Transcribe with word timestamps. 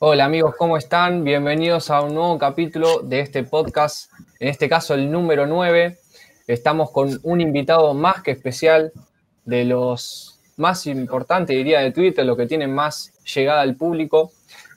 Hola 0.00 0.24
amigos, 0.24 0.56
¿cómo 0.58 0.76
están? 0.76 1.22
Bienvenidos 1.22 1.90
a 1.90 2.00
un 2.00 2.14
nuevo 2.14 2.36
capítulo 2.38 3.02
de 3.02 3.20
este 3.20 3.44
podcast, 3.44 4.10
en 4.40 4.48
este 4.48 4.68
caso 4.68 4.94
el 4.94 5.10
número 5.10 5.46
9. 5.46 5.96
Estamos 6.48 6.90
con 6.90 7.20
un 7.22 7.40
invitado 7.40 7.94
más 7.94 8.22
que 8.22 8.32
especial, 8.32 8.92
de 9.44 9.64
los 9.64 10.40
más 10.56 10.86
importantes, 10.86 11.56
diría, 11.56 11.80
de 11.80 11.92
Twitter, 11.92 12.26
lo 12.26 12.36
que 12.36 12.46
tiene 12.46 12.66
más 12.66 13.12
llegada 13.24 13.60
al 13.60 13.76
público. 13.76 14.32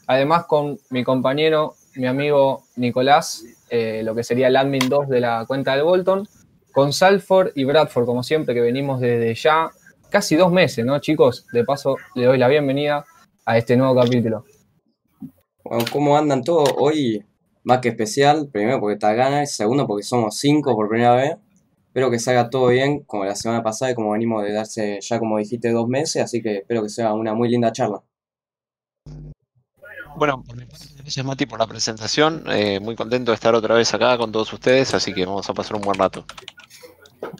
Además 0.05 0.45
con 0.45 0.77
mi 0.91 1.03
compañero, 1.03 1.73
mi 1.95 2.05
amigo 2.05 2.63
Nicolás, 2.75 3.43
eh, 3.71 4.01
lo 4.03 4.13
que 4.13 4.23
sería 4.23 4.47
el 4.47 4.55
admin 4.55 4.87
2 4.87 5.09
de 5.09 5.19
la 5.21 5.45
cuenta 5.47 5.75
del 5.75 5.83
Bolton, 5.83 6.27
con 6.71 6.93
Salford 6.93 7.51
y 7.55 7.63
Bradford, 7.63 8.05
como 8.05 8.21
siempre, 8.21 8.53
que 8.53 8.61
venimos 8.61 8.99
desde 8.99 9.33
ya 9.33 9.71
casi 10.11 10.35
dos 10.35 10.51
meses, 10.51 10.85
¿no, 10.85 10.99
chicos? 10.99 11.47
De 11.51 11.63
paso, 11.63 11.97
le 12.13 12.25
doy 12.25 12.37
la 12.37 12.47
bienvenida 12.47 13.05
a 13.45 13.57
este 13.57 13.77
nuevo 13.77 13.95
capítulo. 13.95 14.43
Bueno, 15.63 15.85
¿cómo 15.91 16.17
andan 16.17 16.43
todos? 16.43 16.69
Hoy, 16.77 17.23
más 17.63 17.79
que 17.79 17.89
especial, 17.89 18.49
primero 18.51 18.79
porque 18.79 18.95
está 18.95 19.13
gana, 19.13 19.43
y 19.43 19.47
segundo 19.47 19.85
porque 19.85 20.03
somos 20.03 20.35
cinco 20.37 20.75
por 20.75 20.89
primera 20.89 21.15
vez. 21.15 21.37
Espero 21.87 22.11
que 22.11 22.19
salga 22.19 22.49
todo 22.49 22.67
bien, 22.67 23.03
como 23.03 23.23
la 23.23 23.35
semana 23.35 23.63
pasada 23.63 23.91
y 23.91 23.95
como 23.95 24.11
venimos 24.11 24.43
de 24.43 24.51
darse 24.51 24.99
ya, 24.99 25.19
como 25.19 25.37
dijiste, 25.37 25.71
dos 25.71 25.87
meses, 25.87 26.23
así 26.23 26.41
que 26.41 26.57
espero 26.57 26.83
que 26.83 26.89
sea 26.89 27.13
una 27.13 27.33
muy 27.33 27.47
linda 27.47 27.71
charla. 27.71 28.01
Bueno, 30.17 30.43
gracias 30.97 31.25
Mati 31.25 31.45
por 31.45 31.59
la 31.59 31.67
presentación. 31.67 32.43
Eh, 32.47 32.79
muy 32.79 32.95
contento 32.95 33.31
de 33.31 33.35
estar 33.35 33.53
otra 33.53 33.75
vez 33.75 33.93
acá 33.93 34.17
con 34.17 34.31
todos 34.31 34.51
ustedes, 34.51 34.93
así 34.93 35.13
que 35.13 35.25
vamos 35.25 35.49
a 35.49 35.53
pasar 35.53 35.75
un 35.77 35.83
buen 35.83 35.97
rato. 35.97 36.25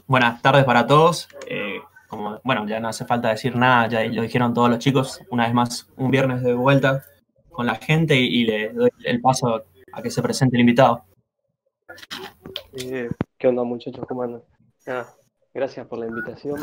Buenas 0.08 0.42
tardes 0.42 0.64
para 0.66 0.86
todos. 0.88 1.28
Eh, 1.50 1.75
como, 2.16 2.40
bueno, 2.44 2.68
ya 2.68 2.80
no 2.80 2.88
hace 2.88 3.06
falta 3.06 3.30
decir 3.30 3.56
nada, 3.56 3.88
ya 3.88 4.04
lo 4.06 4.22
dijeron 4.22 4.54
todos 4.54 4.70
los 4.70 4.80
chicos. 4.80 5.22
Una 5.30 5.46
vez 5.46 5.54
más, 5.54 5.90
un 5.98 6.12
viernes 6.12 6.42
de 6.42 6.54
vuelta 6.54 7.04
con 7.50 7.66
la 7.66 7.76
gente 7.76 8.16
y, 8.16 8.46
le 8.46 8.74
doy 8.74 8.90
el 9.04 9.22
paso 9.22 9.64
a 9.94 10.02
que 10.02 10.10
se 10.10 10.22
presente 10.22 10.58
el 10.58 10.62
invitado. 10.62 11.06
Eh, 12.74 13.10
¿Qué 13.38 13.48
onda 13.48 13.64
muchachos? 13.64 14.06
¿Cómo 14.08 14.24
andan? 14.24 14.42
gracias 15.54 15.88
por 15.88 16.00
la 16.00 16.08
invitación. 16.08 16.62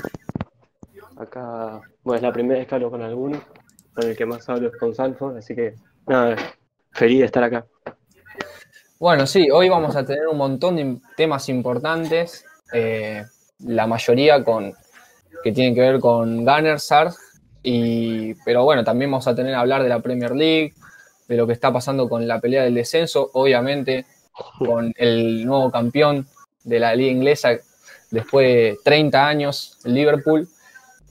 Acá, 1.17 1.81
bueno, 2.05 2.17
es 2.17 2.23
la 2.23 2.33
primera 2.33 2.59
vez 2.59 2.69
que 2.69 2.75
hablo 2.75 2.91
con 2.91 3.03
alguno, 3.03 3.43
con 3.95 4.09
el 4.09 4.17
que 4.17 4.27
más 4.27 4.49
hablo 4.49 4.69
es 4.69 4.77
con 4.77 4.95
Salford, 4.95 5.39
así 5.39 5.55
que 5.55 5.75
nada, 6.07 6.37
feliz 6.93 7.21
de 7.21 7.25
estar 7.25 7.43
acá. 7.43 7.67
Bueno, 9.01 9.27
sí, 9.27 9.51
hoy 9.51 9.69
vamos 9.69 9.97
a 9.97 10.05
tener 10.05 10.29
un 10.29 10.39
montón 10.39 10.77
de 10.77 11.01
temas 11.17 11.49
importantes, 11.49 12.45
eh, 12.73 13.25
la 13.59 13.87
mayoría 13.87 14.45
con 14.45 14.73
que 15.43 15.53
tienen 15.53 15.75
que 15.75 15.81
ver 15.81 16.01
con 16.01 16.45
Gunners, 16.45 16.91
y, 17.63 18.35
pero 18.45 18.65
bueno, 18.65 18.83
también 18.85 19.11
vamos 19.11 19.27
a 19.29 19.35
tener 19.35 19.53
que 19.53 19.57
hablar 19.57 19.83
de 19.83 19.89
la 19.89 20.01
Premier 20.01 20.33
League, 20.33 20.75
de 21.29 21.37
lo 21.37 21.47
que 21.47 21.53
está 21.53 21.73
pasando 21.73 22.09
con 22.09 22.27
la 22.27 22.41
pelea 22.41 22.65
del 22.65 22.75
descenso, 22.75 23.31
obviamente 23.35 24.07
con 24.59 24.93
el 24.97 25.45
nuevo 25.45 25.71
campeón 25.71 26.27
de 26.65 26.81
la 26.81 26.95
liga 26.95 27.13
inglesa 27.13 27.51
después 28.11 28.47
de 28.47 28.79
30 28.85 29.27
años, 29.27 29.79
el 29.85 29.95
Liverpool. 29.95 30.49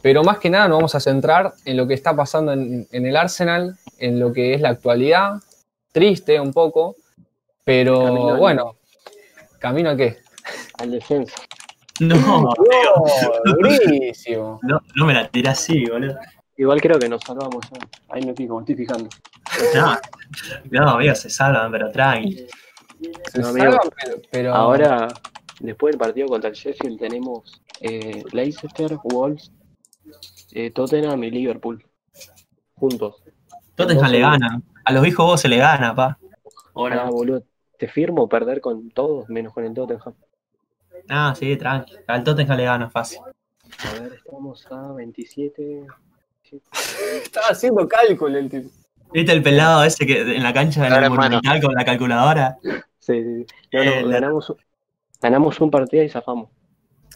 Pero 0.02 0.24
más 0.24 0.40
que 0.40 0.50
nada 0.50 0.68
nos 0.68 0.78
vamos 0.78 0.96
a 0.96 1.00
centrar 1.00 1.54
en 1.66 1.78
lo 1.78 1.88
que 1.88 1.94
está 1.94 2.16
pasando 2.16 2.54
en, 2.54 2.88
el 2.92 3.16
Arsenal, 3.16 3.78
en 4.00 4.20
lo 4.20 4.34
que 4.34 4.56
es 4.56 4.62
la 4.62 4.70
actualidad, 4.70 5.36
triste 5.92 6.40
un 6.40 6.54
poco, 6.54 6.96
pero 7.64 8.38
bueno, 8.38 8.78
¿camino 9.60 9.92
a 9.92 9.96
qué? 9.96 10.18
Al 10.80 10.92
descenso. 10.92 11.36
No, 12.02 12.16
no, 12.42 12.54
durísimo. 13.46 14.60
No, 14.64 14.82
no 14.96 15.06
me 15.06 15.14
la 15.14 15.28
tiré 15.28 15.50
así, 15.50 15.86
boludo. 15.86 16.16
Igual 16.58 16.82
creo 16.82 16.98
que 16.98 17.08
nos 17.08 17.22
salvamos 17.22 17.64
ya. 17.72 17.88
Ahí 18.10 18.26
me 18.26 18.34
pico, 18.34 18.56
me 18.56 18.62
estoy 18.62 18.76
fijando. 18.76 19.08
No, 19.76 19.98
no 20.72 20.90
amigo, 20.90 21.14
se 21.14 21.30
salvan, 21.30 21.72
pero 21.72 21.92
tranqui. 21.92 22.48
Se 23.32 23.44
salvan, 23.44 23.80
pero, 24.32 24.54
Ahora, 24.56 25.10
después 25.60 25.94
del 25.94 26.00
partido 26.00 26.28
contra 26.28 26.50
el 26.50 26.56
Sheffield, 26.56 27.00
tenemos 27.00 27.62
eh, 27.82 28.24
Leicester, 28.32 28.98
Wolves, 29.04 29.52
eh, 30.54 30.72
Tottenham 30.72 31.24
y 31.24 31.30
Liverpool. 31.30 31.86
Juntos. 32.76 33.24
Tottenham 33.76 34.12
le 34.12 34.20
gana. 34.20 34.62
A 34.86 34.92
los 34.92 35.06
hijos 35.06 35.26
vos 35.26 35.42
se 35.42 35.48
le 35.48 35.58
gana, 35.58 35.96
pa. 35.96 36.18
Ahora, 36.74 37.04
boludo. 37.06 37.44
Te 37.78 37.88
firmo 37.88 38.28
perder 38.28 38.62
con 38.62 38.90
todos 38.90 39.30
menos 39.30 39.54
con 39.54 39.66
el 39.66 39.74
Tottenham. 39.74 40.14
Ah, 41.14 41.34
sí, 41.38 41.58
tranqui. 41.58 41.94
Al 42.08 42.24
Tottenham 42.24 42.58
le 42.58 42.64
gana 42.64 42.90
fácil. 42.90 43.20
A 43.20 44.00
ver, 44.00 44.14
estamos 44.14 44.66
a 44.72 44.94
27. 44.94 45.86
Estaba 47.24 47.48
haciendo 47.48 47.86
cálculo 47.88 48.38
el 48.38 48.50
tipo. 48.50 48.70
¿Viste 49.14 49.34
el 49.34 49.44
pelado 49.44 49.84
ese 49.84 50.06
que 50.06 50.22
en 50.22 50.42
la 50.42 50.54
cancha 50.54 50.84
del 50.84 51.10
Monumental 51.10 51.62
con 51.62 51.74
la 51.74 51.84
calculadora? 51.84 52.58
Sí, 52.64 53.24
sí, 53.24 53.46
sí. 53.46 53.46
Eh, 53.72 54.04
ganamos, 54.08 54.54
ganamos 55.22 55.60
un 55.60 55.70
partido 55.70 56.02
y 56.04 56.10
zafamos. 56.10 56.50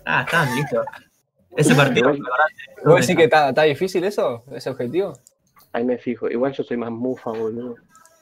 Ah, 0.05 0.25
está, 0.25 0.45
listo. 0.55 0.83
Ese 1.55 1.73
partido. 1.73 2.13
¿Vos 2.83 2.99
decís 2.99 3.15
que 3.15 3.23
está, 3.23 3.49
está 3.49 3.63
difícil 3.63 4.03
eso? 4.03 4.43
¿Ese 4.51 4.69
objetivo? 4.69 5.13
Ahí 5.71 5.85
me 5.85 5.97
fijo. 5.97 6.29
Igual 6.29 6.51
yo 6.51 6.65
soy 6.65 6.75
más 6.75 6.91
mufa, 6.91 7.31
boludo. 7.31 7.75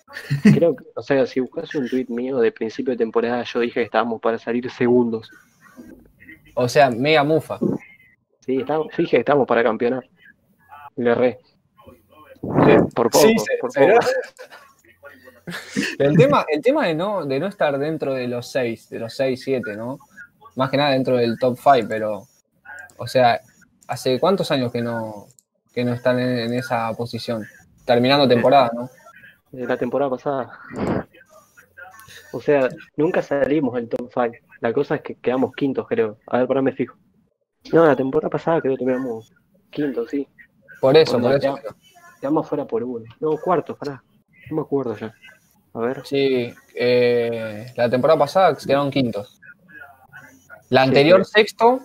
Creo 0.43 0.75
que, 0.75 0.83
o 0.95 1.01
sea, 1.01 1.25
si 1.25 1.39
buscas 1.39 1.73
un 1.73 1.89
tweet 1.89 2.05
mío 2.09 2.37
de 2.37 2.51
principio 2.51 2.91
de 2.91 2.97
temporada, 2.97 3.43
yo 3.43 3.59
dije 3.59 3.79
que 3.79 3.85
estábamos 3.85 4.21
para 4.21 4.37
salir 4.37 4.69
segundos. 4.69 5.31
O 6.55 6.67
sea, 6.67 6.89
mega 6.89 7.23
mufa. 7.23 7.59
Sí, 8.45 8.59
estamos, 8.59 8.87
que 9.09 9.17
estamos 9.17 9.47
para 9.47 9.63
campeonar. 9.63 10.03
Le 10.95 11.11
erré. 11.11 11.39
Por 12.41 13.09
poco, 13.09 13.27
por 13.61 13.73
poco. 13.73 13.99
El 15.99 16.15
tema, 16.15 16.45
el 16.47 16.61
tema 16.61 16.87
de, 16.87 16.95
no, 16.95 17.25
de 17.25 17.39
no 17.39 17.47
estar 17.47 17.77
dentro 17.77 18.13
de 18.13 18.27
los 18.27 18.49
6, 18.51 18.89
de 18.89 18.99
los 18.99 19.13
6, 19.13 19.41
7, 19.43 19.75
¿no? 19.75 19.99
Más 20.55 20.69
que 20.69 20.77
nada 20.77 20.91
dentro 20.91 21.17
del 21.17 21.37
top 21.37 21.57
5, 21.61 21.87
pero, 21.89 22.27
o 22.97 23.07
sea, 23.07 23.41
¿hace 23.87 24.19
cuántos 24.19 24.51
años 24.51 24.71
que 24.71 24.81
no, 24.81 25.27
que 25.73 25.83
no 25.83 25.93
están 25.93 26.19
en, 26.19 26.53
esa 26.53 26.93
posición? 26.93 27.45
Terminando 27.85 28.27
temporada, 28.27 28.71
¿no? 28.73 28.89
De 29.51 29.67
la 29.67 29.75
temporada 29.75 30.11
pasada. 30.11 30.59
O 32.31 32.39
sea, 32.39 32.69
nunca 32.95 33.21
salimos 33.21 33.75
del 33.75 33.89
top 33.89 34.09
5. 34.13 34.52
La 34.63 34.71
cosa 34.71 34.95
es 34.95 35.01
que 35.01 35.15
quedamos 35.15 35.53
quintos, 35.53 35.85
creo. 35.89 36.19
A 36.25 36.37
ver, 36.37 36.47
por 36.47 36.55
ahí 36.55 36.63
me 36.63 36.71
fijo. 36.71 36.95
No, 37.73 37.85
la 37.85 37.97
temporada 37.97 38.29
pasada 38.29 38.61
creo 38.61 38.75
que 38.75 38.85
terminamos 38.85 39.33
quinto, 39.69 40.07
sí. 40.07 40.25
Por 40.79 40.95
eso, 40.95 41.19
por 41.19 41.35
eso. 41.35 41.59
Quedamos 42.21 42.47
fuera 42.47 42.65
por 42.65 42.81
uno. 42.81 43.03
No, 43.19 43.35
cuarto, 43.37 43.75
pará. 43.75 44.01
No 44.49 44.55
me 44.55 44.61
acuerdo 44.61 44.95
ya. 44.95 45.13
A 45.73 45.79
ver. 45.81 46.05
Sí, 46.05 46.53
eh, 46.75 47.73
la 47.75 47.89
temporada 47.89 48.17
pasada 48.17 48.55
quedaron 48.55 48.89
quintos. 48.89 49.41
La 50.69 50.83
anterior 50.83 51.25
sexto, 51.25 51.81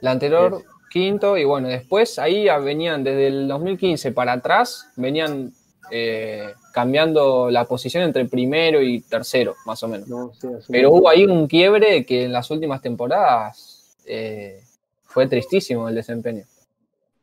la 0.00 0.10
anterior 0.10 0.64
quinto, 0.90 1.38
y 1.38 1.44
bueno, 1.44 1.68
después 1.68 2.18
ahí 2.18 2.48
venían 2.64 3.04
desde 3.04 3.28
el 3.28 3.46
2015 3.46 4.10
para 4.10 4.32
atrás, 4.32 4.90
venían 4.96 5.52
eh, 5.90 6.54
cambiando 6.72 7.50
la 7.50 7.64
posición 7.64 8.04
entre 8.04 8.24
primero 8.26 8.80
y 8.82 9.00
tercero, 9.00 9.54
más 9.66 9.82
o 9.82 9.88
menos. 9.88 10.38
Pero 10.68 10.92
hubo 10.92 11.08
ahí 11.08 11.24
un 11.24 11.46
quiebre 11.46 12.04
que 12.04 12.24
en 12.24 12.32
las 12.32 12.50
últimas 12.50 12.80
temporadas 12.80 13.96
eh, 14.06 14.62
fue 15.02 15.26
tristísimo 15.26 15.88
el 15.88 15.94
desempeño. 15.94 16.44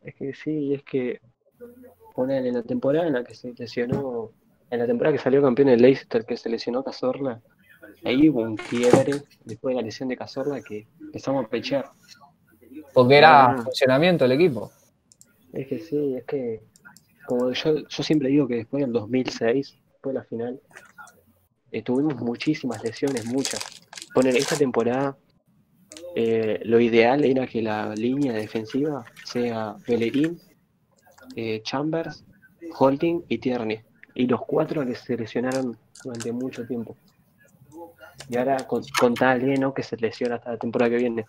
Es 0.04 0.16
que 0.16 0.34
sí, 0.34 0.74
es 0.74 0.84
que 0.84 1.20
ponen 2.14 2.46
en 2.46 2.56
la 2.56 2.64
temporada 2.64 3.08
en 3.08 3.14
la 3.14 3.24
que 3.24 3.36
se 3.36 3.54
lesionó, 3.58 4.32
en 4.70 4.80
la 4.80 4.88
temporada 4.88 5.16
que 5.16 5.22
salió 5.22 5.42
campeón 5.42 5.70
el 5.70 5.82
Leicester, 5.82 6.26
que 6.26 6.36
se 6.36 6.50
lesionó 6.50 6.84
Cazorla, 6.84 7.42
ahí 8.04 8.30
hubo 8.30 8.42
un 8.42 8.58
quiebre 8.58 9.22
después 9.46 9.74
de 9.74 9.82
la 9.82 9.86
lesión 9.86 10.10
de 10.10 10.18
Cazorla 10.18 10.62
que 10.62 10.88
empezamos 11.00 11.46
a 11.46 11.48
pechar. 11.48 11.86
Porque 12.94 13.18
era 13.18 13.46
ah. 13.46 13.58
funcionamiento 13.64 14.26
el 14.26 14.32
equipo. 14.34 14.72
Es 15.54 15.68
que 15.68 15.80
sí, 15.80 16.16
es 16.16 16.24
que 16.26 16.62
como 17.28 17.52
yo, 17.52 17.76
siempre 17.90 18.30
digo 18.30 18.48
que 18.48 18.56
después 18.56 18.82
del 18.82 18.94
2006, 18.94 19.78
después 19.92 20.14
de 20.14 20.20
la 20.20 20.26
final, 20.26 20.62
eh, 21.72 21.84
tuvimos 21.84 22.16
muchísimas 22.16 22.82
lesiones, 22.82 23.26
muchas. 23.26 23.60
Poner 24.14 24.36
esta 24.36 24.56
temporada 24.56 25.18
eh, 26.16 26.62
lo 26.64 26.80
ideal 26.80 27.26
era 27.26 27.46
que 27.46 27.62
la 27.62 27.94
línea 27.94 28.34
defensiva 28.34 29.06
sea 29.26 29.76
Bellerín, 29.86 30.40
eh, 31.36 31.62
Chambers, 31.64 32.24
Holding 32.80 33.26
y 33.28 33.38
Tierney. 33.38 33.82
Y 34.16 34.26
los 34.26 34.42
cuatro 34.46 34.84
les 34.84 35.00
seleccionaron 35.00 35.78
durante 36.04 36.32
mucho 36.32 36.66
tiempo. 36.66 36.96
Y 38.30 38.38
ahora 38.38 38.66
con, 38.66 38.84
con 39.00 39.14
tal 39.14 39.42
lleno 39.42 39.74
que 39.74 39.84
se 39.84 39.98
lesiona 39.98 40.36
hasta 40.36 40.52
la 40.52 40.58
temporada 40.58 40.92
que 40.92 40.98
viene. 40.98 41.26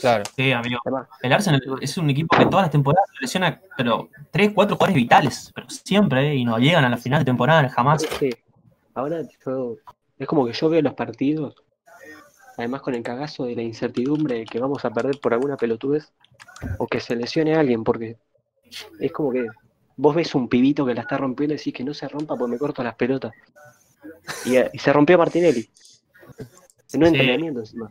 Claro. 0.00 0.24
Sí, 0.34 0.52
amigo. 0.52 0.80
El 1.22 1.32
Arsenal 1.32 1.60
es 1.80 1.96
un 1.98 2.08
equipo 2.10 2.36
que 2.36 2.46
todas 2.46 2.64
las 2.64 2.70
temporadas 2.70 3.08
lesiona, 3.20 3.60
pero 3.76 4.08
tres, 4.30 4.52
cuatro 4.54 4.76
jugadores 4.76 4.96
vitales, 4.96 5.52
pero 5.54 5.68
siempre, 5.68 6.34
y 6.34 6.44
no 6.44 6.58
llegan 6.58 6.84
a 6.84 6.88
la 6.88 6.96
final 6.96 7.20
de 7.20 7.26
temporada 7.26 7.68
jamás. 7.68 8.06
Ahora 8.94 9.20
es 9.20 10.26
como 10.26 10.46
que 10.46 10.52
yo 10.52 10.68
veo 10.68 10.82
los 10.82 10.94
partidos 10.94 11.54
además 12.56 12.82
con 12.82 12.94
el 12.94 13.02
cagazo 13.02 13.44
de 13.46 13.56
la 13.56 13.62
incertidumbre 13.62 14.40
de 14.40 14.44
que 14.44 14.58
vamos 14.60 14.84
a 14.84 14.90
perder 14.90 15.18
por 15.18 15.32
alguna 15.32 15.56
pelotudez 15.56 16.12
o 16.76 16.86
que 16.86 17.00
se 17.00 17.16
lesione 17.16 17.54
a 17.54 17.60
alguien, 17.60 17.82
porque 17.84 18.16
es 18.98 19.12
como 19.12 19.32
que 19.32 19.46
vos 19.96 20.14
ves 20.14 20.34
un 20.34 20.46
pibito 20.46 20.84
que 20.84 20.94
la 20.94 21.00
está 21.02 21.16
rompiendo 21.16 21.54
y 21.54 21.56
decís 21.56 21.72
que 21.72 21.84
no 21.84 21.94
se 21.94 22.06
rompa 22.08 22.36
porque 22.36 22.52
me 22.52 22.58
corto 22.58 22.82
las 22.82 22.96
pelotas. 22.96 23.32
Y, 24.44 24.58
y 24.58 24.78
se 24.78 24.92
rompió 24.92 25.16
Martinelli. 25.16 25.70
En 26.92 27.02
un 27.02 27.08
Sí. 27.10 27.14
entrenamiento 27.16 27.60
encima. 27.60 27.90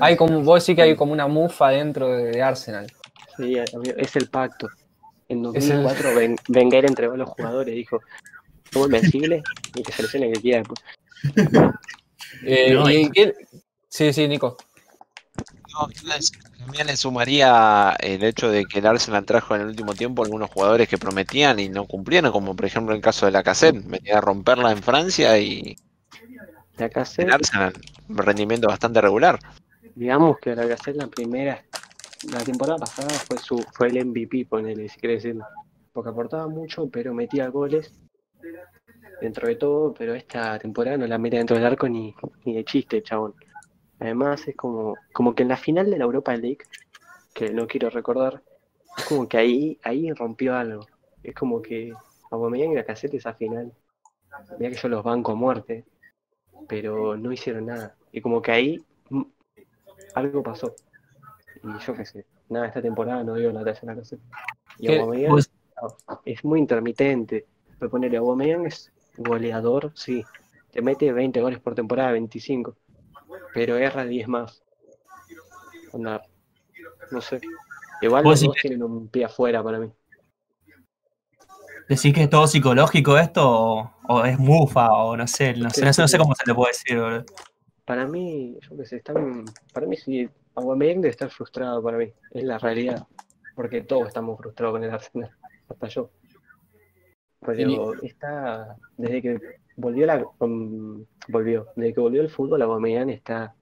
Hay 0.00 0.16
como, 0.16 0.42
vos 0.42 0.62
decís 0.64 0.76
que 0.76 0.82
hay 0.82 0.96
como 0.96 1.12
una 1.12 1.26
mufa 1.26 1.68
dentro 1.70 2.08
de, 2.08 2.24
de 2.32 2.42
Arsenal. 2.42 2.86
Sí, 3.36 3.56
es 3.96 4.16
el 4.16 4.28
pacto. 4.28 4.68
En 5.28 5.44
Es 5.54 5.64
el- 5.70 5.82
2004 5.82 6.14
Wen- 6.14 6.38
Wenger 6.48 6.84
entregó 6.86 7.14
a 7.14 7.16
los 7.18 7.28
jugadores 7.30 7.74
dijo, 7.74 8.00
somos 8.72 8.88
invencibles 8.88 9.42
y 9.74 9.82
que 9.82 9.92
seleccionen 9.92 10.32
que 10.32 10.40
quiera 10.40 10.58
después. 10.58 10.80
Eh, 12.44 12.74
No, 12.74 12.90
y 12.90 13.10
Sí, 13.88 14.12
sí, 14.12 14.28
Nico. 14.28 14.56
No, 15.72 15.88
también 16.58 16.86
le 16.86 16.96
sumaría 16.96 17.96
el 18.00 18.22
hecho 18.24 18.50
de 18.50 18.66
que 18.66 18.80
el 18.80 18.86
Arsenal 18.86 19.24
trajo 19.24 19.54
en 19.54 19.62
el 19.62 19.68
último 19.68 19.94
tiempo 19.94 20.22
algunos 20.22 20.50
jugadores 20.50 20.88
que 20.88 20.98
prometían 20.98 21.58
y 21.58 21.68
no 21.68 21.86
cumplieron, 21.86 22.32
como 22.32 22.54
por 22.56 22.66
ejemplo 22.66 22.94
el 22.94 23.00
caso 23.00 23.26
de 23.26 23.32
la 23.32 23.42
Cassette, 23.42 23.82
venía 23.84 24.18
a 24.18 24.20
romperla 24.20 24.72
en 24.72 24.82
Francia 24.82 25.38
y 25.38 25.76
La 26.76 26.88
Cassette, 26.90 27.26
el 27.28 27.32
Arsenal, 27.34 27.72
rendimiento 28.08 28.68
bastante 28.68 29.00
regular. 29.00 29.38
Digamos 29.98 30.38
que 30.38 30.54
la 30.54 30.68
Cassette 30.68 30.96
la 30.96 31.08
primera, 31.08 31.60
la 32.32 32.38
temporada 32.44 32.78
pasada 32.78 33.10
fue 33.10 33.36
su 33.38 33.58
fue 33.72 33.88
el 33.88 34.06
MVP, 34.06 34.46
ponele, 34.46 34.88
si 34.88 35.00
querés 35.00 35.24
decirlo. 35.24 35.44
Porque 35.92 36.10
aportaba 36.10 36.46
mucho, 36.46 36.88
pero 36.88 37.12
metía 37.12 37.48
goles 37.48 37.92
dentro 39.20 39.48
de 39.48 39.56
todo, 39.56 39.92
pero 39.92 40.14
esta 40.14 40.56
temporada 40.60 40.96
no 40.96 41.06
la 41.08 41.18
mete 41.18 41.38
dentro 41.38 41.56
del 41.56 41.66
arco 41.66 41.88
ni, 41.88 42.14
ni 42.44 42.54
de 42.54 42.64
chiste, 42.64 43.02
chabón. 43.02 43.34
Además 43.98 44.46
es 44.46 44.54
como, 44.54 44.94
como 45.12 45.34
que 45.34 45.42
en 45.42 45.48
la 45.48 45.56
final 45.56 45.90
de 45.90 45.98
la 45.98 46.04
Europa 46.04 46.36
League, 46.36 46.64
que 47.34 47.50
no 47.50 47.66
quiero 47.66 47.90
recordar, 47.90 48.40
es 48.96 49.04
como 49.04 49.28
que 49.28 49.36
ahí, 49.36 49.78
ahí 49.82 50.12
rompió 50.12 50.54
algo. 50.54 50.86
Es 51.24 51.34
como 51.34 51.60
que 51.60 51.92
Aubameyang 52.30 52.70
y 52.70 52.76
la 52.76 52.84
Cassette 52.84 53.14
esa 53.14 53.34
final, 53.34 53.72
mira 54.60 54.70
que 54.70 54.76
yo 54.76 54.88
los 54.88 55.02
banco 55.02 55.32
a 55.32 55.34
muerte, 55.34 55.84
pero 56.68 57.16
no 57.16 57.32
hicieron 57.32 57.66
nada. 57.66 57.96
Y 58.12 58.20
como 58.20 58.40
que 58.40 58.52
ahí 58.52 58.84
algo 60.14 60.42
pasó. 60.42 60.74
Y 61.62 61.84
yo 61.84 61.94
qué 61.94 62.04
sé, 62.04 62.26
nada, 62.48 62.66
esta 62.66 62.82
temporada 62.82 63.24
no 63.24 63.34
dio 63.34 63.52
la 63.52 63.64
talla 63.64 63.80
la 63.82 63.96
Cassette. 63.96 64.20
Y. 64.78 64.94
Aubameyang 64.94 65.30
Pues- 65.32 65.50
es 66.24 66.44
muy 66.44 66.58
intermitente. 66.58 67.46
Ponerle 67.90 68.18
Aubameyang 68.18 68.66
es 68.66 68.92
goleador, 69.16 69.92
sí. 69.94 70.24
Te 70.70 70.82
mete 70.82 71.12
20 71.12 71.40
goles 71.40 71.60
por 71.60 71.74
temporada, 71.74 72.12
25. 72.12 72.76
Pero 73.54 73.76
erra 73.76 74.04
10 74.04 74.28
más. 74.28 74.62
Onda, 75.92 76.22
no 77.10 77.20
sé. 77.20 77.40
Igual 78.00 78.24
los 78.24 78.40
dos 78.40 78.54
tienen 78.60 78.82
un 78.82 79.08
pie 79.08 79.24
afuera 79.24 79.62
para 79.62 79.78
mí. 79.78 79.90
¿Decís 81.88 82.12
que 82.12 82.24
es 82.24 82.30
todo 82.30 82.46
psicológico 82.46 83.16
esto 83.16 83.42
o, 83.48 83.90
o 84.08 84.24
es 84.24 84.38
mufa 84.38 84.92
o 84.92 85.16
no 85.16 85.26
sé, 85.26 85.54
no 85.54 85.70
sé, 85.70 85.84
no 85.84 85.92
sé, 85.92 86.02
no 86.02 86.08
sé 86.08 86.18
cómo 86.18 86.34
se 86.34 86.44
le 86.46 86.54
puede 86.54 86.72
decir, 86.72 87.00
boludo. 87.00 87.24
Para 87.88 88.06
mí, 88.06 88.58
yo 88.60 88.76
qué 88.76 88.84
sé, 88.84 88.96
están, 88.96 89.46
para 89.72 89.86
mí 89.86 89.96
sí, 89.96 90.28
Aubameyang 90.56 91.00
debe 91.00 91.08
estar 91.08 91.30
frustrado 91.30 91.82
para 91.82 91.96
mí, 91.96 92.12
es 92.32 92.44
la 92.44 92.58
realidad, 92.58 93.06
porque 93.56 93.80
todos 93.80 94.08
estamos 94.08 94.38
frustrados 94.38 94.74
con 94.74 94.84
el 94.84 94.90
Arsenal, 94.90 95.30
hasta 95.70 95.88
yo. 95.88 96.10
Pero 97.40 97.94
está, 98.02 98.76
desde 98.98 99.22
que 99.22 99.40
volvió 99.76 100.04
la, 100.04 100.22
volvió, 101.28 101.68
desde 101.76 101.94
que 101.94 102.00
volvió 102.00 102.20
el 102.20 102.28
fútbol, 102.28 102.60
Aubameyang 102.60 103.08
está 103.08 103.54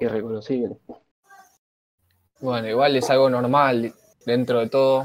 irreconocible. 0.00 0.78
Bueno, 2.40 2.66
igual 2.66 2.96
es 2.96 3.10
algo 3.10 3.28
normal 3.28 3.92
dentro 4.24 4.60
de 4.60 4.70
todo. 4.70 5.04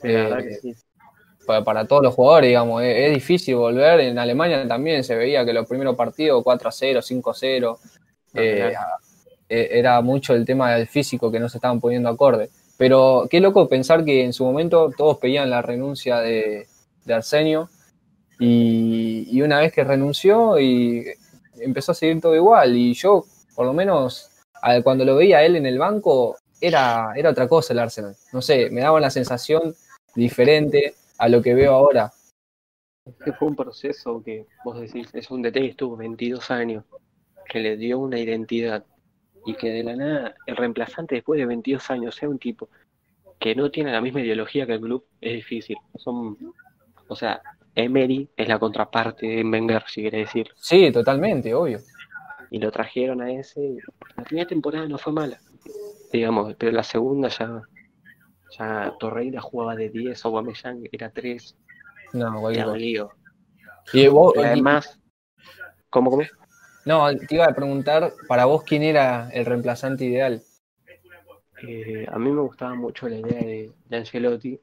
Sí, 0.00 0.08
la 0.08 0.08
Eh, 0.10 0.22
verdad 0.22 0.44
que 0.44 0.54
sí. 0.54 0.74
Para, 1.46 1.64
para 1.64 1.86
todos 1.86 2.02
los 2.02 2.14
jugadores, 2.14 2.48
digamos, 2.48 2.82
es, 2.82 2.96
es 2.96 3.14
difícil 3.14 3.56
volver. 3.56 4.00
En 4.00 4.18
Alemania 4.18 4.66
también 4.68 5.02
se 5.04 5.16
veía 5.16 5.44
que 5.44 5.52
los 5.52 5.66
primeros 5.66 5.96
partidos 5.96 6.42
4 6.42 6.68
a 6.68 6.72
0, 6.72 7.02
5 7.02 7.30
a 7.30 7.34
0, 7.34 7.78
eh, 8.34 8.72
eh, 9.48 9.68
era 9.72 10.00
mucho 10.00 10.34
el 10.34 10.44
tema 10.44 10.72
del 10.72 10.86
físico 10.86 11.30
que 11.30 11.40
no 11.40 11.48
se 11.48 11.58
estaban 11.58 11.80
poniendo 11.80 12.08
acorde. 12.08 12.50
Pero 12.76 13.26
qué 13.30 13.40
loco 13.40 13.68
pensar 13.68 14.04
que 14.04 14.24
en 14.24 14.32
su 14.32 14.44
momento 14.44 14.90
todos 14.96 15.18
pedían 15.18 15.50
la 15.50 15.62
renuncia 15.62 16.20
de, 16.20 16.66
de 17.04 17.14
Arsenio 17.14 17.68
y, 18.38 19.26
y 19.30 19.42
una 19.42 19.60
vez 19.60 19.72
que 19.72 19.84
renunció 19.84 20.58
y 20.58 21.04
empezó 21.58 21.92
a 21.92 21.94
seguir 21.94 22.20
todo 22.20 22.34
igual. 22.34 22.76
Y 22.76 22.94
yo, 22.94 23.24
por 23.54 23.66
lo 23.66 23.72
menos, 23.72 24.30
cuando 24.82 25.04
lo 25.04 25.16
veía 25.16 25.38
a 25.38 25.44
él 25.44 25.56
en 25.56 25.66
el 25.66 25.78
banco, 25.78 26.36
era, 26.60 27.12
era 27.16 27.30
otra 27.30 27.48
cosa 27.48 27.72
el 27.72 27.78
Arsenal. 27.78 28.16
No 28.32 28.42
sé, 28.42 28.70
me 28.70 28.80
daba 28.80 28.98
una 28.98 29.10
sensación 29.10 29.74
diferente 30.14 30.94
a 31.20 31.28
lo 31.28 31.42
que 31.42 31.54
veo 31.54 31.72
ahora. 31.74 32.10
que 33.24 33.32
fue 33.34 33.48
un 33.48 33.56
proceso 33.56 34.22
que 34.22 34.46
vos 34.64 34.80
decís, 34.80 35.08
es 35.14 35.30
un 35.30 35.42
DT 35.42 35.52
que 35.60 35.66
estuvo 35.68 35.96
22 35.96 36.50
años, 36.50 36.84
que 37.48 37.60
le 37.60 37.76
dio 37.76 37.98
una 37.98 38.18
identidad 38.18 38.84
y 39.44 39.54
que 39.54 39.68
de 39.70 39.82
la 39.84 39.96
nada 39.96 40.34
el 40.46 40.56
reemplazante 40.56 41.16
después 41.16 41.38
de 41.38 41.46
22 41.46 41.90
años 41.90 42.14
sea 42.14 42.28
un 42.28 42.38
tipo 42.38 42.68
que 43.38 43.54
no 43.54 43.70
tiene 43.70 43.90
la 43.92 44.00
misma 44.00 44.20
ideología 44.20 44.66
que 44.66 44.74
el 44.74 44.80
club, 44.80 45.04
es 45.20 45.32
difícil. 45.32 45.76
Son, 45.96 46.36
o 47.08 47.16
sea, 47.16 47.40
Emery 47.74 48.28
es 48.36 48.48
la 48.48 48.58
contraparte 48.58 49.26
de 49.26 49.42
Wenger, 49.44 49.84
si 49.88 50.02
quiere 50.02 50.18
decir, 50.18 50.48
Sí, 50.56 50.90
totalmente, 50.92 51.54
obvio. 51.54 51.80
y 52.50 52.58
lo 52.58 52.70
trajeron 52.70 53.20
a 53.22 53.30
ese. 53.32 53.76
La 54.16 54.24
primera 54.24 54.46
temporada 54.48 54.86
no 54.88 54.98
fue 54.98 55.12
mala, 55.12 55.38
digamos, 56.12 56.54
pero 56.58 56.72
la 56.72 56.82
segunda 56.82 57.28
ya, 57.28 57.62
ya 58.58 58.94
Torreira 58.98 59.40
jugaba 59.40 59.76
de 59.76 59.88
10, 59.90 60.24
Aubameyang 60.24 60.88
era 60.92 61.10
3, 61.10 61.56
No, 62.12 62.40
cualquier 62.40 62.66
lío. 62.68 63.10
Y 63.92 64.08
vos- 64.08 64.34
además, 64.36 64.98
¿cómo, 65.88 66.10
cómo? 66.10 66.22
no, 66.84 67.08
te 67.16 67.34
iba 67.34 67.46
a 67.46 67.54
preguntar, 67.54 68.12
para 68.28 68.44
vos, 68.46 68.62
¿quién 68.64 68.82
era 68.82 69.30
el 69.32 69.44
reemplazante 69.46 70.04
ideal? 70.04 70.42
Eh, 71.62 72.06
a 72.10 72.18
mí 72.18 72.30
me 72.30 72.40
gustaba 72.40 72.74
mucho 72.74 73.08
la 73.08 73.16
idea 73.16 73.40
de, 73.40 73.72
de 73.88 73.96
Ancelotti 73.96 74.58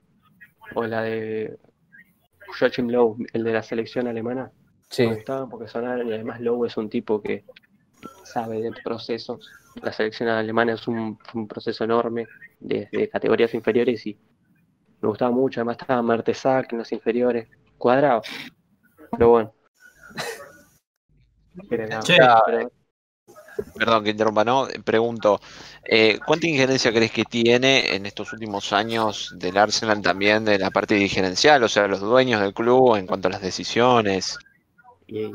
o 0.73 0.83
la 0.85 1.03
de 1.03 1.57
Joachim 2.59 2.89
Low, 2.89 3.17
el 3.33 3.43
de 3.43 3.53
la 3.53 3.61
selección 3.63 4.07
alemana. 4.07 4.51
Sí, 4.89 5.05
Me 5.05 5.15
gustaban 5.15 5.49
porque 5.49 5.67
sonaron 5.67 6.07
y 6.07 6.13
además 6.13 6.39
Low 6.41 6.65
es 6.65 6.75
un 6.77 6.89
tipo 6.89 7.21
que 7.21 7.43
sabe 8.23 8.61
de 8.61 8.71
procesos. 8.83 9.51
La 9.81 9.91
selección 9.93 10.29
alemana 10.29 10.73
es 10.73 10.87
un, 10.87 11.19
un 11.33 11.47
proceso 11.47 11.83
enorme 11.83 12.27
de, 12.59 12.87
de 12.91 13.09
categorías 13.09 13.53
inferiores 13.53 14.05
y 14.07 14.17
me 15.01 15.09
gustaba 15.09 15.31
mucho. 15.31 15.59
Además 15.61 15.77
estaba 15.79 16.01
Mertesac 16.03 16.71
en 16.73 16.79
las 16.79 16.91
inferiores, 16.91 17.49
cuadrado. 17.77 18.21
Pero 19.11 19.29
bueno. 19.29 19.53
Pero 21.69 21.87
no, 21.87 21.99
Che, 22.01 22.17
pero- 22.45 22.71
Perdón 23.75 24.03
que 24.03 24.11
interrumpa, 24.11 24.43
¿no? 24.43 24.67
Pregunto, 24.85 25.39
eh, 25.83 26.19
¿cuánta 26.25 26.47
injerencia 26.47 26.91
crees 26.91 27.11
que 27.11 27.23
tiene 27.25 27.95
en 27.95 28.05
estos 28.05 28.31
últimos 28.31 28.71
años 28.71 29.33
del 29.35 29.57
Arsenal 29.57 29.99
también 30.01 30.45
de 30.45 30.59
la 30.59 30.69
parte 30.69 30.93
dirigencial, 30.93 31.63
o 31.63 31.67
sea, 31.67 31.87
los 31.87 31.99
dueños 31.99 32.39
del 32.39 32.53
club 32.53 32.95
en 32.95 33.07
cuanto 33.07 33.27
a 33.27 33.31
las 33.31 33.41
decisiones? 33.41 34.37
Y 35.07 35.31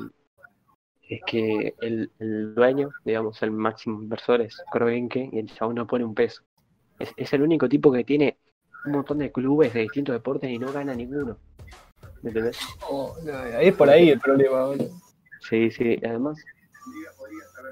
es 1.08 1.20
que 1.26 1.74
el, 1.80 2.10
el 2.20 2.54
dueño, 2.54 2.90
digamos, 3.04 3.42
el 3.42 3.50
máximo 3.50 4.00
inversor 4.00 4.40
es 4.40 4.56
Kroenke 4.72 5.28
y 5.32 5.38
el 5.40 5.52
chabón 5.52 5.74
no 5.76 5.86
pone 5.86 6.04
un 6.04 6.14
peso. 6.14 6.42
Es, 7.02 7.12
es 7.16 7.32
el 7.32 7.42
único 7.42 7.68
tipo 7.68 7.90
que 7.90 8.04
tiene 8.04 8.36
un 8.84 8.92
montón 8.92 9.18
de 9.18 9.32
clubes 9.32 9.74
de 9.74 9.80
distintos 9.80 10.12
deportes 10.14 10.48
y 10.50 10.58
no 10.58 10.72
gana 10.72 10.94
ninguno. 10.94 11.36
¿Me 12.22 12.30
entendés? 12.30 12.56
Oh, 12.88 13.14
no, 13.24 13.44
es 13.44 13.74
por 13.74 13.90
ahí 13.90 14.10
el 14.10 14.20
problema. 14.20 14.66
boludo. 14.66 14.90
Sí, 15.40 15.70
sí, 15.72 15.98
además, 16.04 16.44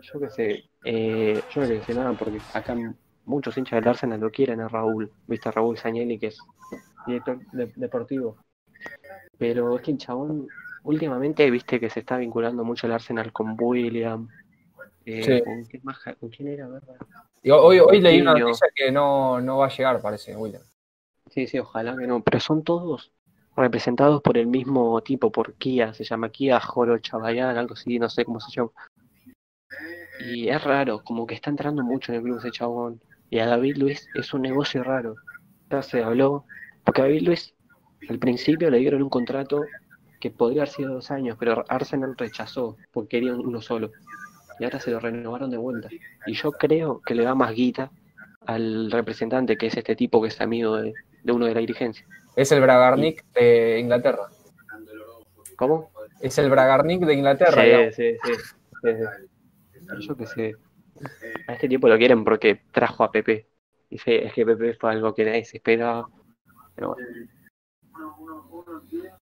yo 0.03 0.19
qué 0.21 0.31
sé, 0.31 0.65
eh, 0.83 1.41
yo 1.55 1.61
no 1.61 1.69
le 1.69 1.75
decía 1.75 1.95
nada 1.95 2.13
porque 2.15 2.39
acá 2.53 2.77
muchos 3.25 3.57
hinchas 3.57 3.81
del 3.81 3.89
Arsenal 3.89 4.19
lo 4.19 4.31
quieren 4.31 4.61
a 4.61 4.67
Raúl, 4.69 5.11
viste 5.29 5.49
a 5.49 5.53
Raúl 5.53 5.79
Sañeli 5.79 6.19
que 6.19 6.29
es 6.29 6.39
director 7.07 7.39
de- 7.53 7.71
deportivo. 7.77 8.37
Pero 9.39 9.77
es 9.77 9.83
que 9.83 9.93
el 9.93 9.99
chabón, 9.99 10.49
últimamente 10.83 11.49
viste 11.51 11.79
que 11.79 11.91
se 11.91 12.01
está 12.01 12.17
vinculando 12.17 12.65
mucho 12.65 12.87
el 12.89 12.93
Arsenal 12.93 13.33
con 13.33 13.57
William. 13.59 14.29
Eh, 15.13 15.23
Sí. 15.23 15.43
¿con, 15.45 15.65
quién 15.65 15.83
más? 15.85 15.99
¿Con 16.19 16.29
quién 16.31 16.49
era? 16.49 16.69
verdad? 16.69 16.97
Y 17.43 17.51
hoy, 17.51 17.79
hoy 17.81 18.01
leí 18.01 18.21
una 18.21 18.35
noticia 18.35 18.69
que 18.75 18.93
no, 18.93 19.41
no 19.41 19.59
va 19.59 19.67
a 19.67 19.71
llegar, 19.71 20.01
parece, 20.01 20.37
William. 20.37 20.63
Sí, 21.31 21.47
sí, 21.47 21.59
ojalá 21.59 21.97
que 21.97 22.07
no, 22.07 22.23
pero 22.23 22.41
son 22.41 22.63
todos 22.65 23.13
representados 23.57 24.23
por 24.23 24.39
el 24.39 24.47
mismo 24.47 25.01
tipo, 25.03 25.31
por 25.31 25.55
Kia, 25.55 25.93
se 25.95 26.05
llama 26.05 26.31
Kia 26.31 26.61
Joro 26.61 26.99
Chabayán, 26.99 27.57
algo 27.57 27.75
así, 27.75 27.99
no 27.99 28.09
sé 28.09 28.25
cómo 28.25 28.41
se 28.41 28.51
llama. 28.51 28.71
Y 30.21 30.49
es 30.49 30.63
raro, 30.63 31.03
como 31.03 31.27
que 31.27 31.35
está 31.35 31.51
entrando 31.51 31.83
mucho 31.83 32.13
en 32.13 32.19
el 32.19 32.25
club 32.25 32.39
ese 32.39 32.51
chabón. 32.51 33.01
Y 33.31 33.39
a 33.39 33.47
David 33.47 33.77
Luis 33.77 34.09
es 34.15 34.35
un 34.35 34.43
negocio 34.43 34.83
raro. 34.83 35.17
Ya 35.71 35.83
se 35.83 36.03
habló, 36.03 36.45
porque 36.85 37.01
a 37.01 37.05
David 37.05 37.23
Luis 37.23 37.55
al 38.09 38.19
principio 38.19 38.71
le 38.71 38.79
dieron 38.79 39.03
un 39.03 39.09
contrato 39.09 39.63
que 40.21 40.31
podría 40.31 40.63
haber 40.63 40.75
sido 40.75 40.95
dos 40.95 41.11
años, 41.11 41.37
pero 41.39 41.65
Arsenal 41.69 42.15
rechazó 42.17 42.77
porque 42.93 43.19
quería 43.19 43.35
uno 43.35 43.63
solo. 43.63 43.93
Y 44.61 44.65
ahora 44.65 44.79
se 44.79 44.91
lo 44.91 45.01
renovaron 45.01 45.51
de 45.51 45.57
vuelta. 45.57 45.89
Y 46.27 46.35
yo 46.35 46.53
creo 46.53 47.01
que 47.01 47.15
le 47.15 47.25
da 47.25 47.35
más 47.35 47.55
guita 47.55 47.91
al 48.45 48.91
representante, 48.91 49.57
que 49.57 49.69
es 49.69 49.77
este 49.77 49.97
tipo 49.97 50.21
que 50.21 50.29
es 50.29 50.39
amigo 50.39 50.77
de, 50.77 50.93
de 51.23 51.33
uno 51.33 51.47
de 51.47 51.55
la 51.55 51.61
dirigencia. 51.61 52.07
Es 52.37 52.53
el 52.53 52.61
Bragarnik 52.61 53.25
de 53.33 53.79
Inglaterra. 53.81 54.29
¿Cómo? 55.57 55.91
Es 56.21 56.37
el 56.37 56.51
Bragarnik 56.51 57.01
de 57.07 57.15
Inglaterra. 57.15 57.91
Sí, 57.91 58.13
sí, 58.13 58.19
sí, 58.23 58.33
sí, 58.83 58.91
sí. 58.93 60.07
Yo 60.07 60.15
que 60.15 60.27
sé. 60.27 60.55
A 61.49 61.55
este 61.55 61.67
tipo 61.67 61.89
lo 61.89 61.97
quieren 61.97 62.23
porque 62.23 62.61
trajo 62.71 63.03
a 63.03 63.11
Pepe. 63.11 63.47
Y 63.89 63.97
sí, 63.97 64.13
es 64.13 64.35
que 64.35 64.45
Pepe 64.45 64.75
fue 64.75 64.91
algo 64.91 65.15
que 65.15 65.25
nadie 65.25 65.47
se 65.47 65.57
esperaba. 65.57 66.07
Pero 66.75 66.95
bueno. 66.95 67.09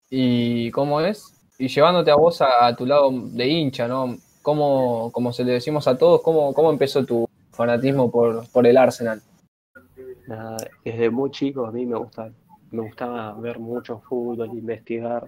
¿Y 0.10 0.72
cómo 0.72 1.02
es? 1.02 1.34
Y 1.60 1.68
llevándote 1.68 2.12
a 2.12 2.16
vos 2.16 2.42
a, 2.42 2.66
a 2.66 2.76
tu 2.78 2.86
lado 2.86 3.12
de 3.12 3.46
hincha, 3.46 3.90
¿no? 3.90 4.16
¿Cómo, 4.48 5.12
como 5.12 5.34
se 5.34 5.44
le 5.44 5.52
decimos 5.52 5.90
a 5.90 5.98
todos, 5.98 6.22
cómo, 6.22 6.54
cómo 6.54 6.72
empezó 6.72 7.06
tu 7.06 7.28
fanatismo 7.52 8.10
por, 8.10 8.50
por 8.50 8.66
el 8.66 8.78
Arsenal? 8.78 9.22
Desde 10.86 11.10
muy 11.10 11.32
chico 11.32 11.66
a 11.66 11.72
mí 11.74 11.86
me 11.86 11.98
gusta, 11.98 12.32
me 12.72 12.84
gustaba 12.84 13.34
ver 13.34 13.60
mucho 13.60 14.00
fútbol, 14.00 14.48
investigar. 14.58 15.26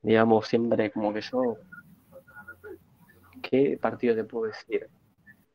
Digamos, 0.00 0.48
siempre 0.48 0.90
como 0.90 1.12
que 1.12 1.20
yo. 1.20 1.58
¿Qué 3.42 3.78
partido 3.78 4.14
te 4.14 4.24
puedo 4.24 4.46
decir? 4.46 4.88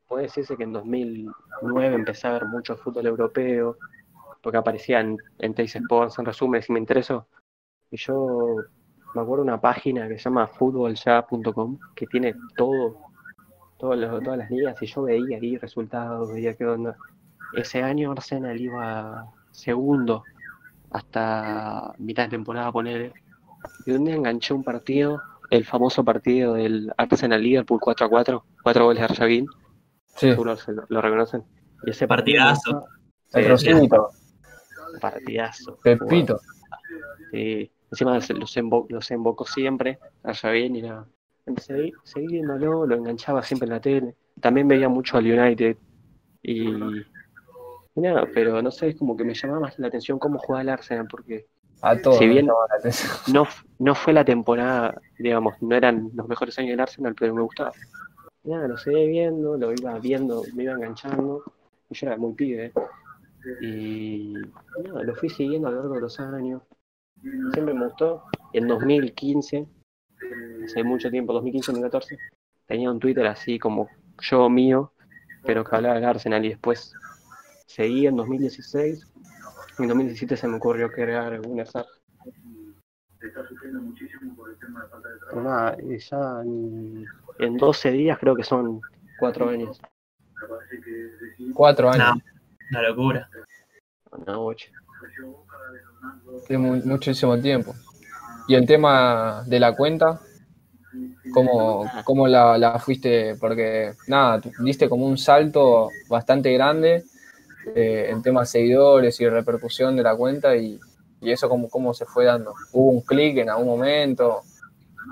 Puede 0.06 0.26
decirse 0.26 0.56
que 0.56 0.62
en 0.62 0.74
2009 0.74 1.92
empecé 1.92 2.28
a 2.28 2.34
ver 2.34 2.44
mucho 2.44 2.76
fútbol 2.76 3.04
europeo, 3.04 3.78
porque 4.40 4.58
aparecía 4.58 5.00
en, 5.00 5.18
en 5.40 5.54
Sports, 5.58 6.20
en 6.20 6.24
resumen, 6.24 6.62
si 6.62 6.72
me 6.72 6.78
interesó. 6.78 7.26
Y 7.90 7.96
yo 7.96 8.58
me 9.14 9.22
acuerdo 9.22 9.44
de 9.44 9.50
una 9.50 9.60
página 9.60 10.08
que 10.08 10.18
se 10.18 10.24
llama 10.24 10.46
futbolya.com, 10.48 11.78
que 11.94 12.06
tiene 12.06 12.34
todo, 12.56 12.96
todo 13.78 13.94
lo- 13.94 14.20
todas 14.20 14.38
las 14.38 14.50
ligas, 14.50 14.80
y 14.82 14.86
yo 14.86 15.02
veía 15.02 15.36
ahí 15.38 15.56
resultados, 15.56 16.32
veía 16.32 16.54
qué 16.54 16.66
onda. 16.66 16.96
Ese 17.52 17.82
año 17.82 18.12
Arsenal 18.12 18.60
iba 18.60 19.26
segundo 19.52 20.24
hasta 20.90 21.92
mitad 21.98 22.24
de 22.24 22.30
temporada, 22.30 22.72
poner. 22.72 23.12
Y 23.86 23.92
un 23.92 24.04
día 24.04 24.14
enganché 24.14 24.52
un 24.54 24.62
partido, 24.64 25.20
el 25.50 25.64
famoso 25.64 26.04
partido 26.04 26.54
del 26.54 26.92
Arsenal 26.96 27.42
Liverpool 27.42 27.80
4 27.80 28.06
a 28.06 28.08
4, 28.08 28.44
4 28.62 28.84
goles 28.84 28.98
de 29.00 29.04
Arjavin, 29.04 29.46
Sí, 30.16 30.30
lo, 30.30 30.56
lo 30.88 31.00
reconocen. 31.00 31.42
Y 31.84 31.90
ese 31.90 32.06
Partidazo. 32.06 32.86
Rocinito, 33.32 34.10
partidazo. 35.00 35.76
Pepito. 35.82 36.38
Sí, 37.32 37.68
encima 37.94 38.14
los, 38.14 38.56
embo- 38.56 38.86
los 38.88 39.10
embocó 39.10 39.44
siempre, 39.44 39.98
allá 40.22 40.50
bien 40.50 40.76
y 40.76 40.82
nada. 40.82 41.06
Empecé 41.46 41.74
a 41.74 41.78
ir- 41.78 41.94
seguí 42.04 42.26
viéndolo, 42.28 42.86
lo 42.86 42.96
enganchaba 42.96 43.42
siempre 43.42 43.66
en 43.66 43.72
la 43.72 43.80
tele. 43.80 44.14
También 44.40 44.68
veía 44.68 44.88
mucho 44.88 45.16
al 45.16 45.26
United 45.26 45.76
y, 46.42 47.02
y 47.96 48.00
nada, 48.00 48.26
pero 48.34 48.60
no 48.62 48.70
sé, 48.70 48.88
es 48.88 48.96
como 48.96 49.16
que 49.16 49.24
me 49.24 49.34
llamaba 49.34 49.60
más 49.60 49.78
la 49.78 49.88
atención 49.88 50.18
cómo 50.18 50.38
jugaba 50.38 50.62
el 50.62 50.68
Arsenal, 50.68 51.06
porque 51.08 51.46
A. 51.82 51.94
Si 51.96 52.26
bien- 52.26 52.48
no, 53.32 53.46
no 53.78 53.94
fue 53.94 54.12
la 54.12 54.24
temporada, 54.24 55.00
digamos, 55.18 55.54
no 55.62 55.76
eran 55.76 56.10
los 56.14 56.26
mejores 56.28 56.58
años 56.58 56.70
del 56.70 56.80
Arsenal, 56.80 57.14
pero 57.18 57.34
me 57.34 57.42
gustaba. 57.42 57.72
Y 58.44 58.50
nada, 58.50 58.68
lo 58.68 58.76
seguí 58.76 59.08
viendo, 59.08 59.56
lo 59.56 59.72
iba 59.72 59.98
viendo, 59.98 60.44
me 60.54 60.64
iba 60.64 60.72
enganchando, 60.72 61.42
y 61.90 61.94
yo 61.94 62.06
era 62.06 62.16
muy 62.16 62.34
pibe. 62.34 62.72
Y 63.60 64.42
nada, 64.82 65.02
lo 65.02 65.14
fui 65.14 65.28
siguiendo 65.28 65.68
a 65.68 65.70
lo 65.70 65.78
largo 65.78 65.94
de 65.96 66.00
los 66.02 66.20
años. 66.20 66.62
Siempre 67.22 67.74
me 67.74 67.86
gustó. 67.86 68.24
En 68.52 68.68
2015, 68.68 69.66
hace 70.64 70.84
mucho 70.84 71.10
tiempo, 71.10 71.32
2015-2014, 71.42 72.18
tenía 72.66 72.90
un 72.90 73.00
Twitter 73.00 73.26
así 73.26 73.58
como 73.58 73.88
yo 74.20 74.48
mío, 74.48 74.92
pero 75.44 75.64
que 75.64 75.74
hablaba 75.74 75.96
del 75.96 76.04
Arsenal 76.04 76.44
y 76.44 76.50
después 76.50 76.94
seguí 77.66 78.06
en 78.06 78.16
2016. 78.16 79.06
En 79.78 79.88
2017 79.88 80.36
se 80.36 80.48
me 80.48 80.56
ocurrió 80.56 80.90
crear 80.90 81.40
una 81.40 81.66
SAR 81.66 81.86
Pero 85.30 85.42
nada, 85.42 85.76
y 85.82 85.98
ya 85.98 86.42
en, 86.42 87.06
en 87.38 87.56
12 87.56 87.90
días 87.90 88.18
creo 88.18 88.36
que 88.36 88.44
son 88.44 88.80
4 89.18 89.48
años. 89.48 89.80
Cuatro 91.54 91.90
años. 91.90 92.16
No, 92.16 92.22
una 92.70 92.88
locura. 92.88 93.30
No, 94.26 94.44
8. 94.44 94.70
Muchísimo 96.84 97.38
tiempo. 97.38 97.74
Y 98.48 98.54
el 98.54 98.66
tema 98.66 99.42
de 99.46 99.58
la 99.58 99.74
cuenta, 99.74 100.20
¿cómo, 101.32 101.90
cómo 102.04 102.28
la, 102.28 102.58
la 102.58 102.78
fuiste? 102.78 103.36
Porque, 103.36 103.94
nada, 104.06 104.40
diste 104.60 104.88
como 104.88 105.06
un 105.06 105.16
salto 105.16 105.88
bastante 106.08 106.52
grande 106.52 107.04
eh, 107.74 108.08
en 108.10 108.22
temas 108.22 108.50
seguidores 108.50 109.18
y 109.20 109.28
repercusión 109.28 109.96
de 109.96 110.02
la 110.02 110.14
cuenta 110.14 110.54
y, 110.56 110.78
y 111.20 111.30
eso 111.30 111.48
cómo, 111.48 111.68
cómo 111.68 111.94
se 111.94 112.04
fue 112.04 112.26
dando. 112.26 112.54
¿Hubo 112.72 112.90
un 112.90 113.00
clic 113.00 113.38
en 113.38 113.48
algún 113.48 113.66
momento? 113.66 114.42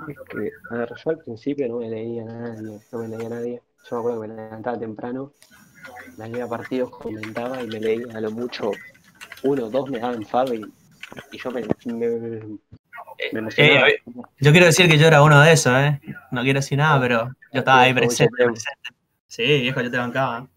Es 0.07 0.17
que, 0.29 0.51
a 0.69 0.75
ver, 0.75 0.93
yo 1.03 1.09
al 1.09 1.17
principio 1.17 1.67
no 1.67 1.79
me 1.79 1.89
leía 1.89 2.23
a 2.23 2.25
nadie, 2.25 2.79
no 2.91 2.99
me 2.99 3.07
leía 3.07 3.27
a 3.27 3.29
nadie. 3.29 3.61
Yo 3.89 3.95
me 3.95 3.99
acuerdo 3.99 4.21
que 4.21 4.27
me 4.27 4.35
levantaba 4.35 4.77
temprano, 4.77 5.31
me 6.17 6.29
leía 6.29 6.47
partidos, 6.47 6.91
comentaba 6.91 7.61
y 7.61 7.67
me 7.67 7.79
leía 7.79 8.17
a 8.17 8.21
lo 8.21 8.31
mucho 8.31 8.71
uno 9.43 9.65
o 9.65 9.69
dos 9.69 9.89
me 9.89 9.99
daban 9.99 10.23
fab 10.23 10.53
y, 10.53 10.65
y 11.31 11.37
yo 11.37 11.51
me, 11.51 11.61
me, 11.85 12.39
me 13.31 13.39
emocionaba. 13.39 13.89
Eh, 13.89 14.01
Yo 14.39 14.51
quiero 14.51 14.65
decir 14.65 14.89
que 14.89 14.97
yo 14.97 15.07
era 15.07 15.23
uno 15.23 15.41
de 15.41 15.51
esos, 15.51 15.73
¿eh? 15.77 15.99
No 16.31 16.41
quiero 16.43 16.59
decir 16.59 16.77
nada, 16.77 16.99
pero 16.99 17.25
yo 17.51 17.59
estaba 17.59 17.81
ahí 17.81 17.93
presente. 17.93 18.43
Sí, 19.27 19.43
viejo, 19.43 19.81
yo 19.81 19.91
te 19.91 19.97
bancaba. 19.97 20.47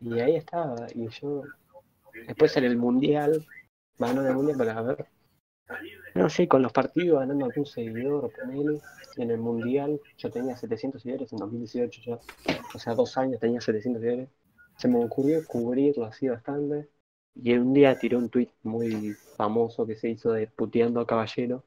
Y 0.00 0.18
ahí 0.20 0.36
estaba, 0.36 0.86
y 0.94 1.08
yo, 1.08 1.42
después 2.26 2.56
en 2.56 2.64
el 2.64 2.76
mundial, 2.76 3.46
en 3.98 4.18
el 4.18 4.34
mundial, 4.34 4.56
pero 4.58 4.70
a 4.70 4.82
ver, 4.82 5.06
no 6.14 6.30
sé, 6.30 6.48
con 6.48 6.62
los 6.62 6.72
partidos 6.72 7.20
ganando 7.20 7.44
algún 7.44 7.66
seguidor, 7.66 8.32
ponele, 8.32 8.80
en 9.16 9.30
el 9.30 9.38
mundial 9.38 10.00
yo 10.16 10.30
tenía 10.30 10.56
700 10.56 11.02
seguidores 11.02 11.32
en 11.32 11.38
2018 11.38 12.00
ya, 12.02 12.18
o 12.74 12.78
sea, 12.78 12.94
dos 12.94 13.16
años 13.18 13.40
tenía 13.40 13.60
700 13.60 14.00
seguidores, 14.00 14.28
se 14.76 14.88
me 14.88 15.04
ocurrió 15.04 15.46
cubrirlo 15.46 16.06
así 16.06 16.28
bastante, 16.28 16.88
y 17.34 17.54
un 17.54 17.72
día 17.74 17.98
tiré 17.98 18.16
un 18.16 18.28
tweet 18.30 18.50
muy 18.62 19.14
famoso 19.36 19.86
que 19.86 19.96
se 19.96 20.10
hizo 20.10 20.32
de 20.32 20.46
puteando 20.48 21.00
a 21.00 21.06
Caballero, 21.06 21.64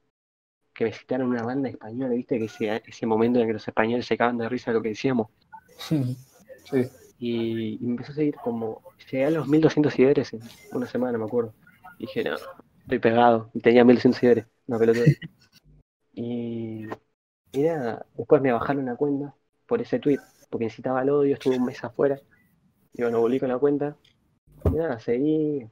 que 0.73 0.85
me 0.85 0.93
citaron 0.93 1.29
una 1.29 1.43
banda 1.43 1.69
española, 1.69 2.13
viste, 2.15 2.39
que 2.39 2.45
ese, 2.45 2.83
ese 2.85 3.05
momento 3.05 3.39
en 3.39 3.47
que 3.47 3.53
los 3.53 3.67
españoles 3.67 4.05
se 4.07 4.17
cagan 4.17 4.37
de 4.37 4.49
risa 4.49 4.71
de 4.71 4.75
lo 4.75 4.81
que 4.83 4.89
decíamos, 4.89 5.29
sí. 6.69 6.89
y, 7.17 7.75
y 7.75 7.85
me 7.85 7.91
empezó 7.91 8.11
a 8.13 8.15
seguir 8.15 8.35
como. 8.43 8.81
Llegué 9.11 9.25
a 9.25 9.31
los 9.31 9.47
1200 9.47 9.93
seguidores 9.93 10.33
en 10.33 10.41
una 10.71 10.87
semana, 10.87 11.17
me 11.17 11.25
acuerdo. 11.25 11.53
Y 11.97 12.05
dije, 12.07 12.23
no, 12.23 12.35
estoy 12.81 12.99
pegado. 12.99 13.49
Y 13.53 13.59
tenía 13.61 13.83
1200 13.85 14.19
seguidores, 14.19 14.45
una 14.67 14.79
pelotuda. 14.79 15.05
y, 16.13 16.87
y 17.51 17.61
nada, 17.63 18.05
después 18.17 18.41
me 18.41 18.51
bajaron 18.51 18.85
la 18.85 18.95
cuenta 18.95 19.35
por 19.67 19.81
ese 19.81 19.99
tweet, 19.99 20.19
porque 20.49 20.65
necesitaba 20.65 21.01
el 21.01 21.09
odio, 21.09 21.33
estuve 21.35 21.57
un 21.57 21.65
mes 21.65 21.83
afuera. 21.83 22.19
Y 22.93 23.01
bueno, 23.01 23.19
volví 23.21 23.39
con 23.39 23.49
la 23.49 23.57
cuenta. 23.59 23.97
Y 24.73 24.77
nada, 24.77 24.99
seguí. 24.99 25.69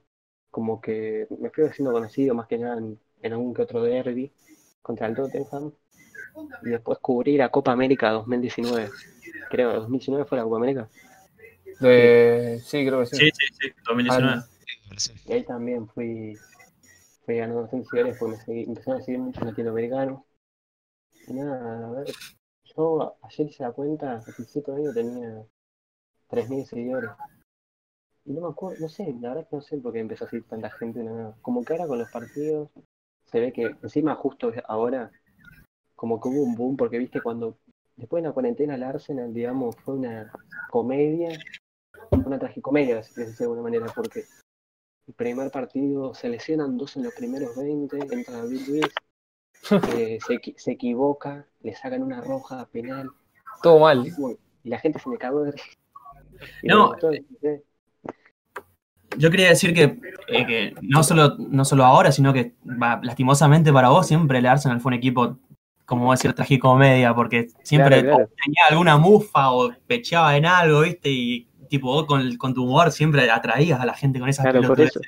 Como 0.52 0.82
que 0.82 1.28
me 1.40 1.50
fui 1.52 1.66
haciendo 1.66 1.94
conocido 1.94 2.36
más 2.36 2.48
que 2.48 2.58
nada 2.60 2.78
en, 2.80 3.00
en 3.24 3.34
algún 3.34 3.54
que 3.54 3.64
otro 3.64 3.84
derby 3.84 4.34
contra 4.82 5.08
el 5.08 5.16
Tottenham. 5.16 5.74
Y 6.62 6.70
después 6.72 7.00
cubrí 7.00 7.38
la 7.38 7.50
Copa 7.52 7.72
América 7.74 8.12
2019. 8.12 8.96
Creo, 9.50 9.74
2019 9.74 10.26
fue 10.26 10.38
la 10.40 10.46
Copa 10.46 10.58
América. 10.58 10.90
De- 11.80 12.60
sí, 12.64 12.86
creo 12.86 13.00
que 13.02 13.06
sí. 13.08 13.18
Sí, 13.18 13.30
sí, 13.38 13.46
sí, 13.60 13.72
2019. 13.86 14.42
Ah, 14.42 14.48
Y 15.26 15.34
ahí 15.34 15.46
también 15.46 15.88
fui, 15.90 16.42
fui 17.26 17.38
ganando 17.38 17.62
bastantes 17.64 17.90
seguidores 17.90 18.18
porque 18.18 18.38
me 18.38 18.42
seguí, 18.46 18.64
empezaron 18.64 19.02
a 19.02 19.06
seguir 19.06 19.22
muchos 19.22 19.46
latinoamericanos. 19.46 20.22
Y 21.26 21.34
nada, 21.34 21.88
a 21.88 21.92
ver, 21.92 22.16
yo 22.76 23.18
ayer 23.24 23.48
hice 23.48 23.64
la 23.64 23.72
cuenta, 23.72 24.18
a 24.18 24.32
principio 24.34 24.74
de 24.76 24.82
año 24.84 24.94
tenía 24.94 25.46
3.000 26.30 26.66
seguidores. 26.66 27.12
Y 28.26 28.34
no 28.34 28.42
me 28.42 28.48
acuerdo, 28.50 28.82
no 28.82 28.90
sé, 28.90 29.16
la 29.20 29.30
verdad 29.30 29.48
que 29.50 29.56
no 29.56 29.62
sé 29.62 29.78
por 29.78 29.94
qué 29.94 30.00
empezó 30.00 30.26
a 30.26 30.30
seguir 30.30 30.48
tanta 30.48 30.70
gente. 30.70 31.04
Como 31.42 31.64
que 31.64 31.74
ahora 31.74 31.88
con 31.88 32.00
los 32.00 32.12
partidos 32.12 32.70
se 33.26 33.40
ve 33.40 33.52
que 33.52 33.76
encima 33.82 34.16
justo 34.16 34.52
ahora 34.68 35.12
como 35.96 36.20
que 36.20 36.30
hubo 36.30 36.44
un 36.44 36.56
boom 36.56 36.78
porque 36.78 36.98
viste 36.98 37.22
cuando 37.22 37.58
después 37.96 38.22
de 38.22 38.30
la 38.30 38.34
cuarentena 38.34 38.76
el 38.76 38.84
Arsenal, 38.84 39.34
digamos, 39.34 39.76
fue 39.78 39.96
una 39.96 40.32
comedia, 40.70 41.30
una 42.12 42.40
tragicomedia, 42.40 43.04
si 43.04 43.14
quieres 43.14 43.32
decir 43.34 43.46
de 43.46 43.46
alguna 43.46 43.62
manera, 43.62 43.86
porque 43.96 44.26
el 45.08 45.14
primer 45.14 45.52
partido 45.52 46.14
se 46.14 46.30
lesionan 46.30 46.78
dos 46.78 46.98
en 46.98 47.04
los 47.04 47.14
primeros 47.14 47.56
20, 47.56 47.98
entra 48.12 48.38
David 48.38 48.62
Luiz, 48.68 48.94
eh, 49.96 50.18
se, 50.26 50.40
se 50.58 50.72
equivoca, 50.72 51.46
le 51.62 51.76
sacan 51.76 52.04
una 52.04 52.22
roja 52.22 52.66
penal, 52.68 53.10
Todo 53.62 53.80
mal. 53.80 54.06
y 54.64 54.70
la 54.70 54.80
gente 54.80 55.00
se 55.00 55.10
me 55.10 55.18
cagó 55.18 55.44
de 55.44 55.54
No, 56.64 56.96
eh, 57.42 57.64
Yo 59.18 59.30
quería 59.30 59.50
decir 59.50 59.74
que, 59.74 60.00
eh, 60.28 60.46
que 60.46 60.76
no, 60.82 61.04
solo, 61.04 61.36
no 61.38 61.66
solo 61.66 61.86
ahora, 61.86 62.12
sino 62.12 62.34
que 62.34 62.54
va, 62.66 63.00
lastimosamente 63.04 63.72
para 63.74 63.90
vos 63.90 64.08
siempre 64.08 64.40
el 64.40 64.46
Arsenal 64.46 64.80
fue 64.80 64.92
un 64.92 64.98
equipo, 64.98 65.38
como 65.86 66.06
vos 66.06 66.18
decir, 66.20 66.34
tragicomedia, 66.34 67.14
porque 67.14 67.48
siempre 67.64 68.02
Claro, 68.02 68.18
claro. 68.18 68.32
tenía 68.44 68.62
alguna 68.70 68.98
mufa 68.98 69.52
o 69.52 69.72
pecheaba 69.88 70.36
en 70.38 70.46
algo, 70.46 70.82
¿viste? 70.82 71.10
Y 71.10 71.48
tipo 71.70 71.88
vos 71.88 72.06
con, 72.06 72.36
con 72.38 72.54
tu 72.54 72.64
humor 72.64 72.92
siempre 72.92 73.30
atraías 73.30 73.80
a 73.80 73.86
la 73.86 73.94
gente 73.94 74.20
con 74.20 74.30
esas 74.30 74.44
Claro, 74.46 74.68
por 74.68 74.80
eso. 74.80 75.00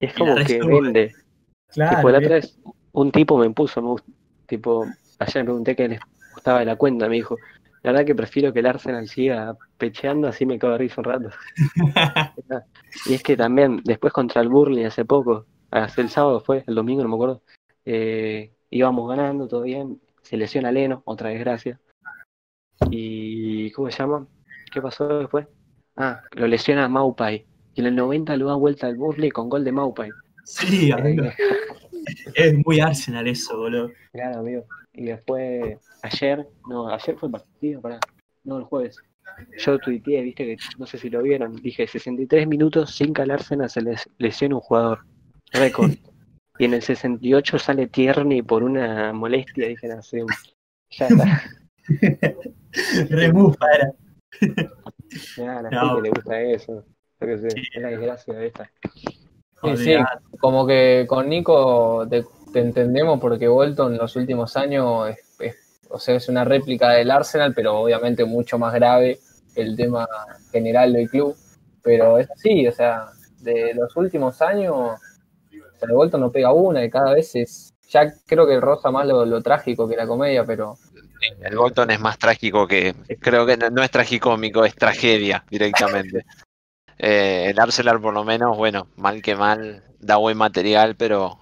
Es 0.00 0.12
como 0.14 0.34
que 0.36 0.60
vende, 0.62 1.12
Claro. 1.68 1.96
tipo, 1.96 2.10
la 2.10 2.18
otra 2.18 2.34
vez 2.36 2.58
un 2.92 3.12
tipo 3.12 3.38
me 3.38 3.50
puso, 3.50 3.82
me 3.82 4.00
tipo, 4.46 4.86
ayer 5.18 5.42
me 5.42 5.44
pregunté 5.44 5.76
qué 5.76 5.88
les 5.88 6.00
gustaba 6.32 6.60
de 6.60 6.66
la 6.66 6.76
cuenta, 6.76 7.08
me 7.08 7.16
dijo, 7.16 7.36
la 7.86 7.92
verdad 7.92 8.06
que 8.06 8.16
prefiero 8.16 8.52
que 8.52 8.58
el 8.58 8.66
Arsenal 8.66 9.06
siga 9.06 9.56
pecheando, 9.78 10.26
así 10.26 10.44
me 10.44 10.58
cago 10.58 10.72
de 10.72 10.78
risa 10.78 11.00
un 11.00 11.04
rato. 11.04 11.30
Y 13.06 13.14
es 13.14 13.22
que 13.22 13.36
también, 13.36 13.80
después 13.84 14.12
contra 14.12 14.42
el 14.42 14.48
Burnley 14.48 14.84
hace 14.84 15.04
poco, 15.04 15.46
hace 15.70 16.00
el 16.00 16.08
sábado 16.08 16.40
fue, 16.40 16.64
el 16.66 16.74
domingo 16.74 17.04
no 17.04 17.08
me 17.08 17.14
acuerdo, 17.14 17.42
eh, 17.84 18.52
íbamos 18.70 19.08
ganando, 19.08 19.46
todo 19.46 19.62
bien, 19.62 20.00
se 20.22 20.36
lesiona 20.36 20.72
Leno, 20.72 21.02
otra 21.04 21.28
desgracia. 21.28 21.78
Y, 22.90 23.70
¿cómo 23.70 23.88
se 23.88 23.98
llama? 23.98 24.26
¿Qué 24.72 24.82
pasó 24.82 25.06
después? 25.20 25.46
Ah, 25.94 26.22
lo 26.32 26.48
lesiona 26.48 26.88
Maupay. 26.88 27.46
Y 27.74 27.80
en 27.82 27.86
el 27.86 27.94
90 27.94 28.36
lo 28.36 28.48
da 28.48 28.56
vuelta 28.56 28.88
al 28.88 28.96
Burnley 28.96 29.30
con 29.30 29.48
gol 29.48 29.62
de 29.62 29.70
Maupay. 29.70 30.10
Sí, 30.44 30.90
amigo. 30.90 31.26
Es 32.34 32.54
muy 32.64 32.80
Arsenal 32.80 33.26
eso, 33.28 33.56
boludo. 33.56 33.90
Claro, 34.12 34.40
amigo. 34.40 34.64
Y 34.92 35.04
después, 35.06 35.78
ayer, 36.02 36.46
no, 36.68 36.88
ayer 36.88 37.16
fue 37.18 37.28
el 37.28 37.32
partido, 37.32 37.80
para 37.80 38.00
no, 38.44 38.58
el 38.58 38.64
jueves. 38.64 38.96
Yo 39.58 39.78
tuiteé, 39.78 40.22
viste 40.22 40.44
que, 40.46 40.56
no 40.78 40.86
sé 40.86 40.98
si 40.98 41.10
lo 41.10 41.22
vieron, 41.22 41.56
dije 41.56 41.86
63 41.86 42.46
minutos 42.46 42.94
sin 42.94 43.12
que 43.12 43.22
al 43.22 43.30
Arsenal 43.30 43.68
se 43.68 43.82
les 43.82 44.08
lesione 44.18 44.54
un 44.54 44.60
jugador. 44.60 45.00
Récord. 45.52 45.92
Y 46.58 46.64
en 46.64 46.74
el 46.74 46.82
68 46.82 47.58
sale 47.58 47.86
Tierney 47.88 48.40
por 48.42 48.62
una 48.62 49.12
molestia, 49.12 49.68
dije, 49.68 49.88
no 49.88 50.00
ya 50.90 51.06
está. 51.08 51.42
Remufa 53.10 53.66
era. 53.74 53.92
Ya, 55.36 55.58
a 55.58 55.62
la 55.62 55.70
No. 55.70 55.88
gente 55.96 56.02
le 56.02 56.10
gusta 56.10 56.40
eso. 56.40 56.84
Yo 57.20 57.26
qué 57.26 57.38
sé, 57.38 57.50
Sí. 57.50 57.62
es 57.74 57.82
la 57.82 57.88
desgracia 57.88 58.34
de 58.34 58.46
esta. 58.46 58.70
Sí, 59.62 59.76
sí, 59.76 59.94
como 60.38 60.66
que 60.66 61.06
con 61.08 61.28
Nico 61.28 62.06
te, 62.08 62.24
te 62.52 62.60
entendemos 62.60 63.18
porque 63.20 63.48
Bolton 63.48 63.92
en 63.92 63.98
los 63.98 64.14
últimos 64.16 64.56
años 64.56 65.08
es, 65.10 65.18
es- 65.40 65.80
o 65.88 65.98
sea, 65.98 66.16
es 66.16 66.28
una 66.28 66.44
réplica 66.44 66.90
del 66.90 67.10
Arsenal, 67.10 67.52
pero 67.54 67.78
obviamente 67.78 68.24
mucho 68.24 68.58
más 68.58 68.74
grave 68.74 69.18
el 69.54 69.76
tema 69.76 70.06
general 70.52 70.92
del 70.92 71.08
club. 71.08 71.36
Pero 71.82 72.18
es 72.18 72.28
así, 72.30 72.66
o 72.66 72.72
sea, 72.72 73.06
de 73.40 73.72
los 73.74 73.94
últimos 73.96 74.42
años, 74.42 74.74
o 74.74 74.98
sea, 75.78 75.88
el 75.88 75.94
Bolton 75.94 76.20
no 76.20 76.32
pega 76.32 76.52
una 76.52 76.84
y 76.84 76.90
cada 76.90 77.14
vez 77.14 77.34
es, 77.36 77.72
ya 77.88 78.12
creo 78.26 78.46
que 78.46 78.60
roza 78.60 78.90
más 78.90 79.06
lo, 79.06 79.24
lo 79.24 79.40
trágico 79.42 79.88
que 79.88 79.96
la 79.96 80.06
comedia, 80.06 80.44
pero 80.44 80.76
El 81.40 81.56
Bolton 81.56 81.90
es 81.92 82.00
más 82.00 82.18
trágico 82.18 82.66
que. 82.66 82.94
Creo 83.20 83.46
que 83.46 83.56
no, 83.56 83.70
no 83.70 83.82
es 83.82 83.90
tragicómico, 83.90 84.64
es 84.64 84.74
tragedia 84.74 85.44
directamente. 85.48 86.24
Eh, 86.98 87.46
el 87.50 87.58
Arsenal, 87.60 88.00
por 88.00 88.14
lo 88.14 88.24
menos, 88.24 88.56
bueno, 88.56 88.88
mal 88.96 89.20
que 89.22 89.36
mal, 89.36 89.84
da 90.00 90.16
buen 90.16 90.36
material, 90.36 90.96
pero 90.96 91.38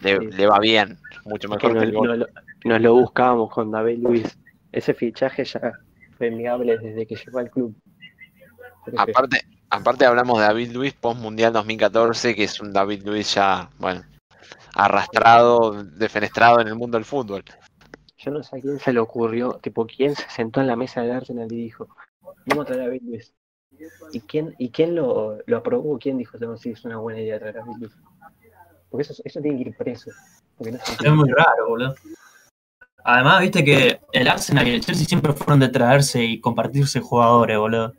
le, 0.00 0.18
Sí. 0.18 0.26
le 0.32 0.46
va 0.46 0.58
bien. 0.58 0.98
Mucho 1.24 1.48
Que 1.48 1.54
mejor 1.54 1.70
que 1.70 1.74
nos, 1.74 1.82
el 1.84 1.92
Bolton. 1.92 2.18
nos 2.20 2.28
lo, 2.28 2.34
nos 2.70 2.80
lo 2.80 2.94
buscábamos 2.94 3.50
con 3.50 3.70
David 3.70 3.98
Luis. 4.02 4.38
Ese 4.72 4.92
fichaje 4.94 5.44
ya 5.44 5.72
fue 6.18 6.26
enviable 6.28 6.78
desde 6.78 7.06
que 7.06 7.16
llegó 7.16 7.38
al 7.38 7.50
club. 7.50 7.74
Aparte, 8.96 9.38
aparte 9.70 10.04
hablamos 10.04 10.38
de 10.38 10.44
David 10.44 10.72
Luis 10.72 10.92
post 10.92 11.18
Mundial 11.20 11.52
2014, 11.52 12.34
que 12.34 12.44
es 12.44 12.60
un 12.60 12.72
David 12.72 13.02
Luis 13.04 13.34
ya, 13.34 13.70
bueno, 13.78 14.02
arrastrado, 14.74 15.82
defenestrado 15.84 16.60
en 16.60 16.68
el 16.68 16.74
mundo 16.74 16.98
del 16.98 17.04
fútbol. 17.04 17.44
Yo 18.18 18.30
no 18.30 18.42
sé 18.42 18.56
a 18.56 18.60
quién 18.60 18.78
se 18.78 18.92
le 18.92 19.00
ocurrió, 19.00 19.58
tipo, 19.62 19.86
quién 19.86 20.14
se 20.14 20.28
sentó 20.30 20.60
en 20.60 20.66
la 20.66 20.76
mesa 20.76 21.02
del 21.02 21.12
Arsenal 21.12 21.50
y 21.52 21.56
dijo, 21.56 21.88
vamos 22.46 22.64
a 22.64 22.66
traer 22.66 22.82
a 22.82 22.84
David 22.86 23.02
Luis. 23.04 23.34
¿Y 24.12 24.20
quién, 24.20 24.54
y 24.58 24.70
quién 24.70 24.94
lo, 24.94 25.38
lo 25.46 25.56
aprobó? 25.56 25.98
¿Quién 25.98 26.18
dijo, 26.18 26.38
no, 26.38 26.56
sí, 26.56 26.70
es 26.70 26.84
una 26.84 26.98
buena 26.98 27.20
idea 27.20 27.38
traer 27.38 27.58
a 27.58 27.64
Luis? 27.64 27.92
Porque 28.90 29.02
eso, 29.02 29.20
eso 29.24 29.40
tiene 29.40 29.62
que 29.62 29.70
ir 29.70 29.76
preso. 29.76 30.10
Porque 30.56 30.72
no 30.72 30.78
se 30.78 31.06
Es 31.06 31.12
muy 31.12 31.30
raro, 31.30 31.68
boludo. 31.68 31.94
Además, 33.06 33.40
viste 33.42 33.64
que 33.64 34.00
el 34.12 34.28
Arsenal 34.28 34.66
y 34.68 34.70
el 34.74 34.80
Chelsea 34.80 35.04
siempre 35.06 35.32
fueron 35.32 35.60
de 35.60 35.68
traerse 35.68 36.22
y 36.24 36.40
compartirse 36.40 37.00
jugadores, 37.00 37.58
boludo. 37.58 37.92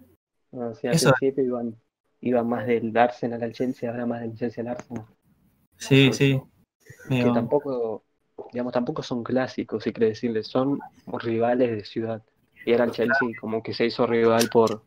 No, 0.51 0.73
sí, 0.73 0.87
al 0.87 0.95
Eso- 0.95 1.13
principio 1.19 1.43
iban, 1.43 1.75
iban 2.21 2.47
más 2.47 2.65
del 2.65 2.95
Arsenal 2.97 3.43
al 3.43 3.51
Chelsea, 3.53 3.89
ahora 3.89 4.05
más 4.05 4.21
del 4.21 4.35
Chelsea 4.35 4.63
al 4.63 4.69
Arsenal. 4.69 5.05
Sí, 5.77 6.11
sí. 6.13 6.41
Que 7.09 7.23
tampoco, 7.33 8.03
digamos, 8.53 8.73
tampoco 8.73 9.03
son 9.03 9.23
clásicos, 9.23 9.83
si 9.83 9.91
quiere 9.91 10.09
decirle, 10.09 10.43
son 10.43 10.79
rivales 11.07 11.71
de 11.71 11.85
ciudad. 11.85 12.23
Y 12.65 12.71
ahora 12.71 12.85
el 12.85 12.91
Chelsea 12.91 13.27
como 13.39 13.61
que 13.61 13.73
se 13.73 13.85
hizo 13.85 14.07
rival 14.07 14.49
por 14.51 14.81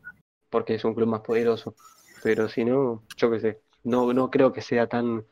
porque 0.49 0.75
es 0.75 0.83
un 0.83 0.93
club 0.93 1.07
más 1.07 1.21
poderoso. 1.21 1.75
Pero 2.23 2.49
si 2.49 2.65
no, 2.65 3.03
yo 3.15 3.31
qué 3.31 3.39
sé, 3.39 3.61
no, 3.83 4.11
no 4.13 4.29
creo 4.29 4.51
que 4.51 4.61
sea 4.61 4.87
tan 4.87 5.25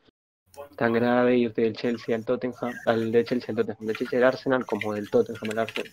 tan 0.76 0.92
grave 0.92 1.36
irte 1.36 1.62
del 1.62 1.76
Chelsea 1.76 2.16
al 2.16 2.24
Tottenham, 2.24 2.72
al 2.86 3.12
de 3.12 3.24
Chelsea 3.24 3.50
al 3.50 3.56
Tottenham, 3.56 3.86
del 3.86 3.96
Chelsea 3.96 4.18
al 4.18 4.24
Arsenal 4.24 4.66
como 4.66 4.94
del 4.94 5.10
Tottenham 5.10 5.50
al 5.50 5.58
Arsenal. 5.60 5.92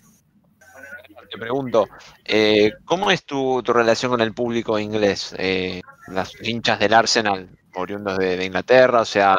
Te 1.29 1.37
pregunto, 1.37 1.87
eh, 2.23 2.73
¿cómo 2.85 3.11
es 3.11 3.25
tu, 3.25 3.61
tu 3.63 3.73
relación 3.73 4.11
con 4.11 4.21
el 4.21 4.33
público 4.33 4.79
inglés? 4.79 5.35
Eh, 5.37 5.81
las 6.07 6.33
hinchas 6.41 6.79
del 6.79 6.93
Arsenal, 6.93 7.49
oriundos 7.75 8.17
de, 8.17 8.37
de 8.37 8.45
Inglaterra, 8.45 9.01
o 9.01 9.05
sea, 9.05 9.37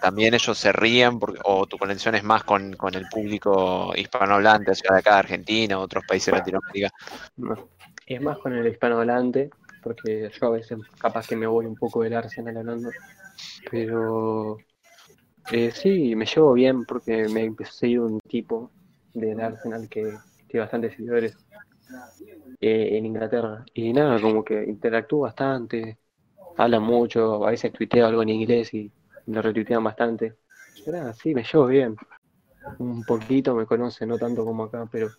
también 0.00 0.34
ellos 0.34 0.56
se 0.58 0.72
ríen 0.72 1.18
porque- 1.18 1.40
o 1.44 1.66
tu 1.66 1.78
conexión 1.78 2.14
es 2.14 2.24
más 2.24 2.44
con, 2.44 2.74
con 2.74 2.94
el 2.94 3.06
público 3.08 3.92
hispanohablante, 3.96 4.70
o 4.72 4.74
sea, 4.74 4.94
de 4.94 5.00
acá 5.00 5.12
de 5.14 5.18
Argentina, 5.18 5.78
otros 5.78 6.04
países 6.06 6.32
de 6.32 6.38
Latinoamérica. 6.38 6.90
No. 7.36 7.68
Es 8.06 8.22
más 8.22 8.38
con 8.38 8.52
el 8.52 8.68
hispanohablante, 8.68 9.50
porque 9.82 10.30
yo 10.32 10.46
a 10.46 10.50
veces 10.50 10.78
capaz 10.98 11.26
que 11.26 11.36
me 11.36 11.46
voy 11.46 11.66
un 11.66 11.74
poco 11.74 12.02
del 12.02 12.14
Arsenal 12.14 12.56
hablando, 12.56 12.88
pero 13.70 14.58
eh, 15.52 15.70
sí, 15.72 16.14
me 16.14 16.24
llevo 16.26 16.52
bien 16.52 16.84
porque 16.84 17.28
me 17.28 17.44
empezó 17.44 17.86
a 17.86 18.06
un 18.06 18.20
tipo 18.20 18.70
del 19.12 19.40
Arsenal 19.40 19.88
que 19.88 20.16
tiene 20.48 20.60
bastantes 20.60 20.94
seguidores 20.94 21.36
eh, 22.60 22.96
en 22.96 23.06
Inglaterra. 23.06 23.64
Y 23.74 23.92
nada, 23.92 24.20
como 24.20 24.44
que 24.44 24.64
interactúa 24.64 25.28
bastante, 25.28 25.98
habla 26.56 26.80
mucho, 26.80 27.44
a 27.46 27.50
veces 27.50 27.72
tuiteo 27.72 28.06
algo 28.06 28.22
en 28.22 28.28
inglés 28.28 28.72
y 28.74 28.90
lo 29.26 29.42
retuitean 29.42 29.82
bastante. 29.82 30.34
Pero 30.84 30.98
nada, 30.98 31.12
sí, 31.12 31.34
me 31.34 31.42
llevo 31.42 31.66
bien. 31.66 31.96
Un 32.78 33.04
poquito 33.04 33.54
me 33.54 33.66
conoce, 33.66 34.06
no 34.06 34.18
tanto 34.18 34.44
como 34.44 34.64
acá, 34.64 34.88
pero 34.90 35.10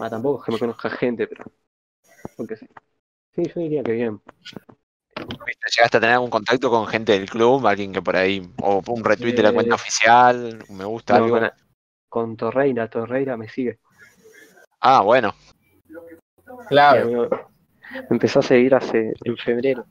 ah, 0.00 0.10
tampoco 0.10 0.40
es 0.40 0.46
que 0.46 0.52
me 0.52 0.58
conozca 0.58 0.90
gente, 0.90 1.26
pero 1.26 1.44
porque 2.36 2.56
sí. 2.56 2.66
Sí, 3.34 3.44
yo 3.54 3.60
diría 3.60 3.82
que 3.82 3.92
bien. 3.92 4.20
¿Viste? 5.46 5.66
¿Llegaste 5.76 5.96
a 5.96 6.00
tener 6.00 6.14
algún 6.14 6.30
contacto 6.30 6.70
con 6.70 6.86
gente 6.86 7.12
del 7.12 7.28
club? 7.28 7.66
Alguien 7.66 7.92
que 7.92 8.02
por 8.02 8.16
ahí, 8.16 8.42
o 8.62 8.82
un 8.88 9.04
retweet 9.04 9.34
de 9.34 9.42
la 9.42 9.50
Eh, 9.50 9.54
cuenta 9.54 9.74
oficial, 9.74 10.64
un 10.68 10.76
me 10.78 10.84
gusta, 10.84 11.16
No, 11.16 11.24
algo. 11.24 11.38
con, 11.38 11.50
con 12.08 12.36
Torreira, 12.36 12.88
Torreira 12.88 13.36
me 13.36 13.48
sigue. 13.48 13.78
Ah, 14.80 15.02
bueno, 15.02 15.34
claro, 16.68 17.28
empezó 18.10 18.40
a 18.40 18.42
seguir 18.42 18.74
hace 18.74 19.12
en 19.24 19.36
febrero. 19.36 19.86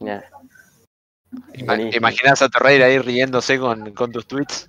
Nada. 0.00 0.28
Ima- 1.54 1.66
Buenísimo. 1.76 1.96
¿Imaginás 1.96 2.42
a 2.42 2.48
Torreira 2.48 2.86
ahí 2.86 2.98
riéndose 2.98 3.58
con, 3.58 3.94
con 3.94 4.10
tus 4.12 4.26
tweets? 4.26 4.66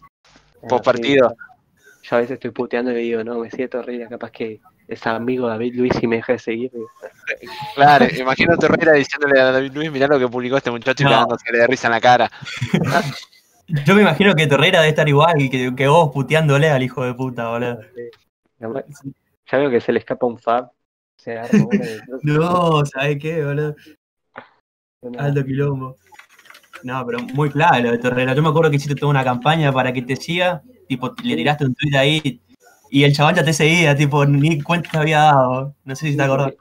Ah, 0.63 0.67
Post 0.69 0.83
sí, 0.85 0.91
partido. 0.91 1.35
Yo 2.03 2.15
a 2.15 2.19
veces 2.19 2.35
estoy 2.35 2.51
puteando 2.51 2.91
y 2.91 2.95
digo, 2.95 3.23
no, 3.23 3.39
me 3.39 3.49
sigue 3.49 3.67
Torreira, 3.67 4.07
capaz 4.07 4.31
que 4.31 4.61
es 4.87 5.07
amigo 5.07 5.47
David 5.47 5.75
Luis 5.75 5.93
y 6.01 6.07
me 6.07 6.17
deja 6.17 6.33
de 6.33 6.39
seguir. 6.39 6.71
Claro, 7.75 8.05
imagino 8.17 8.53
a 8.53 8.57
Torreira 8.57 8.93
diciéndole 8.93 9.39
a 9.39 9.51
David 9.51 9.73
Luis, 9.73 9.91
mirá 9.91 10.07
lo 10.07 10.19
que 10.19 10.27
publicó 10.27 10.57
este 10.57 10.71
muchacho 10.71 11.03
y 11.03 11.05
No. 11.05 11.11
cagándose 11.11 11.51
de 11.51 11.67
risa 11.67 11.87
en 11.87 11.91
la 11.91 12.01
cara. 12.01 12.31
Yo 13.67 13.95
me 13.95 14.01
imagino 14.01 14.35
que 14.35 14.47
Torreira 14.47 14.79
debe 14.79 14.89
estar 14.89 15.09
igual 15.09 15.35
que, 15.49 15.73
que 15.75 15.87
vos 15.87 16.11
puteándole 16.13 16.69
al 16.69 16.83
hijo 16.83 17.03
de 17.03 17.13
puta, 17.13 17.49
boludo. 17.49 17.79
Ya 18.59 19.57
veo 19.57 19.69
que 19.69 19.81
se 19.81 19.91
le 19.91 19.99
escapa 19.99 20.25
un 20.25 20.37
fab. 20.39 20.69
Se 21.17 21.33
y 21.33 21.37
No, 22.23 22.85
¿sabes 22.85 23.17
qué, 23.19 23.43
boludo? 23.43 23.75
Alto 25.17 25.43
quilombo. 25.43 25.95
No, 26.83 27.03
pero 27.05 27.19
muy 27.33 27.49
claro 27.49 27.81
lo 27.81 27.91
de 27.91 27.97
Torreira. 27.97 28.35
Yo 28.35 28.43
me 28.43 28.49
acuerdo 28.49 28.69
que 28.69 28.77
hiciste 28.77 28.95
toda 28.95 29.09
una 29.09 29.23
campaña 29.23 29.71
para 29.71 29.91
que 29.91 30.03
te 30.03 30.15
siga, 30.15 30.61
tipo, 30.87 31.15
le 31.23 31.35
tiraste 31.35 31.65
un 31.65 31.73
tweet 31.73 31.97
ahí 31.97 32.41
y 32.95 33.03
el 33.03 33.13
chabón 33.13 33.35
ya 33.35 33.43
te 33.43 33.51
seguía, 33.51 33.93
tipo, 33.95 34.25
ni 34.25 34.61
cuenta 34.61 34.89
te 34.89 34.97
había 34.97 35.19
dado. 35.19 35.75
No 35.83 35.95
sé 35.97 36.07
si 36.11 36.15
te 36.15 36.23
acordás. 36.23 36.53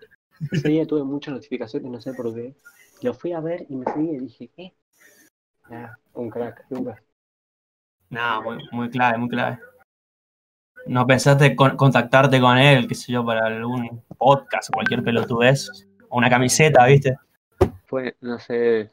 Ese 0.51 0.69
día 0.69 0.85
tuve 0.85 1.05
muchas 1.05 1.33
notificaciones, 1.35 1.89
no 1.91 2.01
sé 2.01 2.13
por 2.13 2.35
qué. 2.35 2.55
Lo 3.03 3.15
fui 3.15 3.33
a 3.33 3.39
ver 3.41 3.65
y 3.69 3.77
me 3.77 3.85
seguí 3.93 4.11
y 4.11 4.19
dije, 4.19 4.51
¿qué? 4.57 4.75
Ah, 5.71 5.97
un 6.15 6.31
crack, 6.31 6.65
Lucas. 6.71 6.99
No, 8.11 8.43
muy, 8.43 8.59
muy 8.73 8.91
clave, 8.91 9.17
muy 9.19 9.29
clave. 9.29 9.61
¿No 10.87 11.07
pensaste 11.07 11.55
con- 11.55 11.77
contactarte 11.77 12.41
con 12.41 12.59
él, 12.59 12.89
qué 12.89 12.95
sé 12.97 13.13
yo, 13.13 13.25
para 13.25 13.47
algún 13.47 14.03
podcast 14.19 14.71
o 14.71 14.73
cualquier 14.73 15.05
pelotudez? 15.05 15.87
O 16.09 16.19
una 16.19 16.29
camiseta, 16.29 16.85
¿viste? 16.87 17.17
Fue, 17.87 18.17
no 18.21 18.41
sé, 18.41 18.91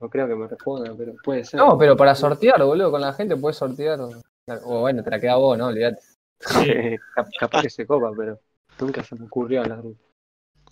no 0.00 0.08
creo 0.08 0.28
que 0.28 0.34
me 0.36 0.46
responda, 0.46 0.94
pero 0.96 1.14
puede 1.24 1.44
ser. 1.44 1.58
no, 1.58 1.76
pero 1.76 1.96
para 1.96 2.14
sortear, 2.14 2.62
boludo, 2.62 2.92
con 2.92 3.00
la 3.00 3.12
gente 3.12 3.36
puedes 3.36 3.56
sortear. 3.56 3.98
O 4.64 4.80
bueno, 4.80 5.02
te 5.02 5.10
la 5.10 5.18
queda 5.20 5.34
vos, 5.36 5.58
¿no? 5.58 5.66
Olvídate. 5.66 6.00
Cap- 7.14 7.28
capaz 7.40 7.62
que 7.62 7.70
se 7.70 7.86
copa, 7.86 8.12
pero 8.16 8.38
nunca 8.80 9.02
se 9.02 9.16
me 9.16 9.26
ocurrió 9.26 9.62
hablar. 9.62 9.82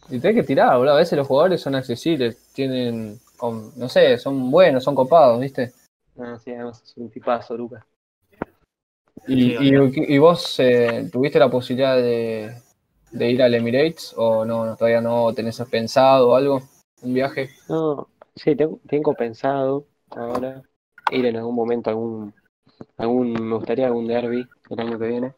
Y 0.09 0.21
tenés 0.21 0.37
que 0.37 0.47
tirar, 0.47 0.77
boludo. 0.77 0.95
A 0.95 0.99
veces 0.99 1.19
los 1.19 1.27
jugadores 1.27 1.61
son 1.61 1.75
accesibles, 1.75 2.53
tienen, 2.53 3.19
con- 3.37 3.73
no 3.77 3.89
sé, 3.89 4.19
son 4.19 4.51
buenos, 4.51 4.85
son 4.85 4.95
copados, 4.95 5.41
¿viste? 5.41 5.73
Ah, 6.19 6.39
sí, 6.39 6.53
además 6.53 6.83
es 6.83 6.97
un 6.97 7.11
tipazo, 7.11 7.57
Lucas. 7.57 7.85
¿Y, 9.27 9.53
y- 9.55 10.15
y 10.15 10.19
vos 10.19 10.61
eh, 10.61 11.09
tuviste 11.11 11.39
la 11.39 11.51
posibilidad 11.51 11.97
de, 11.97 12.55
de 13.11 13.31
ir 13.31 13.43
al 13.43 13.55
Emirates 13.55 14.15
o 14.17 14.45
no, 14.45 14.65
no, 14.65 14.77
todavía 14.77 15.01
no 15.01 15.33
tenés 15.35 15.61
pensado 15.71 16.31
o 16.31 16.37
algo? 16.37 16.63
¿Un 17.03 17.15
viaje? 17.15 17.51
No, 17.69 18.09
sí, 18.37 18.55
tengo, 18.55 18.79
tengo 18.89 19.15
pensado 19.15 19.87
ahora 20.11 20.63
ir 21.11 21.27
en 21.27 21.37
algún 21.37 21.55
momento 21.55 21.91
a 21.91 21.93
algún, 21.93 22.35
algún, 22.99 23.33
me 23.33 23.57
gustaría 23.57 23.87
algún 23.87 24.07
derby 24.07 24.47
el 24.71 24.81
año 24.81 24.99
que 24.99 25.07
viene, 25.07 25.35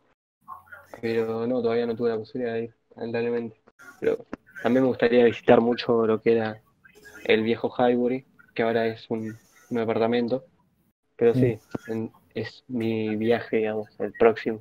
pero 1.01 1.47
no, 1.47 1.63
todavía 1.63 1.87
no 1.87 1.97
tuve 1.97 2.11
la 2.11 2.19
posibilidad 2.19 2.55
de 2.55 2.65
ir, 2.65 2.75
lamentablemente. 2.97 3.61
Pero 4.01 4.27
también 4.63 4.83
me 4.85 4.89
gustaría 4.89 5.25
visitar 5.25 5.61
mucho 5.61 6.07
lo 6.07 6.21
que 6.21 6.33
era 6.33 6.61
el 7.25 7.43
viejo 7.43 7.73
Highbury, 7.77 8.27
que 8.55 8.63
ahora 8.63 8.87
es 8.87 9.09
un, 9.11 9.39
un 9.71 9.77
departamento, 9.79 10.45
pero 11.17 11.35
sí, 11.35 11.61
en- 11.87 12.13
es 12.35 12.65
mi 12.69 13.17
viaje, 13.17 13.59
digamos, 13.59 13.89
el 14.01 14.13
próximo. 14.15 14.61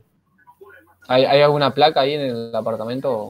¿Hay, 1.07 1.25
hay 1.25 1.41
alguna 1.41 1.73
placa 1.73 2.01
ahí 2.01 2.13
en 2.13 2.21
el 2.21 2.55
apartamento? 2.55 3.29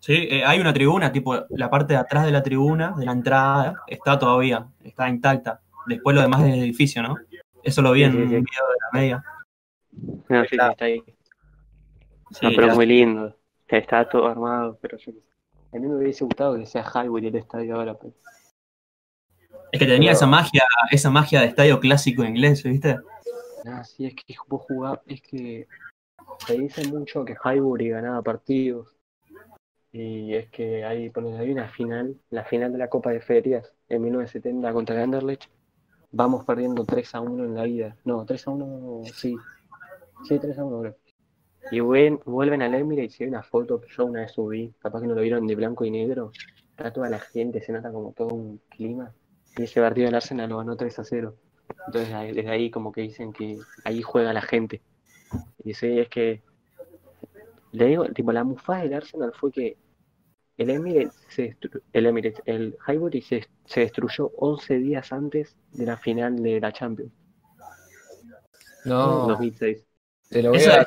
Sí, 0.00 0.28
eh, 0.30 0.44
hay 0.44 0.60
una 0.60 0.74
tribuna, 0.74 1.10
tipo 1.12 1.34
la 1.50 1.70
parte 1.70 1.94
de 1.94 1.98
atrás 1.98 2.26
de 2.26 2.30
la 2.32 2.42
tribuna, 2.42 2.94
de 2.96 3.06
la 3.06 3.12
entrada, 3.12 3.82
está 3.86 4.18
todavía, 4.18 4.66
está 4.82 5.08
intacta. 5.08 5.60
Después 5.86 6.14
lo 6.14 6.22
demás 6.22 6.42
del 6.42 6.58
edificio, 6.60 7.02
¿no? 7.02 7.18
Eso 7.62 7.80
lo 7.80 7.92
vi 7.92 8.02
Sí, 8.02 8.06
en 8.06 8.12
sí, 8.12 8.18
un 8.18 8.28
sí. 8.28 8.34
video 8.34 8.66
de 8.68 8.76
la 8.80 9.00
media. 9.00 9.24
No, 10.28 10.42
sí, 10.44 10.48
sí, 10.50 10.56
Claro. 10.56 10.74
Sí, 12.34 12.46
No, 12.46 12.52
pero 12.54 12.66
ya- 12.66 12.72
es 12.72 12.76
muy 12.76 12.86
lindo. 12.86 13.36
Está 13.68 14.08
todo 14.08 14.26
armado, 14.26 14.78
pero 14.80 14.98
yo. 14.98 15.12
A 15.72 15.78
mí 15.78 15.86
me 15.86 15.96
hubiese 15.96 16.24
gustado 16.24 16.56
que 16.56 16.66
sea 16.66 16.84
Highbury 16.84 17.28
el 17.28 17.36
estadio 17.36 17.74
ahora, 17.76 17.94
pero 17.98 18.12
es 19.72 19.78
que 19.80 19.86
tenía 19.86 20.10
pero- 20.10 20.16
esa 20.16 20.26
magia, 20.26 20.62
esa 20.90 21.10
magia 21.10 21.40
de 21.40 21.46
estadio 21.46 21.80
clásico 21.80 22.24
inglés, 22.24 22.62
¿viste? 22.62 22.98
Ah, 23.66 23.82
sí, 23.82 24.06
es 24.06 24.14
que 24.14 24.34
vos 24.46 24.62
jugás, 24.68 25.00
es 25.06 25.20
que 25.22 25.66
se 26.46 26.58
dice 26.58 26.86
mucho 26.88 27.24
que 27.24 27.34
Highbury 27.42 27.88
ganaba 27.90 28.22
partidos. 28.22 28.94
Y 29.90 30.34
es 30.34 30.48
que 30.50 30.84
hay, 30.84 31.08
ponele, 31.10 31.38
hay 31.38 31.50
una 31.52 31.68
final, 31.68 32.16
la 32.30 32.44
final 32.44 32.72
de 32.72 32.78
la 32.78 32.88
Copa 32.88 33.10
de 33.10 33.20
Ferias 33.20 33.72
en 33.88 34.02
1970 34.02 34.72
contra 34.72 34.96
el 34.96 35.02
Anderlecht. 35.02 35.44
Vamos 36.10 36.44
perdiendo 36.44 36.84
3 36.84 37.14
a 37.14 37.20
1 37.20 37.44
en 37.44 37.54
la 37.54 37.66
ida. 37.66 37.96
No, 38.04 38.24
3 38.24 38.46
a 38.46 38.50
1, 38.50 39.02
sí. 39.12 39.36
Sí, 40.24 40.38
3 40.38 40.58
a 40.58 40.64
1, 40.64 40.80
creo. 40.80 40.96
Y 41.70 41.80
vuelven, 41.80 42.62
al 42.62 42.74
Emirates 42.74 43.20
y 43.20 43.24
hay 43.24 43.30
una 43.30 43.42
foto 43.42 43.80
que 43.80 43.88
yo 43.88 44.04
una 44.04 44.20
vez 44.20 44.32
subí, 44.32 44.72
capaz 44.78 45.00
que 45.00 45.06
no 45.06 45.14
lo 45.14 45.22
vieron 45.22 45.46
de 45.46 45.54
blanco 45.54 45.84
y 45.84 45.90
negro. 45.90 46.30
Está 46.70 46.92
toda 46.92 47.08
la 47.08 47.18
gente, 47.20 47.60
se 47.62 47.72
nota 47.72 47.90
como 47.92 48.12
todo 48.12 48.28
un 48.28 48.60
clima. 48.68 49.12
Y 49.56 49.62
ese 49.64 49.80
partido 49.80 50.06
del 50.06 50.16
Arsenal 50.16 50.50
lo 50.50 50.58
ganó 50.58 50.76
3 50.76 50.98
a 50.98 51.04
0. 51.04 51.34
Entonces 51.86 52.34
desde 52.34 52.50
ahí 52.50 52.70
como 52.70 52.92
que 52.92 53.02
dicen 53.02 53.32
que 53.32 53.58
ahí 53.84 54.02
juega 54.02 54.32
la 54.32 54.42
gente. 54.42 54.82
Y 55.64 55.74
sí, 55.74 55.98
es 55.98 56.08
que 56.08 56.42
le 57.72 57.86
digo, 57.86 58.04
tipo 58.06 58.32
la 58.32 58.44
mufada 58.44 58.82
del 58.82 58.94
Arsenal 58.94 59.32
fue 59.34 59.50
que 59.50 59.76
el 60.56 60.70
Emirates 60.70 61.14
se 61.28 61.56
el 61.92 62.06
Emirates, 62.06 62.40
el 62.46 62.76
Highbury 62.86 63.20
se, 63.22 63.48
se 63.64 63.80
destruyó 63.80 64.30
11 64.36 64.78
días 64.78 65.12
antes 65.12 65.56
de 65.72 65.86
la 65.86 65.96
final 65.96 66.40
de 66.40 66.60
la 66.60 66.72
Champions, 66.72 67.12
en 68.84 68.90
No, 68.90 69.26
2006. 69.28 69.84
te 70.28 70.42
lo 70.42 70.50
voy 70.50 70.58
Eso 70.58 70.70
a... 70.72 70.76
es 70.82 70.86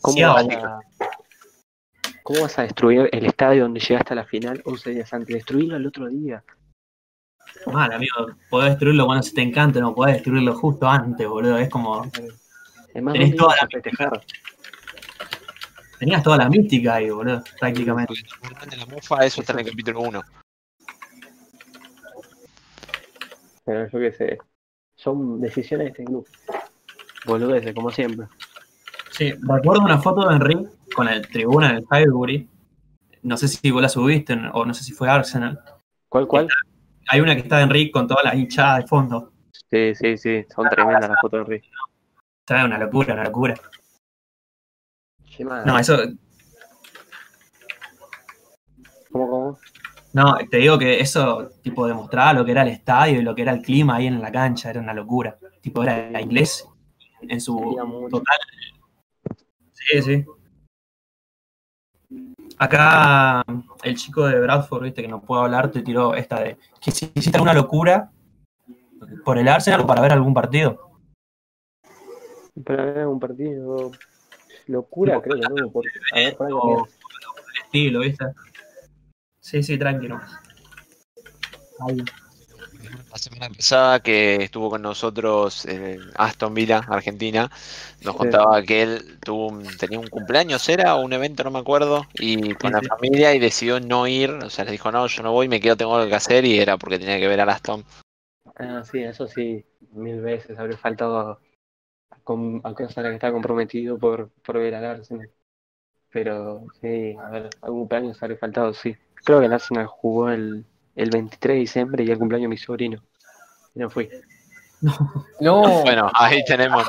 ¿Cómo, 0.00 0.20
vas 0.20 0.48
a, 0.48 0.80
¿Cómo 2.22 2.42
vas 2.42 2.58
a 2.58 2.62
destruir 2.62 3.08
el 3.12 3.26
estadio 3.26 3.64
donde 3.64 3.80
llegaste 3.80 4.12
a 4.12 4.16
la 4.16 4.24
final 4.24 4.62
11 4.64 4.90
días 4.90 5.12
antes? 5.12 5.34
Destruirlo 5.34 5.76
el 5.76 5.86
otro 5.86 6.08
día. 6.08 6.44
Mal, 7.66 7.92
amigo. 7.92 8.14
Podés 8.50 8.70
destruirlo 8.70 9.06
cuando 9.06 9.22
se 9.22 9.34
te 9.34 9.42
encante, 9.42 9.80
no 9.80 9.94
podés 9.94 10.14
destruirlo 10.14 10.54
justo 10.54 10.88
antes, 10.88 11.26
boludo. 11.26 11.58
Es 11.58 11.68
como. 11.68 12.02
Además, 12.90 13.14
Tenés 13.14 13.30
¿dónde 13.30 13.36
toda 13.36 13.56
la 13.60 13.68
festejar? 13.68 14.20
Tenías 15.98 16.22
toda 16.22 16.36
la 16.36 16.48
mística 16.48 16.94
ahí, 16.94 17.10
boludo, 17.10 17.42
prácticamente. 17.58 18.08
Porque 18.08 18.22
lo 18.22 18.36
importante 18.36 18.76
de 18.76 18.84
la 18.84 18.86
mufa, 18.86 19.24
eso 19.24 19.40
está 19.40 19.52
en 19.54 19.58
el 19.60 19.66
capítulo 19.66 20.00
1. 20.00 20.22
Pero 23.64 23.88
yo 23.88 23.98
qué 23.98 24.12
sé. 24.12 24.38
Son 24.96 25.40
decisiones 25.40 25.86
de 25.86 25.90
este 25.90 26.04
club. 26.04 26.26
Boludeces, 27.26 27.74
como 27.74 27.90
siempre. 27.90 28.26
Sí, 29.16 29.32
recuerdo 29.42 29.84
una 29.84 29.98
foto 29.98 30.28
de 30.28 30.34
Henry 30.34 30.66
con 30.92 31.06
el 31.06 31.22
tribuna 31.28 31.70
en 31.70 31.76
el 31.76 31.86
Highbury. 31.88 32.48
No 33.22 33.36
sé 33.36 33.46
si 33.46 33.70
vos 33.70 33.80
la 33.80 33.88
subiste 33.88 34.36
o 34.52 34.64
no 34.64 34.74
sé 34.74 34.82
si 34.82 34.92
fue 34.92 35.08
Arsenal. 35.08 35.60
¿Cuál, 36.08 36.26
cuál? 36.26 36.48
Hay 37.06 37.20
una 37.20 37.36
que 37.36 37.42
está 37.42 37.58
de 37.58 37.62
Henry 37.62 37.92
con 37.92 38.08
toda 38.08 38.24
la 38.24 38.34
hinchada 38.34 38.80
de 38.80 38.88
fondo. 38.88 39.32
Sí, 39.70 39.94
sí, 39.94 40.18
sí. 40.18 40.44
Son 40.52 40.68
tremendas 40.68 41.08
las 41.08 41.20
fotos 41.20 41.46
de 41.46 41.54
Rick. 41.54 41.64
Está 42.40 42.64
una 42.64 42.76
locura, 42.76 43.14
una 43.14 43.24
locura. 43.24 43.54
No, 45.64 45.78
eso, 45.78 45.96
¿Cómo, 49.12 49.30
cómo? 49.30 49.58
no, 50.12 50.38
te 50.50 50.56
digo 50.56 50.76
que 50.76 50.98
eso, 50.98 51.50
tipo, 51.62 51.86
demostraba 51.86 52.32
lo 52.32 52.44
que 52.44 52.50
era 52.50 52.62
el 52.62 52.68
estadio 52.68 53.20
y 53.20 53.22
lo 53.22 53.32
que 53.32 53.42
era 53.42 53.52
el 53.52 53.62
clima 53.62 53.96
ahí 53.96 54.08
en 54.08 54.20
la 54.20 54.32
cancha, 54.32 54.70
era 54.70 54.80
una 54.80 54.92
locura. 54.92 55.38
Tipo, 55.60 55.84
era 55.84 56.20
inglés 56.20 56.68
en 57.22 57.40
su 57.40 57.76
total. 58.10 58.38
Sí, 59.90 60.02
sí. 60.02 60.24
Acá 62.58 63.42
el 63.82 63.96
chico 63.96 64.26
de 64.26 64.40
Bradford, 64.40 64.84
viste, 64.84 65.02
que 65.02 65.08
no 65.08 65.20
puedo 65.20 65.42
hablar, 65.42 65.70
te 65.70 65.82
tiró 65.82 66.14
esta 66.14 66.40
de 66.40 66.56
que 66.80 66.90
si 66.90 67.10
hiciste 67.14 67.36
alguna 67.36 67.54
locura 67.54 68.10
por 69.24 69.38
el 69.38 69.48
Arsenal 69.48 69.80
o 69.80 69.86
para 69.86 70.02
ver 70.02 70.12
algún 70.12 70.34
partido. 70.34 70.90
Para 72.64 72.84
ver 72.84 73.06
un 73.06 73.18
partido. 73.18 73.90
Locura, 74.66 75.20
creo 75.20 75.40
que 75.40 75.60
no. 75.60 75.70
Por... 75.70 75.84
Ver, 76.14 76.36
para 76.36 76.54
O-. 76.54 76.86
El 76.86 77.64
estilo, 77.64 78.00
viste. 78.00 78.24
Sí, 79.40 79.62
sí, 79.62 79.76
tranquilo. 79.76 80.20
Ahí. 81.80 81.98
La 83.10 83.18
semana 83.18 83.48
pasada 83.48 84.00
que 84.00 84.36
estuvo 84.36 84.70
con 84.70 84.82
nosotros 84.82 85.64
eh, 85.66 86.00
Aston 86.16 86.52
Villa, 86.54 86.78
Argentina, 86.88 87.50
nos 88.04 88.14
contaba 88.16 88.62
que 88.62 88.82
él 88.82 89.18
tuvo 89.22 89.48
un- 89.48 89.76
tenía 89.76 89.98
un 89.98 90.08
cumpleaños, 90.08 90.68
era 90.68 90.96
o 90.96 91.02
un 91.02 91.12
evento, 91.12 91.44
no 91.44 91.50
me 91.50 91.58
acuerdo, 91.60 92.06
y 92.14 92.52
con 92.54 92.72
la 92.72 92.82
familia 92.82 93.34
y 93.34 93.38
decidió 93.38 93.80
no 93.80 94.06
ir, 94.06 94.30
o 94.30 94.50
sea, 94.50 94.64
le 94.64 94.72
dijo, 94.72 94.90
no, 94.92 95.06
yo 95.06 95.22
no 95.22 95.32
voy, 95.32 95.48
me 95.48 95.60
quedo, 95.60 95.76
tengo 95.76 95.96
algo 95.96 96.08
que 96.08 96.14
hacer, 96.16 96.44
y 96.44 96.58
era 96.58 96.76
porque 96.76 96.98
tenía 96.98 97.18
que 97.18 97.28
ver 97.28 97.40
a 97.40 97.44
Aston. 97.44 97.84
Ah, 98.56 98.82
sí, 98.84 99.02
eso 99.02 99.26
sí. 99.26 99.64
Mil 99.92 100.20
veces 100.20 100.58
habría 100.58 100.76
faltado 100.76 101.18
a, 101.18 101.40
a, 102.10 102.18
com- 102.24 102.60
a 102.64 102.74
cosas 102.74 102.98
a 102.98 103.02
las 103.02 103.10
que 103.10 103.14
estaba 103.16 103.32
comprometido 103.32 103.98
por, 103.98 104.30
por 104.44 104.58
ver 104.58 104.74
al 104.74 104.84
Arsenal. 104.84 105.30
Pero 106.10 106.66
sí, 106.80 107.16
a 107.22 107.30
ver, 107.30 107.50
algún 107.62 107.80
cumpleaños 107.80 108.22
habría 108.22 108.38
faltado, 108.38 108.74
sí. 108.74 108.96
Creo 109.24 109.40
que 109.40 109.46
el 109.46 109.52
Arsenal 109.52 109.86
jugó 109.86 110.30
el, 110.30 110.64
el 110.94 111.10
23 111.10 111.54
de 111.54 111.60
diciembre 111.60 112.04
y 112.04 112.10
el 112.10 112.18
cumpleaños 112.18 112.44
de 112.44 112.48
mi 112.48 112.56
sobrino. 112.56 113.02
Y 113.74 113.80
no 113.80 113.90
fui. 113.90 114.08
No, 115.40 115.82
Bueno, 115.82 116.10
ahí 116.14 116.44
tenemos, 116.44 116.86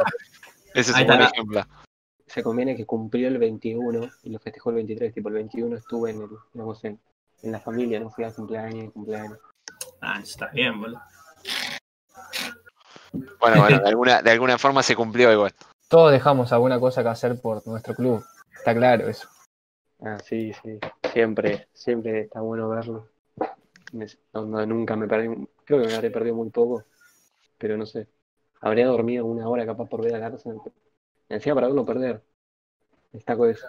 ese 0.74 0.92
es 0.92 0.98
Ahí 0.98 1.04
un 1.04 1.08
buen 1.08 1.22
ejemplo. 1.22 1.64
Se 2.28 2.44
conviene 2.44 2.76
que 2.76 2.86
cumplió 2.86 3.28
el 3.28 3.38
21 3.38 4.10
y 4.24 4.30
lo 4.30 4.40
festejó 4.40 4.72
el 4.72 4.78
23. 4.78 5.14
Tipo, 5.14 5.30
el 5.30 5.36
21 5.36 5.78
estuve 5.78 6.12
en, 6.12 6.22
el, 6.24 6.30
digamos, 6.54 6.84
en, 6.84 7.00
en 7.44 7.52
la 7.52 7.60
familia, 7.60 8.00
no 8.00 8.10
fui 8.10 8.26
a 8.26 8.34
cumpleaños, 8.34 8.92
cumpleaños. 8.92 9.40
Ah, 10.02 10.20
está 10.22 10.48
bien, 10.48 10.80
boludo. 10.82 11.02
Bueno, 13.40 13.62
bueno, 13.62 13.80
de 13.80 13.88
alguna, 13.88 14.22
de 14.22 14.32
alguna 14.32 14.58
forma 14.58 14.84
se 14.84 14.96
cumplió 14.96 15.32
igual. 15.32 15.54
todos 15.88 16.12
dejamos 16.12 16.52
alguna 16.52 16.80
cosa 16.80 17.04
que 17.04 17.10
hacer 17.10 17.40
por 17.40 17.66
nuestro 17.66 17.96
club. 17.96 18.26
Está 18.58 18.74
claro 18.74 19.08
eso. 19.08 19.30
Ah, 20.04 20.18
sí, 20.20 20.52
sí. 20.62 20.80
Siempre, 21.14 21.70
siempre 21.74 22.22
está 22.22 22.42
bueno 22.42 22.68
verlo. 22.68 23.08
Me- 23.94 24.08
no- 24.34 24.46
no, 24.46 24.66
nunca 24.66 24.96
me 24.96 25.08
perdí, 25.08 25.48
creo 25.64 25.82
que 25.82 25.88
me 25.88 25.96
habré 25.96 26.12
perdido 26.12 26.36
muy 26.36 26.50
poco, 26.50 26.84
pero 27.58 27.78
no 27.78 27.86
sé. 27.86 28.08
Habría 28.62 28.88
dormido 28.88 29.26
una 29.26 29.48
hora 29.48 29.66
capaz 29.66 29.88
por 29.88 30.02
ver 30.04 30.16
al 30.16 30.24
Arsenal. 30.24 30.60
Encima 31.30 31.56
para 31.56 31.68
verlo 31.68 31.86
perder. 31.86 32.24
Destaco 33.12 33.46
eso. 33.46 33.68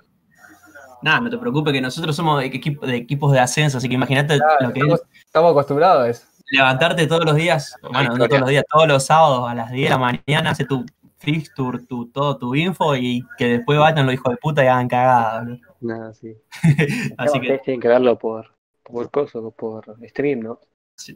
Nada, 1.03 1.21
no 1.21 1.31
te 1.31 1.39
preocupes 1.39 1.73
que 1.73 1.81
nosotros 1.81 2.17
somos 2.17 2.41
de, 2.41 2.47
equipo- 2.47 2.87
de 2.87 2.97
equipos 2.97 3.33
de 3.33 3.39
ascenso, 3.39 3.79
así 3.79 3.89
que 3.89 3.95
imagínate 3.95 4.39
Claro, 4.39 4.67
lo 4.69 4.73
que 4.73 4.81
estamos, 4.81 5.01
es 5.01 5.25
estamos 5.27 5.51
acostumbrados 5.53 6.03
a 6.05 6.09
eso. 6.09 6.27
levantarte 6.51 7.07
todos 7.07 7.25
los 7.25 7.37
días, 7.37 7.77
bueno, 7.83 8.17
no 8.17 8.27
todos 8.27 8.41
los 8.41 8.49
días, 8.49 8.65
todos 8.71 8.89
los 8.89 9.05
sábados 9.05 9.49
a 9.49 9.55
las 9.55 9.71
10 9.71 9.91
de 9.91 9.91
la 9.91 9.99
mañana, 9.99 10.51
hacer 10.51 10.67
tu 10.67 10.85
fixture, 11.19 11.79
tu, 11.87 12.09
todo 12.11 12.39
tu 12.39 12.55
info 12.55 12.97
y 12.97 13.23
que 13.37 13.59
después 13.59 13.79
vayan 13.79 14.07
los 14.07 14.15
hijos 14.15 14.33
de 14.33 14.37
puta 14.39 14.65
y 14.65 14.69
hagan 14.69 14.89
cagada, 14.89 15.41
boludo. 15.41 15.59
Nada, 15.81 16.15
sí. 16.15 16.35
Así 17.19 17.41
que, 17.41 17.47
Ustedes 17.47 17.63
tienen 17.63 17.81
que 17.81 17.89
verlo 17.89 18.19
por, 18.19 18.56
por 18.91 19.11
coso, 19.11 19.51
por 19.51 19.85
stream, 20.09 20.41
¿no? 20.41 20.61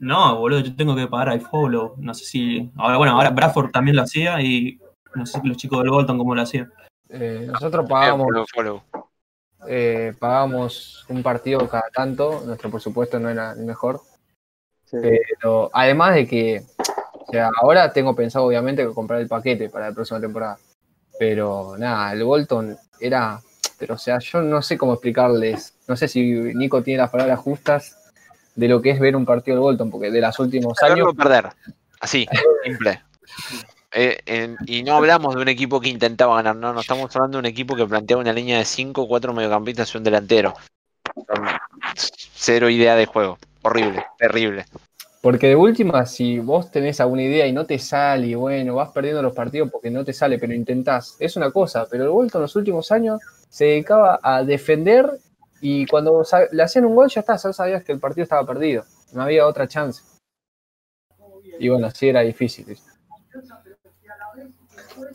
no, 0.01 0.39
boludo, 0.39 0.61
yo 0.61 0.77
tengo 0.77 0.95
que 0.95 1.07
pagar 1.07 1.37
iFollow, 1.37 1.95
no 1.97 2.13
sé 2.13 2.25
si, 2.25 2.71
ahora 2.77 2.99
bueno, 2.99 3.15
ahora 3.15 3.31
Bradford 3.31 3.71
también 3.71 3.97
lo 3.97 4.03
hacía 4.03 4.41
y 4.43 4.79
no 5.15 5.25
sé 5.25 5.41
los 5.43 5.57
chicos 5.57 5.79
del 5.81 5.91
Bolton 5.91 6.19
cómo 6.19 6.35
lo 6.35 6.43
hacían. 6.43 6.71
Eh, 7.09 7.47
nosotros 7.51 7.89
pagamos, 7.89 8.27
Follow, 8.27 8.45
follow. 8.55 8.83
eh, 9.67 10.13
pagamos 10.19 11.05
un 11.09 11.23
partido 11.23 11.67
cada 11.69 11.89
tanto. 11.93 12.43
Nuestro 12.45 12.71
presupuesto 12.71 13.19
no 13.19 13.31
era 13.31 13.53
el 13.53 13.65
mejor. 13.65 14.01
Sí. 14.85 14.99
Pero 15.01 15.71
además 15.73 16.15
de 16.15 16.27
que 16.27 16.63
O 17.31 17.33
sea, 17.33 17.49
ahora 17.63 17.93
tengo 17.93 18.15
pensado 18.17 18.45
obviamente 18.47 18.85
comprar 18.93 19.21
el 19.21 19.29
paquete 19.29 19.69
para 19.71 19.89
la 19.89 19.95
próxima 19.95 20.21
temporada. 20.21 20.59
Pero 21.19 21.77
nada, 21.79 22.13
el 22.13 22.25
Bolton 22.25 22.77
era, 22.99 23.41
pero 23.79 23.95
o 23.95 23.99
sea, 23.99 24.19
yo 24.19 24.43
no 24.43 24.61
sé 24.63 24.77
cómo 24.77 24.95
explicarles, 24.95 25.79
no 25.91 25.97
sé 25.97 26.07
si 26.07 26.23
Nico 26.23 26.85
tiene 26.85 26.99
las 26.99 27.11
palabras 27.11 27.41
justas 27.41 27.97
de 28.55 28.69
lo 28.69 28.81
que 28.81 28.91
es 28.91 29.01
ver 29.01 29.17
un 29.17 29.27
partido 29.27 29.57
del 29.57 29.63
Bolton, 29.63 29.91
porque 29.91 30.13
de 30.13 30.21
los 30.21 30.39
últimos 30.39 30.79
Verlo 30.81 31.09
años, 31.09 31.17
perder. 31.17 31.49
Así, 32.01 32.29
simple. 32.65 33.03
Eh, 33.93 34.55
y 34.67 34.85
no 34.85 34.95
hablamos 34.95 35.35
de 35.35 35.43
un 35.43 35.49
equipo 35.49 35.81
que 35.81 35.89
intentaba 35.89 36.37
ganar, 36.37 36.55
no, 36.55 36.73
no 36.73 36.81
estamos 36.81 37.15
hablando 37.17 37.39
de 37.39 37.41
un 37.41 37.47
equipo 37.47 37.75
que 37.75 37.87
planteaba 37.87 38.23
una 38.23 38.33
línea 38.33 38.59
de 38.59 38.65
5, 38.65 39.09
4 39.09 39.35
mediocampistas 39.35 39.93
y 39.93 39.99
un 39.99 40.05
delantero. 40.05 40.55
Cero 41.97 42.71
idea 42.71 42.95
de 42.95 43.07
juego. 43.07 43.37
Horrible, 43.63 44.05
terrible. 44.17 44.67
porque 45.21 45.49
de 45.49 45.57
última, 45.57 46.07
si 46.07 46.39
vos 46.39 46.71
tenés 46.71 47.01
alguna 47.01 47.23
idea 47.25 47.49
y 47.49 47.53
no 47.53 47.67
te 47.67 47.81
sale, 47.81 48.29
y 48.29 48.35
bueno, 48.37 48.77
vas 48.77 48.91
perdiendo 48.91 49.23
los 49.23 49.35
partidos 49.35 49.73
porque 49.73 49.91
no 49.91 50.05
te 50.05 50.13
sale, 50.13 50.39
pero 50.39 50.55
intentás, 50.55 51.17
es 51.19 51.37
una 51.37 51.51
cosa, 51.51 51.89
pero 51.91 52.05
el 52.05 52.11
Bolton 52.11 52.39
en 52.39 52.43
los 52.43 52.55
últimos 52.55 52.93
años 52.93 53.21
se 53.49 53.65
dedicaba 53.65 54.21
a 54.23 54.45
defender 54.45 55.19
y 55.61 55.87
cuando 55.87 56.25
le 56.53 56.63
hacían 56.63 56.87
un 56.87 56.95
gol 56.95 57.09
ya 57.11 57.21
está, 57.21 57.37
ya 57.37 57.53
sabías 57.53 57.85
que 57.85 57.93
el 57.93 58.01
partido 58.01 58.23
estaba 58.23 58.47
perdido, 58.47 58.85
no 59.13 59.23
había 59.23 59.47
otra 59.47 59.69
chance. 59.69 60.03
Y 61.59 61.69
bueno, 61.69 61.89
así 61.89 62.09
era 62.09 62.21
difícil. 62.21 62.79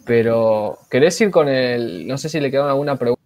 Pero, 0.06 0.78
¿querés 0.90 1.20
ir 1.22 1.32
con 1.32 1.48
el, 1.48 2.08
no 2.08 2.18
sé 2.18 2.30
si 2.30 2.40
le 2.40 2.52
quedaron 2.52 2.70
alguna 2.70 2.96
pregunta, 2.96 3.22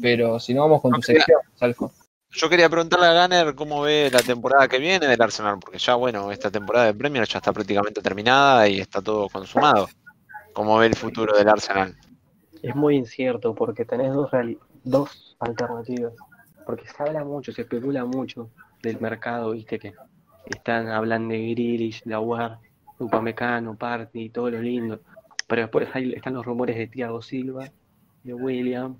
pero 0.00 0.40
si 0.40 0.54
no 0.54 0.62
vamos 0.62 0.82
con 0.82 0.92
tu 0.92 1.02
sección, 1.02 1.40
Salfo? 1.54 1.92
Yo 2.32 2.48
quería 2.48 2.68
preguntarle 2.68 3.06
a 3.06 3.22
Gunner 3.22 3.54
cómo 3.54 3.82
ve 3.82 4.08
la 4.12 4.22
temporada 4.22 4.68
que 4.68 4.78
viene 4.78 5.06
del 5.06 5.20
Arsenal, 5.20 5.58
porque 5.60 5.78
ya, 5.78 5.94
bueno, 5.96 6.30
esta 6.30 6.50
temporada 6.50 6.86
de 6.86 6.94
Premier 6.94 7.26
ya 7.26 7.38
está 7.38 7.52
prácticamente 7.52 8.00
terminada 8.00 8.68
y 8.68 8.80
está 8.80 9.02
todo 9.02 9.28
consumado. 9.28 9.88
¿Cómo 10.52 10.78
ve 10.78 10.86
el 10.86 10.96
futuro 10.96 11.36
del 11.36 11.48
Arsenal? 11.48 11.96
Es 12.62 12.74
muy 12.74 12.96
incierto 12.96 13.54
porque 13.54 13.84
tenés 13.84 14.12
dos 14.84 15.36
alternativas. 15.40 16.12
Porque 16.66 16.86
se 16.86 17.02
habla 17.02 17.24
mucho, 17.24 17.52
se 17.52 17.62
especula 17.62 18.04
mucho 18.04 18.50
del 18.82 19.00
mercado, 19.00 19.52
viste 19.52 19.78
que 19.78 19.94
están 20.46 20.88
hablando 20.88 21.34
de 21.34 21.50
Grealish, 21.52 22.02
de 22.04 22.14
Aguar, 22.14 22.58
Upamecano, 22.98 23.76
Party, 23.76 24.30
todo 24.30 24.50
lo 24.50 24.60
lindo. 24.60 25.00
Pero 25.46 25.62
después 25.62 25.88
están 25.94 26.34
los 26.34 26.46
rumores 26.46 26.76
de 26.76 26.86
Thiago 26.86 27.22
Silva, 27.22 27.70
de 28.22 28.34
William, 28.34 28.96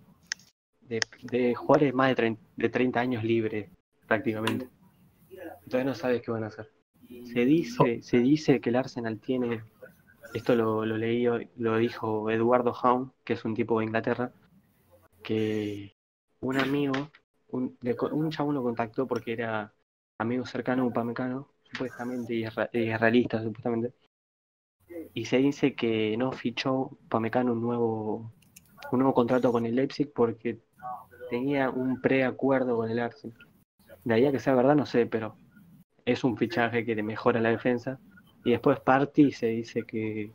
de, 0.81 1.01
de 1.23 1.55
jugadores 1.55 1.95
más 1.95 2.09
de 2.09 2.15
30, 2.15 2.43
de 2.57 2.69
30 2.69 3.01
años 3.01 3.25
libres, 3.25 3.71
prácticamente. 4.07 4.69
Entonces 5.65 5.85
no 5.85 5.95
sabes 5.95 6.23
qué 6.23 6.31
van 6.31 6.45
a 6.45 6.49
hacer. 6.49 6.71
Se 7.33 7.45
dice, 7.45 8.03
se 8.03 8.19
dice 8.19 8.61
que 8.61 8.71
el 8.71 8.77
Arsenal 8.77 9.19
tiene, 9.19 9.63
esto 10.35 10.55
lo, 10.55 10.85
lo 10.85 10.97
leí, 10.97 11.27
lo 11.57 11.77
dijo 11.77 12.31
Eduardo 12.31 12.73
Hound, 12.73 13.13
que 13.25 13.33
es 13.33 13.45
un 13.45 13.55
tipo 13.55 13.79
de 13.79 13.87
Inglaterra, 13.87 14.33
que 15.23 15.97
un 16.41 16.59
amigo, 16.59 17.11
un, 17.53 17.79
un 18.13 18.31
chabón 18.31 18.55
lo 18.55 18.63
contactó 18.63 19.07
porque 19.07 19.33
era 19.33 19.75
amigo 20.19 20.47
cercano 20.47 20.83
a 20.85 20.87
Upamecano, 20.87 21.53
supuestamente, 21.65 22.35
y 22.35 22.45
es 22.45 22.55
ra- 22.55 22.71
y 22.73 22.89
es 22.91 23.01
realista, 23.01 23.43
supuestamente. 23.43 23.95
Y 25.15 25.25
se 25.27 25.39
dice 25.39 25.75
que 25.75 26.17
no 26.17 26.33
fichó 26.33 26.75
Upamecano 27.07 27.53
un 27.53 27.61
nuevo, 27.63 28.33
un 28.93 28.99
nuevo 29.01 29.15
contrato 29.15 29.53
con 29.53 29.67
el 29.67 29.77
Leipzig 29.77 30.13
porque 30.13 30.61
tenía 31.31 31.71
un 31.71 32.01
preacuerdo 32.01 32.77
con 32.77 32.91
el 32.91 32.99
Arsenal. 33.01 33.37
De 34.05 34.15
ahí 34.15 34.27
a 34.27 34.33
que 34.33 34.41
sea 34.41 34.55
verdad, 34.55 34.77
no 34.77 34.87
sé, 34.87 35.07
pero 35.07 35.39
es 36.07 36.25
un 36.25 36.37
fichaje 36.39 36.85
que 36.87 36.97
le 36.97 37.05
mejora 37.05 37.41
la 37.41 37.51
defensa. 37.51 38.01
Y 38.45 38.53
después 38.53 38.81
Party 38.81 39.33
se 39.33 39.49
dice 39.49 39.87
que 39.87 40.33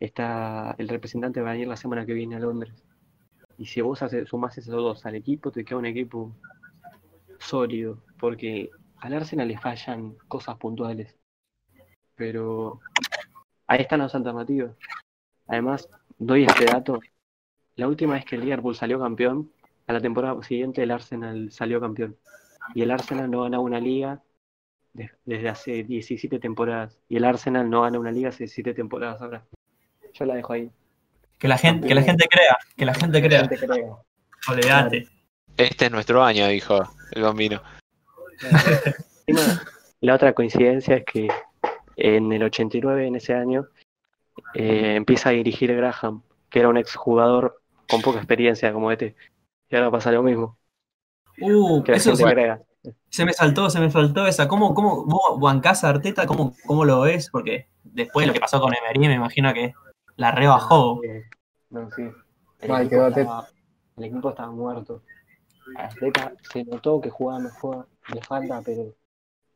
está 0.00 0.74
el 0.78 0.88
representante 0.88 1.42
va 1.42 1.52
a 1.52 1.58
ir 1.58 1.68
la 1.68 1.78
semana 1.78 2.06
que 2.06 2.14
viene 2.14 2.36
a 2.36 2.40
Londres. 2.40 2.85
Y 3.58 3.66
si 3.66 3.80
vos 3.80 4.02
haces, 4.02 4.28
sumás 4.28 4.56
esos 4.58 4.74
dos 4.74 5.06
al 5.06 5.14
equipo, 5.14 5.50
te 5.50 5.64
queda 5.64 5.78
un 5.78 5.86
equipo 5.86 6.32
sólido, 7.38 7.98
porque 8.18 8.70
al 8.98 9.14
Arsenal 9.14 9.48
le 9.48 9.58
fallan 9.58 10.14
cosas 10.28 10.56
puntuales. 10.56 11.14
Pero 12.14 12.80
ahí 13.66 13.80
están 13.82 14.00
las 14.00 14.14
alternativas. 14.14 14.72
Además, 15.46 15.88
doy 16.18 16.44
este 16.44 16.64
dato. 16.66 17.00
La 17.76 17.88
última 17.88 18.14
vez 18.14 18.24
que 18.24 18.36
el 18.36 18.42
Liverpool 18.42 18.74
salió 18.74 18.98
campeón, 18.98 19.50
a 19.86 19.92
la 19.92 20.00
temporada 20.00 20.42
siguiente 20.42 20.82
el 20.82 20.90
Arsenal 20.90 21.50
salió 21.52 21.80
campeón. 21.80 22.16
Y 22.74 22.82
el 22.82 22.90
Arsenal 22.90 23.30
no 23.30 23.42
gana 23.42 23.60
una 23.60 23.78
liga 23.78 24.22
de- 24.92 25.10
desde 25.24 25.48
hace 25.48 25.84
17 25.84 26.38
temporadas. 26.38 26.98
Y 27.08 27.16
el 27.16 27.24
Arsenal 27.24 27.68
no 27.70 27.82
gana 27.82 27.98
una 27.98 28.10
liga 28.12 28.30
hace 28.30 28.44
17 28.44 28.74
temporadas 28.74 29.20
ahora. 29.22 29.46
Yo 30.14 30.24
la 30.24 30.34
dejo 30.34 30.52
ahí. 30.54 30.70
Que 31.38 31.48
la 31.48 31.58
gente, 31.58 31.86
que 31.86 31.94
la 31.94 32.02
gente 32.02 32.26
crea, 32.28 32.56
que 32.76 32.84
la 32.86 32.94
gente 32.94 33.22
crea. 33.22 33.48
Gente. 33.48 33.68
Olvídate. 34.48 35.08
Este 35.56 35.86
es 35.86 35.90
nuestro 35.90 36.22
año, 36.22 36.46
dijo 36.48 36.82
el 37.12 37.22
bambino. 37.22 37.62
La 40.00 40.14
otra 40.14 40.34
coincidencia 40.34 40.96
es 40.96 41.04
que 41.04 41.28
en 41.96 42.32
el 42.32 42.42
89, 42.42 43.06
en 43.06 43.16
ese 43.16 43.34
año, 43.34 43.66
eh, 44.54 44.94
empieza 44.94 45.30
a 45.30 45.32
dirigir 45.32 45.74
Graham, 45.74 46.22
que 46.50 46.60
era 46.60 46.68
un 46.68 46.76
exjugador 46.76 47.60
con 47.88 48.02
poca 48.02 48.18
experiencia 48.18 48.72
como 48.72 48.92
este. 48.92 49.16
Y 49.70 49.76
ahora 49.76 49.90
pasa 49.90 50.12
lo 50.12 50.22
mismo, 50.22 50.58
Uh, 51.38 51.82
que 51.82 51.92
la 51.92 51.98
eso 51.98 52.10
gente 52.10 52.22
se, 52.22 52.28
agrega. 52.28 52.62
se 53.10 53.24
me 53.24 53.32
saltó, 53.32 53.68
se 53.68 53.80
me 53.80 53.90
faltó 53.90 54.26
esa. 54.26 54.48
¿Cómo, 54.48 54.72
cómo 54.74 55.04
vos 55.04 55.38
bancás 55.38 55.84
a 55.84 55.90
Arteta? 55.90 56.26
¿Cómo, 56.26 56.54
¿Cómo 56.64 56.84
lo 56.84 57.00
ves? 57.02 57.28
Porque 57.30 57.68
después 57.84 58.24
de 58.24 58.28
lo 58.28 58.32
que 58.32 58.40
pasó 58.40 58.60
con 58.60 58.72
Emery, 58.74 59.00
me 59.00 59.14
imagino 59.14 59.52
que 59.52 59.74
la 60.16 60.32
rebajó. 60.32 61.00
No, 61.70 61.90
sí. 61.90 62.02
El, 62.60 62.68
Mal, 62.68 62.86
equipo 62.86 63.06
estaba, 63.06 63.48
el 63.96 64.04
equipo 64.04 64.30
estaba 64.30 64.50
muerto. 64.50 65.02
A 65.76 65.84
Arteta 65.84 66.32
se 66.42 66.64
notó 66.64 67.00
que 67.00 67.10
jugaba 67.10 67.40
mejor, 67.40 67.88
le 68.14 68.22
falta, 68.22 68.62
pero 68.64 68.94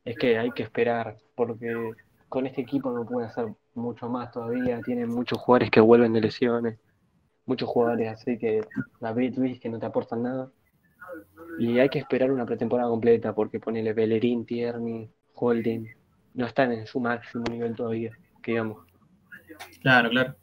es 0.04 0.16
que 0.16 0.38
hay 0.38 0.50
que 0.50 0.62
esperar, 0.62 1.16
porque 1.34 1.92
con 2.28 2.46
este 2.46 2.60
equipo 2.60 2.90
no 2.90 3.06
puede 3.06 3.28
hacer 3.28 3.46
mucho 3.74 4.08
más 4.08 4.30
todavía. 4.32 4.80
Tienen 4.82 5.08
muchos 5.08 5.38
jugadores 5.38 5.70
que 5.70 5.80
vuelven 5.80 6.12
de 6.12 6.20
lesiones, 6.20 6.78
muchos 7.46 7.68
jugadores 7.68 8.08
así 8.08 8.38
que 8.38 8.66
David 9.00 9.38
Luis 9.38 9.60
que 9.60 9.68
no 9.68 9.78
te 9.78 9.86
aportan 9.86 10.22
nada. 10.22 10.50
Y 11.58 11.78
hay 11.78 11.88
que 11.88 11.98
esperar 11.98 12.30
una 12.30 12.46
pretemporada 12.46 12.88
completa, 12.88 13.34
porque 13.34 13.60
ponele 13.60 13.92
Bellerín, 13.92 14.46
Tierney, 14.46 15.10
Holding, 15.34 15.86
no 16.34 16.46
están 16.46 16.72
en 16.72 16.86
su 16.86 17.00
máximo 17.00 17.44
nivel 17.50 17.74
todavía, 17.74 18.16
que 18.42 18.52
digamos. 18.52 18.86
Claro, 19.82 20.10
claro. 20.10 20.36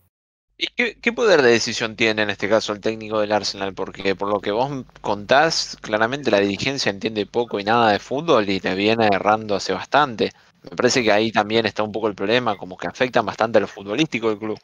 ¿Y 0.59 0.67
qué, 0.95 1.13
poder 1.13 1.43
de 1.43 1.51
decisión 1.51 1.95
tiene 1.95 2.23
en 2.23 2.31
este 2.31 2.49
caso 2.49 2.73
el 2.73 2.81
técnico 2.81 3.19
del 3.19 3.31
Arsenal? 3.31 3.73
Porque 3.75 4.15
por 4.15 4.29
lo 4.29 4.39
que 4.39 4.51
vos 4.51 4.85
contás, 5.01 5.77
claramente 5.81 6.31
la 6.31 6.39
dirigencia 6.39 6.89
entiende 6.89 7.27
poco 7.27 7.59
y 7.59 7.63
nada 7.63 7.91
de 7.91 7.99
fútbol 7.99 8.49
y 8.49 8.59
le 8.59 8.73
viene 8.75 9.07
errando 9.07 9.55
hace 9.55 9.73
bastante. 9.73 10.31
Me 10.63 10.75
parece 10.75 11.03
que 11.03 11.11
ahí 11.11 11.31
también 11.31 11.65
está 11.67 11.83
un 11.83 11.91
poco 11.91 12.07
el 12.07 12.15
problema, 12.15 12.57
como 12.57 12.75
que 12.75 12.87
afecta 12.87 13.21
bastante 13.21 13.59
a 13.59 13.61
lo 13.61 13.67
futbolístico 13.67 14.29
del 14.29 14.39
club. 14.39 14.59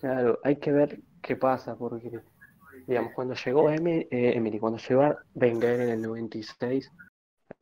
Claro, 0.00 0.38
hay 0.44 0.56
que 0.56 0.70
ver 0.70 1.00
qué 1.22 1.36
pasa, 1.36 1.76
porque, 1.76 2.20
digamos, 2.86 3.12
cuando 3.12 3.34
llegó 3.34 3.70
Emi- 3.70 4.08
eh, 4.10 4.32
Emily, 4.36 4.58
cuando 4.58 4.78
llegó 4.78 5.16
Wenger 5.34 5.80
en 5.80 5.90
el 5.90 6.02
96, 6.02 6.92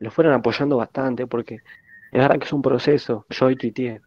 lo 0.01 0.11
fueron 0.11 0.35
apoyando 0.35 0.77
bastante, 0.79 1.27
porque 1.27 1.57
es 1.57 1.63
verdad 2.21 2.39
que 2.39 2.47
es 2.47 2.53
un 2.53 2.63
proceso. 2.63 3.27
Yo 3.31 3.47
hoy 3.47 3.57
tuiteé, 3.57 4.03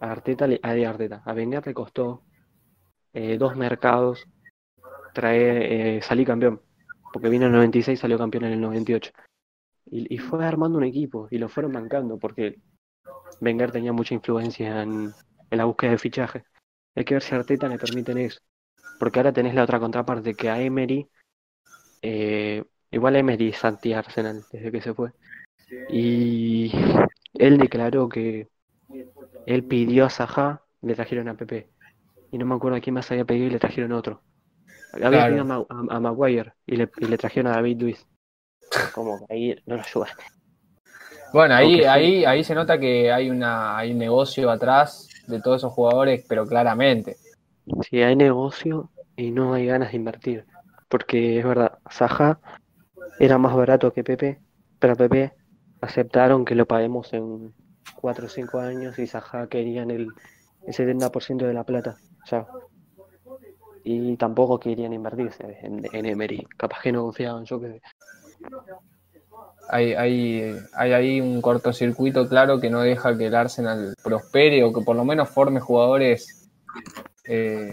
a 0.00 0.12
Arteta, 0.12 0.46
a, 0.46 0.70
Arteta, 0.90 1.22
a 1.24 1.34
Wenger 1.34 1.66
le 1.66 1.74
costó 1.74 2.24
eh, 3.14 3.38
dos 3.38 3.56
mercados 3.56 4.26
traer, 5.14 5.62
eh, 5.62 6.02
salir 6.02 6.26
campeón, 6.26 6.60
porque 7.12 7.28
vino 7.28 7.46
en 7.46 7.52
el 7.52 7.58
96 7.58 7.98
salió 7.98 8.18
campeón 8.18 8.44
en 8.44 8.52
el 8.52 8.60
98. 8.60 9.12
Y, 9.86 10.14
y 10.14 10.18
fue 10.18 10.44
armando 10.44 10.78
un 10.78 10.84
equipo, 10.84 11.28
y 11.30 11.38
lo 11.38 11.48
fueron 11.48 11.72
bancando, 11.72 12.18
porque 12.18 12.58
Wenger 13.40 13.72
tenía 13.72 13.92
mucha 13.92 14.14
influencia 14.14 14.82
en, 14.82 15.12
la 15.50 15.64
búsqueda 15.64 15.92
de 15.92 15.98
fichaje. 15.98 16.44
Hay 16.94 17.04
que 17.04 17.14
ver 17.14 17.22
si 17.22 17.34
Arteta 17.34 17.68
le 17.68 17.78
permiten 17.78 18.18
eso. 18.18 18.40
Porque 18.98 19.18
ahora 19.18 19.32
tenés 19.32 19.54
la 19.54 19.64
otra 19.64 19.80
contraparte 19.80 20.34
que 20.34 20.48
a 20.48 20.60
Emery, 20.60 21.08
eh, 22.02 22.64
igual 22.90 23.16
Emery 23.16 23.48
es 23.48 23.64
anti-Arsenal 23.64 24.44
desde 24.52 24.72
que 24.72 24.80
se 24.80 24.94
fue. 24.94 25.12
Y 25.90 26.72
él 27.34 27.58
declaró 27.58 28.08
que 28.08 28.48
él 29.46 29.64
pidió 29.64 30.06
a 30.06 30.10
Saha, 30.10 30.62
le 30.82 30.94
trajeron 30.94 31.28
a 31.28 31.36
Pepe. 31.36 31.68
Y 32.34 32.38
no 32.38 32.46
me 32.46 32.56
acuerdo 32.56 32.76
a 32.76 32.80
quién 32.80 32.94
más 32.94 33.08
había 33.12 33.24
pedido 33.24 33.46
y 33.46 33.50
le 33.50 33.60
trajeron 33.60 33.92
otro. 33.92 34.20
Había 34.92 35.08
Claro. 35.08 35.26
pedido 35.26 35.42
a, 35.42 35.44
Ma- 35.44 35.66
a- 35.68 35.96
a 35.96 36.00
Maguire 36.00 36.52
y 36.66 36.74
le, 36.74 36.90
y 36.98 37.04
le 37.06 37.16
trajeron 37.16 37.52
a 37.52 37.54
David 37.54 37.80
Luiz. 37.80 38.04
Como 38.92 39.24
que 39.24 39.32
ahí 39.32 39.56
no 39.66 39.76
lo 39.76 39.82
ayudaste. 39.82 40.24
Bueno, 41.32 41.54
ahí, 41.54 41.76
sí. 41.78 41.84
ahí, 41.84 42.24
ahí 42.24 42.42
se 42.42 42.56
nota 42.56 42.76
que 42.76 43.12
hay 43.12 43.30
una, 43.30 43.78
hay 43.78 43.92
un 43.92 43.98
negocio 43.98 44.50
atrás 44.50 45.08
de 45.28 45.40
todos 45.40 45.58
esos 45.58 45.72
jugadores, 45.72 46.24
pero 46.28 46.44
claramente. 46.44 47.14
Si 47.88 48.02
hay 48.02 48.16
negocio 48.16 48.90
y 49.14 49.30
no 49.30 49.54
hay 49.54 49.66
ganas 49.66 49.92
de 49.92 49.96
invertir. 49.96 50.44
Porque 50.88 51.38
es 51.38 51.44
verdad, 51.44 51.78
Saja 51.88 52.40
era 53.20 53.38
más 53.38 53.54
barato 53.54 53.92
que 53.92 54.02
Pepe, 54.02 54.40
pero 54.80 54.96
Pepe 54.96 55.34
aceptaron 55.80 56.44
que 56.44 56.56
lo 56.56 56.66
paguemos 56.66 57.12
en 57.12 57.54
4 57.94 58.26
o 58.26 58.28
5 58.28 58.58
años 58.58 58.98
y 58.98 59.06
Saja 59.06 59.46
querían 59.46 59.92
el, 59.92 60.08
el 60.66 60.72
70% 60.74 61.46
de 61.46 61.54
la 61.54 61.62
plata. 61.62 61.96
Y 63.84 64.16
tampoco 64.16 64.58
querían 64.58 64.92
invertirse 64.92 65.58
en, 65.62 65.84
en 65.92 66.06
Emery. 66.06 66.46
Capaz 66.56 66.80
que 66.82 66.92
no 66.92 67.02
confiaban, 67.02 67.44
yo 67.44 67.60
que 67.60 67.80
hay, 69.68 69.94
hay, 69.94 70.56
hay 70.74 70.92
ahí 70.92 71.20
un 71.20 71.40
cortocircuito 71.40 72.28
claro 72.28 72.60
que 72.60 72.70
no 72.70 72.80
deja 72.80 73.16
que 73.16 73.26
el 73.26 73.34
Arsenal 73.34 73.94
prospere 74.02 74.62
o 74.62 74.72
que 74.72 74.82
por 74.82 74.96
lo 74.96 75.04
menos 75.04 75.30
forme 75.30 75.60
jugadores, 75.60 76.50
eh, 77.24 77.72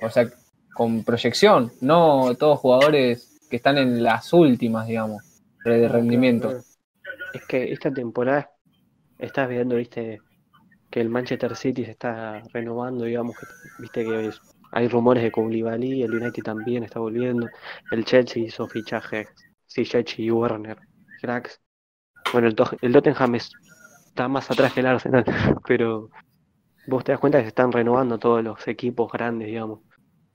o 0.00 0.10
sea, 0.10 0.30
con 0.74 1.04
proyección, 1.04 1.72
no 1.80 2.34
todos 2.38 2.60
jugadores 2.60 3.38
que 3.50 3.56
están 3.56 3.78
en 3.78 4.02
las 4.02 4.32
últimas, 4.32 4.86
digamos, 4.86 5.42
de 5.64 5.88
rendimiento. 5.88 6.58
Es 7.32 7.46
que 7.46 7.72
esta 7.72 7.92
temporada 7.92 8.50
estás 9.18 9.48
viendo, 9.48 9.76
viste, 9.76 10.20
que 10.90 11.00
el 11.00 11.08
Manchester 11.08 11.54
City 11.56 11.84
se 11.84 11.92
está 11.92 12.42
renovando, 12.52 13.04
digamos, 13.04 13.36
que, 13.38 13.46
viste 13.78 14.04
que 14.04 14.30
hay 14.72 14.88
rumores 14.88 15.22
de 15.22 15.30
Koulibaly, 15.30 16.02
el 16.02 16.14
United 16.14 16.42
también 16.42 16.84
está 16.84 17.00
volviendo, 17.00 17.48
el 17.90 18.04
Chelsea 18.04 18.44
hizo 18.44 18.66
fichajes, 18.66 19.28
Ziyech 19.70 20.18
y 20.18 20.30
Werner, 20.30 20.78
cracks. 21.20 21.60
Bueno, 22.32 22.48
el, 22.48 22.56
el 22.82 22.92
Tottenham 22.92 23.34
está 23.34 24.28
más 24.28 24.50
atrás 24.50 24.72
que 24.72 24.80
el 24.80 24.86
Arsenal, 24.86 25.24
pero 25.66 26.10
vos 26.86 27.04
te 27.04 27.12
das 27.12 27.20
cuenta 27.20 27.38
que 27.38 27.44
se 27.44 27.48
están 27.48 27.72
renovando 27.72 28.18
todos 28.18 28.42
los 28.42 28.66
equipos 28.68 29.10
grandes, 29.12 29.48
digamos. 29.48 29.80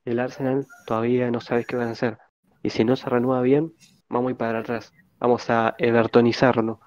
El 0.05 0.19
Arsenal 0.19 0.65
todavía 0.85 1.31
no 1.31 1.39
sabes 1.39 1.65
qué 1.65 1.75
van 1.75 1.89
a 1.89 1.91
hacer. 1.91 2.17
Y 2.61 2.69
si 2.69 2.83
no 2.83 2.95
se 2.95 3.09
renueva 3.09 3.41
bien, 3.41 3.73
vamos 4.09 4.33
a 4.33 4.37
para 4.37 4.59
atrás. 4.59 4.91
Vamos 5.19 5.49
a 5.49 5.75
evertonizarnos. 5.77 6.79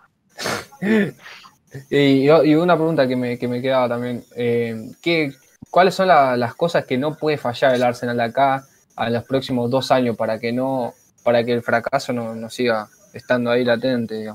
y, 1.91 2.29
una 2.55 2.77
pregunta 2.77 3.07
que 3.07 3.17
me, 3.17 3.39
que 3.39 3.49
me 3.49 3.61
quedaba 3.61 3.89
también. 3.89 4.25
Eh, 4.35 4.91
¿qué, 5.03 5.33
¿Cuáles 5.71 5.95
son 5.95 6.09
las 6.09 6.55
cosas 6.55 6.85
que 6.85 6.97
no 6.97 7.17
puede 7.17 7.39
fallar 7.39 7.75
el 7.75 7.83
Arsenal 7.83 8.21
acá 8.21 8.67
a 8.95 9.11
los 9.11 9.25
próximos 9.25 9.71
dos 9.71 9.91
años 9.91 10.17
para 10.17 10.39
que 10.39 10.53
no 10.53 10.95
para 11.23 11.45
que 11.45 11.53
el 11.53 11.63
fracaso 11.63 12.13
no, 12.13 12.35
no 12.37 12.49
siga 12.49 12.89
estando 13.13 13.51
ahí 13.51 13.65
latente. 13.65 14.33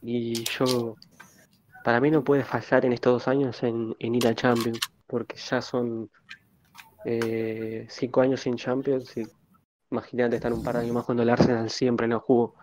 Y 0.00 0.44
yo, 0.44 0.96
para 1.82 2.00
mí 2.00 2.10
no 2.10 2.22
puede 2.22 2.44
fallar 2.44 2.84
en 2.84 2.92
estos 2.92 3.14
dos 3.14 3.28
años 3.28 3.62
en, 3.64 3.96
ir 3.98 4.26
a 4.28 4.34
Champions, 4.34 4.78
porque 5.08 5.36
ya 5.36 5.60
son 5.60 6.08
eh, 7.04 7.86
cinco 7.90 8.20
años 8.20 8.42
sin 8.42 8.56
Champions 8.56 9.12
imagínate 9.92 10.36
estar 10.36 10.52
un 10.52 10.62
par 10.62 10.76
de 10.76 10.82
años 10.82 10.94
más 10.94 11.04
cuando 11.04 11.22
el 11.22 11.30
Arsenal 11.30 11.68
siempre 11.68 12.08
no 12.08 12.18
jugó. 12.18 12.54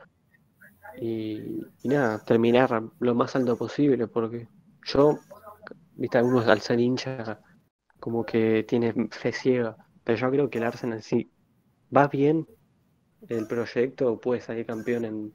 Y, 1.02 1.62
nada, 1.84 2.20
terminar 2.20 2.84
lo 3.00 3.16
más 3.16 3.36
alto 3.36 3.58
posible, 3.58 4.08
porque 4.08 4.48
yo, 4.86 5.20
viste, 5.96 6.18
algunos 6.18 6.48
al 6.48 6.62
ser 6.62 6.80
hincha 6.80 7.40
como 8.00 8.26
que 8.26 8.64
tiene 8.64 8.94
fe 9.12 9.32
ciega, 9.32 9.76
pero 10.04 10.18
yo 10.18 10.30
creo 10.32 10.50
que 10.50 10.58
el 10.58 10.64
Arsenal 10.66 11.02
sí 11.02 11.32
va 11.96 12.08
bien 12.08 12.46
el 13.28 13.48
proyecto 13.48 14.20
puede 14.20 14.42
salir 14.42 14.66
campeón 14.66 15.06
en, 15.06 15.34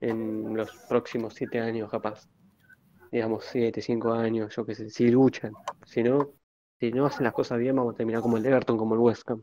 en 0.00 0.56
los 0.56 0.70
próximos 0.88 1.34
siete 1.34 1.60
años, 1.60 1.90
capaz. 1.90 2.28
Digamos, 3.10 3.44
siete, 3.44 3.80
cinco 3.80 4.12
años, 4.12 4.54
yo 4.54 4.64
qué 4.64 4.74
sé, 4.74 4.90
si 4.90 5.08
luchan. 5.10 5.52
Si 5.84 6.02
no, 6.02 6.32
si 6.78 6.90
no 6.92 7.06
hacen 7.06 7.24
las 7.24 7.32
cosas 7.32 7.58
bien, 7.58 7.76
vamos 7.76 7.94
a 7.94 7.96
terminar 7.96 8.22
como 8.22 8.36
el 8.36 8.46
Everton, 8.46 8.76
como 8.76 8.94
el 8.94 9.00
West 9.00 9.28
Ham. 9.30 9.42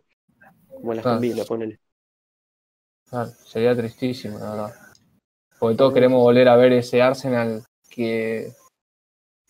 Como 0.68 0.94
la 0.94 1.02
familia, 1.02 1.46
ponele. 1.46 1.80
sería 3.46 3.76
tristísimo, 3.76 4.38
la 4.40 4.50
verdad. 4.52 4.93
Porque 5.64 5.78
todos 5.78 5.94
queremos 5.94 6.22
volver 6.22 6.50
a 6.50 6.58
ver 6.58 6.74
ese 6.74 7.02
Arsenal 7.02 7.64
que. 7.90 8.52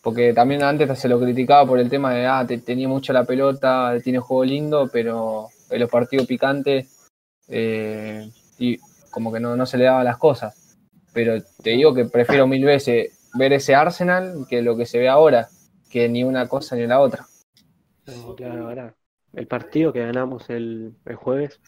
Porque 0.00 0.32
también 0.32 0.62
antes 0.62 0.96
se 0.96 1.08
lo 1.08 1.18
criticaba 1.18 1.66
por 1.66 1.80
el 1.80 1.90
tema 1.90 2.14
de, 2.14 2.24
ah, 2.24 2.46
tenía 2.46 2.86
mucho 2.86 3.12
la 3.12 3.24
pelota, 3.24 3.98
tiene 4.00 4.20
juego 4.20 4.44
lindo, 4.44 4.88
pero 4.92 5.48
en 5.70 5.80
los 5.80 5.90
partidos 5.90 6.28
picantes 6.28 7.10
eh, 7.48 8.30
y 8.60 8.78
como 9.10 9.32
que 9.32 9.40
no, 9.40 9.56
no 9.56 9.66
se 9.66 9.76
le 9.76 9.86
daban 9.86 10.04
las 10.04 10.16
cosas. 10.16 10.78
Pero 11.12 11.42
te 11.42 11.70
digo 11.70 11.92
que 11.92 12.04
prefiero 12.04 12.46
mil 12.46 12.64
veces 12.64 13.28
ver 13.34 13.52
ese 13.52 13.74
Arsenal 13.74 14.46
que 14.48 14.62
lo 14.62 14.76
que 14.76 14.86
se 14.86 15.00
ve 15.00 15.08
ahora, 15.08 15.48
que 15.90 16.08
ni 16.08 16.22
una 16.22 16.46
cosa 16.46 16.76
ni 16.76 16.86
la 16.86 17.00
otra. 17.00 17.26
claro, 18.36 18.68
ahora, 18.68 18.94
el 19.32 19.48
partido 19.48 19.92
que 19.92 20.06
ganamos 20.06 20.48
el, 20.48 20.94
el 21.06 21.16
jueves, 21.16 21.58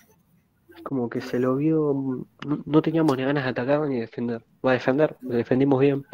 como 0.82 1.08
que 1.08 1.20
se 1.20 1.38
lo 1.38 1.56
vio, 1.56 2.26
no, 2.64 2.82
teníamos 2.82 3.16
ni 3.16 3.24
ganas 3.24 3.44
de 3.44 3.50
atacar 3.50 3.80
ni 3.88 4.00
defender. 4.00 4.44
Va 4.64 4.70
a 4.70 4.74
defender, 4.74 5.16
lo 5.20 5.36
defendimos 5.36 5.80
bien, 5.80 6.04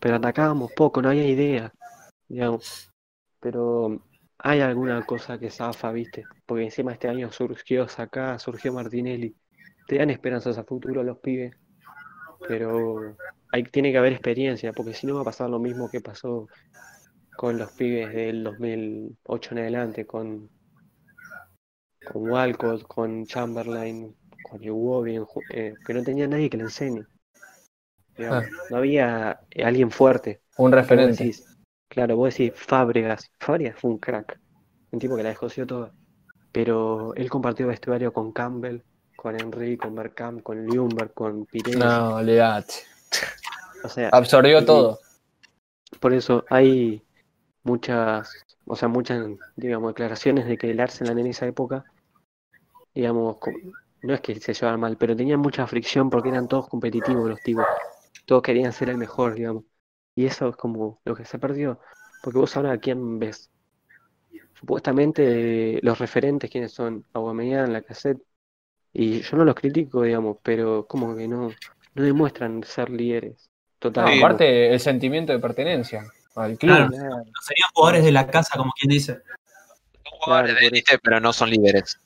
pero 0.00 0.16
atacábamos 0.16 0.72
poco, 0.72 1.02
no 1.02 1.10
había 1.10 1.26
idea, 1.26 1.72
digamos. 2.28 2.90
Pero 3.40 4.02
hay 4.38 4.60
alguna 4.60 5.04
cosa 5.04 5.38
que 5.38 5.50
zafa, 5.50 5.92
¿viste? 5.92 6.24
Porque 6.46 6.64
encima 6.64 6.92
este 6.92 7.08
año 7.08 7.30
surgió 7.32 7.86
acá, 7.96 8.38
surgió 8.38 8.72
Martinelli. 8.72 9.34
Te 9.86 9.98
dan 9.98 10.10
esperanzas 10.10 10.58
a 10.58 10.64
futuro 10.64 11.02
los 11.02 11.18
pibes, 11.18 11.54
pero 12.48 13.16
hay, 13.52 13.64
tiene 13.64 13.92
que 13.92 13.98
haber 13.98 14.12
experiencia, 14.12 14.72
porque 14.72 14.94
si 14.94 15.06
no 15.06 15.16
va 15.16 15.22
a 15.22 15.24
pasar 15.24 15.50
lo 15.50 15.58
mismo 15.58 15.90
que 15.90 16.00
pasó 16.00 16.48
con 17.36 17.58
los 17.58 17.72
pibes 17.72 18.12
del 18.14 18.44
2008 18.44 19.52
en 19.52 19.58
adelante, 19.58 20.06
con, 20.06 20.48
con 22.10 22.28
Walcott, 22.28 22.82
con 22.86 23.26
Chamberlain, 23.26 24.14
con 24.48 24.62
Iwobi, 24.62 25.20
eh, 25.50 25.74
que 25.84 25.94
no 25.94 26.02
tenía 26.02 26.26
nadie 26.26 26.50
que 26.50 26.56
le 26.56 26.64
enseñe. 26.64 27.06
Ah. 28.18 28.42
No 28.70 28.76
había 28.76 29.40
alguien 29.64 29.90
fuerte. 29.90 30.42
Un 30.56 30.72
referente. 30.72 31.32
Claro, 31.88 32.16
vos 32.16 32.34
decís 32.34 32.52
Fábregas. 32.54 33.30
Fábregas 33.38 33.78
fue 33.78 33.90
un 33.90 33.98
crack. 33.98 34.38
Un 34.90 34.98
tipo 34.98 35.16
que 35.16 35.22
la 35.22 35.30
descoció 35.30 35.66
toda. 35.66 35.92
Pero 36.52 37.14
él 37.14 37.30
compartió 37.30 37.66
vestuario 37.66 38.12
con 38.12 38.32
Campbell, 38.32 38.82
con 39.16 39.40
Henry, 39.40 39.76
con 39.76 39.94
Bergkamp, 39.94 40.42
con 40.42 40.66
Ljungberg, 40.66 41.14
con 41.14 41.46
Pires. 41.46 41.76
No, 41.76 42.16
olvidate. 42.16 42.74
O 43.84 43.88
sea, 43.88 44.10
absorbió 44.10 44.64
todo. 44.64 45.00
Por 46.00 46.12
eso 46.12 46.44
hay 46.50 47.02
muchas, 47.62 48.30
o 48.66 48.76
sea, 48.76 48.88
muchas, 48.88 49.26
digamos, 49.56 49.90
declaraciones 49.90 50.46
de 50.46 50.58
que 50.58 50.70
el 50.70 50.80
Arsenal 50.80 51.18
en 51.18 51.26
esa 51.26 51.46
época, 51.46 51.84
digamos, 52.94 53.36
no 54.02 54.14
es 54.14 54.20
que 54.20 54.38
se 54.40 54.52
llevaran 54.52 54.80
mal, 54.80 54.96
pero 54.96 55.16
tenían 55.16 55.40
mucha 55.40 55.66
fricción 55.66 56.10
porque 56.10 56.28
eran 56.28 56.48
todos 56.48 56.68
competitivos 56.68 57.28
los 57.28 57.40
tipos. 57.40 57.64
Todos 58.26 58.42
querían 58.42 58.72
ser 58.72 58.90
el 58.90 58.98
mejor, 58.98 59.34
digamos. 59.34 59.64
Y 60.14 60.26
eso 60.26 60.48
es 60.48 60.56
como 60.56 61.00
lo 61.04 61.14
que 61.14 61.24
se 61.24 61.38
perdió. 61.38 61.80
Porque 62.22 62.38
vos 62.38 62.56
ahora 62.56 62.72
a 62.72 62.78
quién 62.78 63.18
ves. 63.18 63.50
Supuestamente 64.54 65.80
los 65.82 65.98
referentes, 65.98 66.50
quienes 66.50 66.72
son 66.72 67.04
Aguamellán, 67.12 67.72
la 67.72 67.82
cassette. 67.82 68.22
Y 68.92 69.20
yo 69.20 69.36
no 69.36 69.44
los 69.44 69.54
critico, 69.54 70.02
digamos, 70.02 70.36
pero 70.42 70.86
como 70.86 71.16
que 71.16 71.26
no, 71.26 71.50
no 71.94 72.02
demuestran 72.02 72.62
ser 72.62 72.90
líderes. 72.90 73.50
Total. 73.78 74.18
aparte, 74.18 74.72
el 74.72 74.78
sentimiento 74.78 75.32
de 75.32 75.40
pertenencia 75.40 76.04
al 76.36 76.56
club. 76.56 76.88
serían 77.42 77.70
jugadores 77.74 78.04
de 78.04 78.12
la 78.12 78.26
casa, 78.28 78.56
como 78.56 78.70
quien 78.72 78.90
dice. 78.90 79.14
Son 79.14 80.18
jugadores 80.20 80.60
de 80.60 80.66
élite, 80.66 80.98
pero 81.02 81.18
no 81.18 81.32
son 81.32 81.50
líderes. 81.50 81.98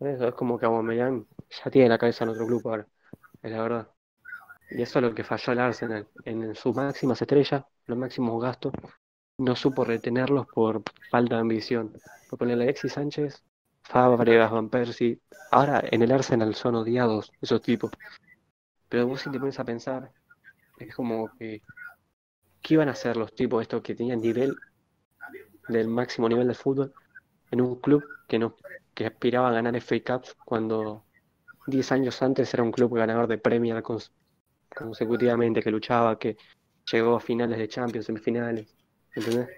Eso 0.00 0.28
es 0.28 0.34
como 0.34 0.58
que 0.58 0.66
Aguamellán 0.66 1.26
ya 1.50 1.70
tiene 1.70 1.88
la 1.88 1.98
cabeza 1.98 2.24
en 2.24 2.30
otro 2.30 2.46
club 2.46 2.62
ahora. 2.68 2.86
Es 3.42 3.50
la 3.50 3.62
verdad. 3.62 3.88
Y 4.70 4.82
eso 4.82 4.98
es 4.98 5.02
lo 5.02 5.14
que 5.14 5.24
falló 5.24 5.52
el 5.52 5.58
Arsenal. 5.58 6.06
En 6.24 6.54
sus 6.54 6.74
máximas 6.74 7.20
estrellas, 7.20 7.64
los 7.86 7.98
máximos 7.98 8.40
gastos, 8.42 8.72
no 9.38 9.56
supo 9.56 9.84
retenerlos 9.84 10.46
por 10.48 10.82
falta 11.10 11.36
de 11.36 11.40
ambición. 11.40 11.92
Por 12.28 12.38
ponerle 12.38 12.64
a 12.64 12.66
Alexis 12.66 12.92
Sánchez, 12.92 13.42
Fábregas, 13.82 14.50
Van 14.50 14.68
Persie. 14.68 15.20
Ahora 15.50 15.82
en 15.90 16.02
el 16.02 16.12
Arsenal 16.12 16.54
son 16.54 16.76
odiados 16.76 17.32
esos 17.40 17.62
tipos. 17.62 17.90
Pero 18.88 19.06
vos 19.06 19.20
si 19.20 19.30
te 19.30 19.40
pones 19.40 19.58
a 19.58 19.64
pensar, 19.64 20.12
es 20.78 20.94
como 20.94 21.30
que. 21.38 21.62
¿Qué 22.60 22.74
iban 22.74 22.88
a 22.88 22.92
hacer 22.92 23.16
los 23.16 23.34
tipos 23.34 23.62
estos 23.62 23.82
que 23.82 23.94
tenían 23.94 24.20
nivel 24.20 24.54
del 25.68 25.88
máximo 25.88 26.28
nivel 26.28 26.48
del 26.48 26.56
fútbol 26.56 26.92
en 27.50 27.60
un 27.60 27.76
club 27.76 28.04
que 28.26 28.38
no 28.38 28.56
que 28.98 29.06
aspiraba 29.06 29.50
a 29.50 29.52
ganar 29.52 29.76
FA 29.76 30.00
Cups 30.04 30.34
cuando 30.44 31.04
10 31.68 31.92
años 31.92 32.20
antes 32.20 32.52
era 32.52 32.64
un 32.64 32.72
club 32.72 32.96
ganador 32.96 33.28
de 33.28 33.38
Premier 33.38 33.80
con 33.80 34.00
consecutivamente, 34.74 35.62
que 35.62 35.70
luchaba, 35.70 36.18
que 36.18 36.36
llegó 36.90 37.14
a 37.14 37.20
finales 37.20 37.58
de 37.58 37.68
Champions, 37.68 38.06
semifinales, 38.06 38.66
¿entendés? 39.14 39.48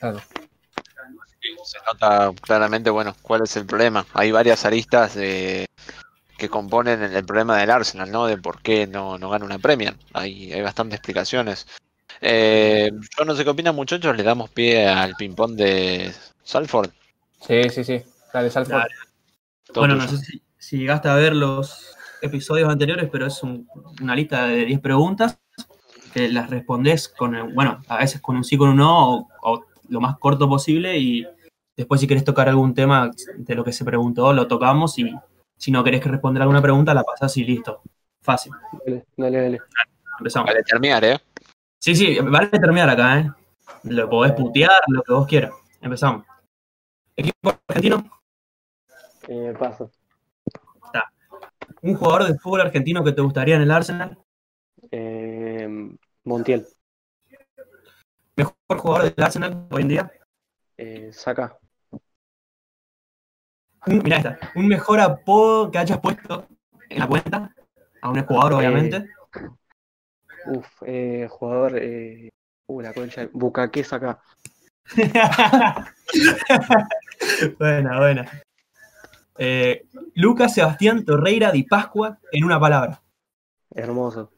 Claro. 0.00 0.20
Se 1.62 1.78
nota 1.86 2.32
claramente, 2.42 2.90
bueno, 2.90 3.14
cuál 3.22 3.42
es 3.44 3.56
el 3.56 3.66
problema. 3.66 4.04
Hay 4.14 4.32
varias 4.32 4.64
aristas 4.64 5.14
que 5.14 5.68
componen 6.50 7.04
el 7.04 7.24
problema 7.24 7.56
del 7.58 7.70
Arsenal, 7.70 8.10
¿no? 8.10 8.26
De 8.26 8.36
por 8.36 8.62
qué 8.62 8.88
no, 8.88 9.16
no 9.16 9.30
gana 9.30 9.44
una 9.44 9.60
Premier. 9.60 9.94
Hay, 10.12 10.52
hay 10.52 10.60
bastantes 10.60 10.96
explicaciones. 10.96 11.68
Eh, 12.20 12.90
yo 13.16 13.24
no 13.24 13.36
sé 13.36 13.44
qué 13.44 13.50
opinan, 13.50 13.76
muchachos. 13.76 14.16
Le 14.16 14.24
damos 14.24 14.50
pie 14.50 14.88
al 14.88 15.14
ping-pong 15.14 15.54
de 15.54 16.12
Salford. 16.42 16.90
Sí, 17.46 17.68
sí, 17.70 17.84
sí. 17.84 18.02
Dale, 18.32 18.50
Salford. 18.50 18.82
Bueno, 19.74 19.96
no 19.96 20.08
sé 20.08 20.18
si, 20.18 20.42
si 20.58 20.78
llegaste 20.78 21.08
a 21.08 21.14
ver 21.14 21.34
los, 21.34 21.94
episodios 22.24 22.68
anteriores, 22.68 23.08
pero 23.10 23.26
es 23.26 23.42
una 23.42 24.14
lista 24.14 24.46
de 24.46 24.64
10 24.64 24.80
preguntas 24.80 25.38
que 26.12 26.28
las 26.28 26.48
respondés 26.50 27.08
con, 27.08 27.34
el- 27.34 27.52
bueno, 27.52 27.82
a 27.88 27.98
veces 27.98 28.20
con 28.20 28.36
un 28.36 28.44
sí, 28.44 28.56
con 28.56 28.70
un 28.70 28.76
no, 28.76 29.14
o, 29.16 29.28
o 29.42 29.64
lo 29.88 30.00
más 30.00 30.18
corto 30.18 30.48
posible, 30.48 30.96
y 30.98 31.26
después 31.76 32.00
si 32.00 32.06
querés 32.06 32.24
tocar 32.24 32.48
algún 32.48 32.74
tema 32.74 33.10
de 33.36 33.54
lo 33.54 33.64
que 33.64 33.72
se 33.72 33.84
preguntó, 33.84 34.32
lo 34.32 34.46
tocamos, 34.46 34.98
y 34.98 35.12
si 35.56 35.70
no 35.70 35.84
querés 35.84 36.00
que 36.00 36.08
responder 36.08 36.42
alguna 36.42 36.62
pregunta, 36.62 36.94
la 36.94 37.04
pasás 37.04 37.36
y 37.36 37.44
listo. 37.44 37.82
Fácil. 38.22 38.52
Dale, 38.86 39.04
dale, 39.16 39.42
dale. 39.42 39.60
Empezamos. 40.18 40.46
Vale, 40.46 40.62
terminar, 40.62 41.04
¿eh? 41.04 41.18
Sí, 41.78 41.94
sí, 41.94 42.18
vale 42.20 42.48
terminar 42.48 42.88
acá, 42.88 43.18
¿eh? 43.18 43.30
Lo 43.84 44.08
podés 44.08 44.32
putear, 44.32 44.80
lo 44.88 45.02
que 45.02 45.12
vos 45.12 45.26
quieras. 45.26 45.52
Empezamos. 45.82 46.24
Equipo 47.16 47.56
argentino, 47.68 48.04
Eh, 49.28 49.54
paso. 49.58 49.90
un 51.82 51.94
jugador 51.94 52.24
de 52.24 52.38
fútbol 52.38 52.62
argentino 52.62 53.04
que 53.04 53.12
te 53.12 53.20
gustaría 53.22 53.56
en 53.56 53.62
el 53.62 53.70
Arsenal, 53.70 54.18
Eh, 54.90 55.68
Montiel. 56.24 56.66
mejor 58.36 58.54
jugador 58.78 59.14
del 59.14 59.24
Arsenal 59.24 59.66
hoy 59.70 59.82
en 59.82 59.88
día. 59.88 60.12
Eh, 60.76 61.10
Saca. 61.12 61.58
Mirá 63.86 64.16
esta, 64.16 64.38
un 64.54 64.66
mejor 64.66 65.00
apodo 65.00 65.70
que 65.70 65.78
hayas 65.78 66.00
puesto 66.00 66.46
en 66.88 66.98
la 66.98 67.06
cuenta, 67.06 67.54
a 68.00 68.10
un 68.10 68.24
jugador 68.24 68.54
obviamente. 68.54 69.06
Uf, 70.46 70.66
eh, 70.86 71.26
jugador. 71.30 71.78
Eh, 71.78 72.30
uh, 72.66 72.80
la 72.80 72.92
concha. 72.92 73.28
Bucaque 73.32 73.84
saca. 73.84 74.20
buena, 77.58 77.98
buena. 77.98 78.42
Eh, 79.38 79.86
Lucas 80.14 80.54
Sebastián 80.54 81.04
Torreira 81.04 81.50
Di 81.50 81.64
Pascua 81.64 82.18
en 82.32 82.44
una 82.44 82.60
palabra. 82.60 83.02
Hermoso. 83.70 84.30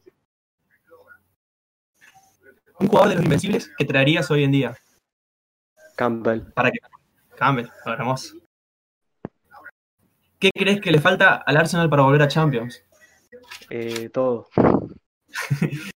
Un 2.79 2.87
jugador 2.87 3.09
de 3.09 3.15
los 3.15 3.23
invencibles 3.23 3.71
que 3.77 3.85
traerías 3.85 4.29
hoy 4.29 4.43
en 4.43 4.51
día. 4.51 4.77
Campbell. 5.95 6.41
Para 6.53 6.71
que 6.71 6.79
Campbell, 7.35 7.69
hermoso. 7.85 8.35
¿Qué 10.39 10.51
crees 10.53 10.81
que 10.81 10.91
le 10.91 10.99
falta 10.99 11.35
al 11.35 11.57
Arsenal 11.57 11.89
para 11.89 12.03
volver 12.03 12.21
a 12.21 12.27
Champions? 12.27 12.83
Eh, 13.69 14.09
todo. 14.09 14.47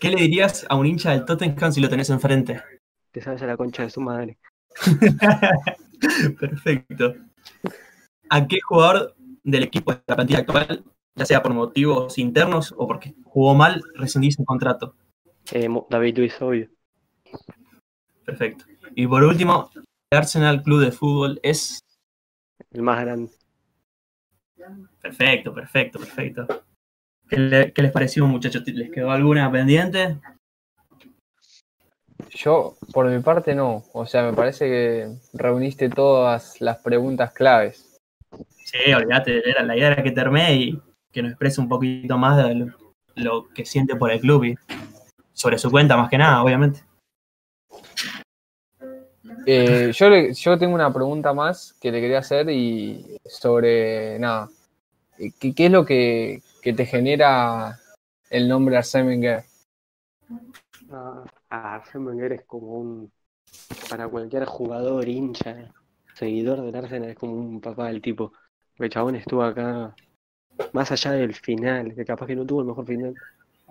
¿Qué 0.00 0.10
le 0.10 0.16
dirías 0.16 0.66
a 0.68 0.76
un 0.76 0.86
hincha 0.86 1.10
del 1.12 1.24
Tottenham 1.24 1.72
si 1.72 1.80
lo 1.80 1.88
tenés 1.88 2.10
enfrente? 2.10 2.62
Te 3.10 3.20
sabes 3.20 3.42
a 3.42 3.46
la 3.46 3.56
concha 3.56 3.82
de 3.82 3.90
su 3.90 4.00
madre. 4.00 4.38
Perfecto. 6.40 7.14
¿A 8.30 8.46
qué 8.46 8.60
jugador 8.60 9.14
del 9.42 9.62
equipo 9.62 9.92
de 9.92 10.02
la 10.06 10.16
plantilla 10.16 10.40
actual, 10.40 10.84
ya 11.14 11.26
sea 11.26 11.42
por 11.42 11.54
motivos 11.54 12.18
internos 12.18 12.74
o 12.76 12.86
porque 12.86 13.14
jugó 13.24 13.54
mal, 13.54 13.82
rescindís 13.94 14.38
el 14.38 14.44
contrato? 14.46 14.94
Eh, 15.52 15.68
David 15.88 16.18
Luis, 16.18 16.42
obvio. 16.42 16.68
Perfecto. 18.24 18.64
Y 18.94 19.06
por 19.06 19.24
último, 19.24 19.70
el 19.74 20.18
Arsenal 20.18 20.62
Club 20.62 20.80
de 20.80 20.92
Fútbol 20.92 21.40
es. 21.42 21.80
El 22.70 22.82
más 22.82 23.00
grande. 23.00 23.32
Perfecto, 25.00 25.54
perfecto, 25.54 25.98
perfecto. 25.98 26.46
¿Qué, 27.28 27.38
le- 27.38 27.72
qué 27.72 27.82
les 27.82 27.92
pareció, 27.92 28.26
muchachos? 28.26 28.62
¿Les 28.66 28.90
quedó 28.90 29.10
alguna 29.10 29.50
pendiente? 29.50 30.18
Yo, 32.30 32.76
por 32.92 33.06
mi 33.06 33.20
parte, 33.20 33.54
no. 33.54 33.84
O 33.92 34.06
sea, 34.06 34.22
me 34.24 34.32
parece 34.32 34.66
que 34.66 35.08
reuniste 35.32 35.88
todas 35.88 36.60
las 36.60 36.78
preguntas 36.78 37.32
claves. 37.32 37.98
Sí, 38.64 38.92
olvídate, 38.92 39.48
era, 39.48 39.62
la 39.62 39.76
idea 39.76 39.92
era 39.92 40.02
que 40.02 40.10
termine 40.10 40.54
y 40.54 40.82
que 41.10 41.22
nos 41.22 41.30
exprese 41.32 41.60
un 41.60 41.68
poquito 41.68 42.18
más 42.18 42.36
de 42.36 42.54
lo, 42.54 42.66
lo 43.14 43.48
que 43.54 43.64
siente 43.64 43.96
por 43.96 44.10
el 44.10 44.20
club 44.20 44.44
y 44.44 44.54
sobre 45.32 45.58
su 45.58 45.70
cuenta 45.70 45.96
más 45.96 46.10
que 46.10 46.18
nada, 46.18 46.42
obviamente. 46.42 46.82
Eh, 49.46 49.92
yo, 49.94 50.10
le- 50.10 50.34
yo 50.34 50.58
tengo 50.58 50.74
una 50.74 50.92
pregunta 50.92 51.32
más 51.32 51.74
que 51.80 51.90
le 51.90 52.00
quería 52.00 52.18
hacer 52.18 52.50
y 52.50 53.16
sobre, 53.24 54.18
nada, 54.18 54.48
eh, 55.18 55.30
¿qué, 55.40 55.54
qué 55.54 55.66
es 55.66 55.72
lo 55.72 55.84
que, 55.86 56.42
que 56.60 56.72
te 56.74 56.84
genera 56.84 57.78
el 58.30 58.48
nombre 58.48 58.76
Arsène 58.76 59.06
Wenger? 59.06 59.44
Ah, 60.90 61.24
ah, 61.50 61.74
Arsène 61.76 62.04
Wenger 62.04 62.32
es 62.32 62.44
como 62.44 62.78
un. 62.80 63.12
Para 63.90 64.08
cualquier 64.08 64.44
jugador, 64.44 65.08
hincha, 65.08 65.72
seguidor 66.14 66.62
del 66.62 66.76
Arsenal, 66.76 67.10
es 67.10 67.16
como 67.16 67.34
un 67.34 67.60
papá 67.60 67.86
del 67.88 68.02
tipo. 68.02 68.32
El 68.76 68.90
chabón 68.90 69.16
estuvo 69.16 69.42
acá, 69.42 69.94
más 70.72 70.92
allá 70.92 71.12
del 71.12 71.34
final, 71.34 71.94
que 71.94 72.04
capaz 72.04 72.26
que 72.26 72.36
no 72.36 72.46
tuvo 72.46 72.60
el 72.60 72.66
mejor 72.66 72.86
final, 72.86 73.14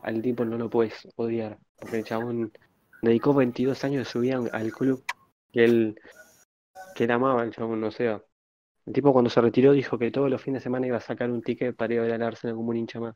al 0.03 0.21
tipo 0.21 0.45
no 0.45 0.57
lo 0.57 0.69
puedes 0.69 1.07
odiar. 1.15 1.59
Porque 1.79 1.97
el 1.97 2.03
chabón 2.03 2.51
dedicó 3.01 3.33
22 3.33 3.83
años 3.83 3.99
de 3.99 4.11
su 4.11 4.19
vida 4.21 4.39
al 4.51 4.71
club 4.71 5.03
que 5.51 5.63
él, 5.63 5.99
que 6.95 7.03
él 7.05 7.11
amaba, 7.11 7.43
el 7.43 7.51
chabón, 7.53 7.83
o 7.83 7.91
sea. 7.91 8.21
El 8.85 8.93
tipo 8.93 9.11
cuando 9.11 9.29
se 9.29 9.41
retiró 9.41 9.73
dijo 9.73 9.97
que 9.97 10.11
todos 10.11 10.29
los 10.29 10.41
fines 10.41 10.61
de 10.61 10.63
semana 10.63 10.87
iba 10.87 10.97
a 10.97 11.01
sacar 11.01 11.29
un 11.29 11.41
ticket 11.41 11.75
para 11.75 11.93
ir 11.93 11.99
a 11.99 12.03
ver 12.03 12.13
al 12.13 12.23
Arsenal 12.23 12.55
como 12.55 12.69
un 12.69 12.77
hincha 12.77 12.99
más. 13.01 13.15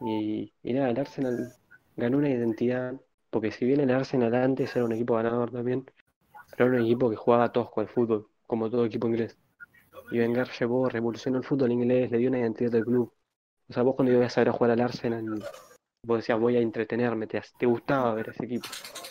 Y, 0.00 0.52
y 0.62 0.72
nada, 0.72 0.90
el 0.90 1.00
Arsenal 1.00 1.52
ganó 1.96 2.18
una 2.18 2.30
identidad, 2.30 3.00
porque 3.30 3.50
si 3.50 3.64
bien 3.64 3.80
el 3.80 3.90
Arsenal 3.90 4.34
antes 4.34 4.74
era 4.76 4.84
un 4.84 4.92
equipo 4.92 5.14
ganador 5.14 5.50
también, 5.50 5.84
pero 6.56 6.70
era 6.70 6.80
un 6.80 6.86
equipo 6.86 7.10
que 7.10 7.16
jugaba 7.16 7.52
tosco 7.52 7.80
al 7.80 7.88
fútbol, 7.88 8.28
como 8.46 8.70
todo 8.70 8.84
equipo 8.84 9.06
inglés. 9.08 9.36
Y 10.10 10.18
Wenger 10.18 10.48
llevó, 10.58 10.88
revolucionó 10.88 11.38
el 11.38 11.44
fútbol 11.44 11.72
inglés, 11.72 12.10
le 12.10 12.18
dio 12.18 12.28
una 12.28 12.40
identidad 12.40 12.70
del 12.70 12.84
club. 12.84 13.12
O 13.68 13.72
sea, 13.72 13.82
vos 13.82 13.94
cuando 13.94 14.12
ibas 14.12 14.36
a 14.36 14.40
ver 14.40 14.48
a 14.50 14.52
jugar 14.52 14.70
al 14.72 14.80
Arsenal, 14.80 15.42
vos 16.06 16.18
decías, 16.18 16.38
voy 16.38 16.56
a 16.56 16.60
entretenerme, 16.60 17.26
te, 17.26 17.40
te 17.58 17.66
gustaba 17.66 18.14
ver 18.14 18.28
ese 18.28 18.44
equipo. 18.44 18.68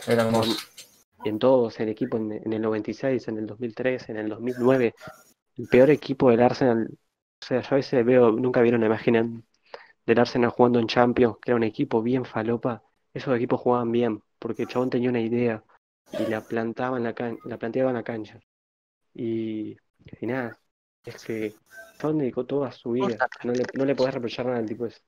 Era 0.08 0.24
hermoso. 0.24 0.56
Y 1.26 1.30
en 1.30 1.40
todos, 1.40 1.80
el 1.80 1.90
equipo 1.90 2.18
en, 2.18 2.34
en 2.34 2.54
el 2.54 2.62
96, 2.62 3.28
en 3.28 3.38
el 3.38 3.48
2003, 3.48 4.10
en 4.10 4.18
el 4.18 4.30
2009, 4.30 4.94
el 5.58 5.68
peor 5.68 5.90
equipo 5.90 6.30
del 6.30 6.42
Arsenal. 6.42 6.88
O 6.92 7.46
sea, 7.46 7.62
yo 7.62 7.68
a 7.72 7.76
veces 7.76 8.06
veo, 8.06 8.32
nunca 8.32 8.62
vieron 8.62 8.84
imagen 8.84 9.44
del 10.06 10.20
Arsenal 10.20 10.52
jugando 10.52 10.80
en 10.80 10.88
Champions, 10.88 11.38
que 11.42 11.52
era 11.52 11.56
un 11.56 11.64
equipo 11.64 12.02
bien 12.02 12.26
falopa. 12.26 12.84
Esos 13.14 13.36
equipos 13.36 13.62
jugaban 13.62 13.92
bien, 13.92 14.22
porque 14.40 14.64
el 14.64 14.68
chabón 14.68 14.90
tenía 14.90 15.10
una 15.10 15.22
idea 15.22 15.64
y 16.20 16.30
la 16.30 16.42
plantaba 16.42 16.98
en 16.98 17.04
la, 17.04 17.14
planteaba 17.14 17.92
en 17.92 17.96
la 17.96 18.04
cancha. 18.04 18.40
Y, 19.14 19.78
y 20.20 20.26
nada, 20.26 20.58
es 21.06 21.24
que 21.24 21.54
chabón 22.00 22.18
dedicó 22.18 22.46
toda 22.46 22.72
su 22.72 22.92
vida. 22.92 23.18
No 23.44 23.54
le, 23.54 23.66
no 23.74 23.86
le 23.86 23.96
podés 23.96 24.14
reprochar 24.14 24.46
nada 24.46 24.58
al 24.58 24.66
tipo 24.66 24.86
ese. 24.86 25.02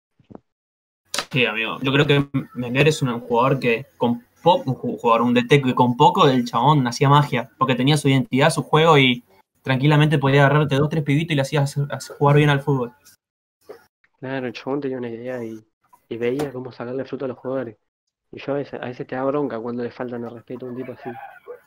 Sí, 1.32 1.46
amigo. 1.46 1.78
Yo 1.82 1.92
creo 1.92 2.08
que 2.08 2.30
Wenger 2.56 2.88
es 2.88 3.02
un 3.02 3.20
jugador 3.20 3.60
que 3.60 3.88
con 3.98 4.24
poco, 4.42 4.72
un 4.72 4.98
jugador, 4.98 5.22
un 5.22 5.34
DT 5.34 5.62
que 5.62 5.76
con 5.76 5.98
poco 5.98 6.28
del 6.28 6.46
chabón 6.46 6.88
hacía 6.88 7.10
magia, 7.10 7.50
porque 7.58 7.76
tenía 7.76 7.98
su 7.98 8.08
identidad, 8.08 8.52
su 8.52 8.64
juego 8.64 8.98
y 8.98 9.24
tranquilamente 9.64 10.20
podía 10.20 10.46
agarrarte 10.46 10.76
dos, 10.76 10.90
tres 10.90 11.04
pibitos 11.04 11.34
y 11.34 11.36
le 11.36 11.42
hacías 11.42 11.76
jugar 12.18 12.38
bien 12.38 12.50
al 12.50 12.62
fútbol. 12.62 12.94
Claro, 14.26 14.48
el 14.48 14.54
chabón 14.54 14.82
tenía 14.82 14.98
una 14.98 15.10
idea 15.10 15.44
y, 15.44 15.64
y 16.10 16.18
veía 16.18 16.52
cómo 16.52 16.72
sacarle 16.72 17.06
fruto 17.06 17.26
a 17.26 17.28
los 17.28 17.38
jugadores. 17.38 17.78
Y 18.32 18.40
yo 18.40 18.54
a 18.54 18.56
veces, 18.56 18.82
a 18.82 18.88
veces 18.88 19.06
te 19.06 19.16
da 19.16 19.24
bronca 19.24 19.60
cuando 19.60 19.84
le 19.84 19.92
faltan 19.92 20.24
el 20.24 20.32
respeto 20.32 20.66
a 20.66 20.70
un 20.70 20.76
tipo 20.76 20.94
así. 20.94 21.12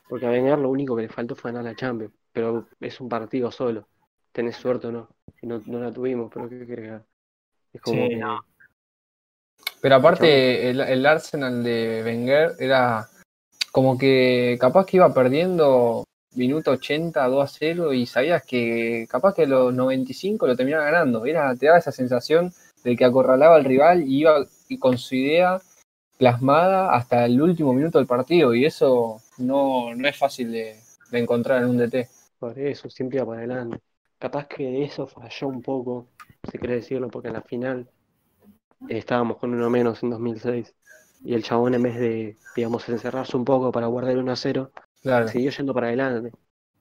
Porque 0.09 0.25
a 0.25 0.29
Wenger 0.29 0.59
lo 0.59 0.69
único 0.69 0.93
que 0.93 1.03
le 1.03 1.07
faltó 1.09 1.37
fue 1.37 1.51
ganar 1.53 1.63
la 1.63 1.75
Champions. 1.77 2.13
Pero 2.33 2.67
es 2.81 2.99
un 2.99 3.07
partido 3.07 3.49
solo. 3.49 3.87
Tenés 4.33 4.57
suerte 4.57 4.87
o 4.87 4.91
no. 4.91 5.07
Y 5.41 5.47
no, 5.47 5.61
no 5.67 5.79
la 5.79 5.89
tuvimos, 5.93 6.29
pero 6.33 6.49
¿qué 6.49 6.73
haga? 6.73 7.05
Es 7.71 7.81
como 7.81 8.03
Sí, 8.03 8.09
que 8.09 8.15
no. 8.17 8.45
Pero 9.81 9.95
aparte, 9.95 10.69
el, 10.69 10.81
el 10.81 11.05
Arsenal 11.05 11.63
de 11.63 12.01
Wenger 12.03 12.55
era 12.59 13.07
como 13.71 13.97
que 13.97 14.57
capaz 14.59 14.85
que 14.85 14.97
iba 14.97 15.13
perdiendo 15.13 16.03
minuto 16.35 16.71
80, 16.71 17.27
2 17.27 17.43
a 17.43 17.47
0 17.47 17.93
y 17.93 18.05
sabías 18.05 18.43
que 18.45 19.07
capaz 19.09 19.33
que 19.33 19.47
los 19.47 19.73
95 19.73 20.47
lo 20.47 20.55
terminaba 20.55 20.85
ganando. 20.85 21.25
Era, 21.25 21.55
te 21.55 21.65
daba 21.65 21.79
esa 21.79 21.91
sensación 21.91 22.53
de 22.83 22.95
que 22.95 23.05
acorralaba 23.05 23.55
al 23.55 23.65
rival 23.65 24.03
y 24.07 24.19
iba 24.19 24.45
con 24.79 24.97
su 24.97 25.15
idea 25.15 25.59
plasmada 26.17 26.93
hasta 26.93 27.25
el 27.25 27.41
último 27.41 27.73
minuto 27.73 27.97
del 27.97 28.07
partido 28.07 28.53
y 28.53 28.65
eso 28.65 29.21
no, 29.37 29.95
no 29.95 30.07
es 30.07 30.17
fácil 30.17 30.51
de, 30.51 30.75
encontrar 31.11 31.63
en 31.63 31.69
un 31.69 31.77
DT. 31.77 32.07
por 32.39 32.59
eso 32.59 32.89
siempre 32.89 33.17
iba 33.17 33.25
para 33.25 33.39
adelante. 33.39 33.79
Capaz 34.19 34.47
que 34.47 34.83
eso 34.83 35.07
falló 35.07 35.47
un 35.47 35.61
poco, 35.61 36.07
si 36.51 36.57
querés 36.57 36.83
decirlo, 36.83 37.07
porque 37.07 37.29
en 37.29 37.35
la 37.35 37.41
final 37.41 37.89
estábamos 38.89 39.37
con 39.37 39.53
uno 39.53 39.69
menos 39.69 40.03
en 40.03 40.09
2006. 40.09 40.75
Y 41.23 41.33
el 41.33 41.43
chabón 41.43 41.73
en 41.73 41.83
vez 41.83 41.97
de, 41.97 42.37
digamos, 42.55 42.87
encerrarse 42.89 43.35
un 43.37 43.45
poco 43.45 43.71
para 43.71 43.87
guardar 43.87 44.13
el 44.13 44.19
1 44.19 44.31
a 44.31 44.35
0, 44.35 44.71
Siguió 45.27 45.51
yendo 45.51 45.73
para 45.73 45.87
adelante. 45.87 46.31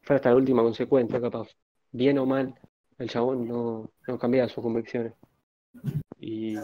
Fue 0.03 0.17
hasta 0.17 0.31
la 0.31 0.37
última 0.37 0.63
consecuencia, 0.63 1.21
capaz. 1.21 1.49
Bien 1.93 2.19
o 2.19 2.27
mal, 2.27 2.55
el 2.99 3.09
chabón 3.09 3.47
no, 3.47 3.91
no 4.07 4.19
cambiaba 4.19 4.49
sus 4.49 4.63
convicciones. 4.63 5.15
Y 6.21 6.57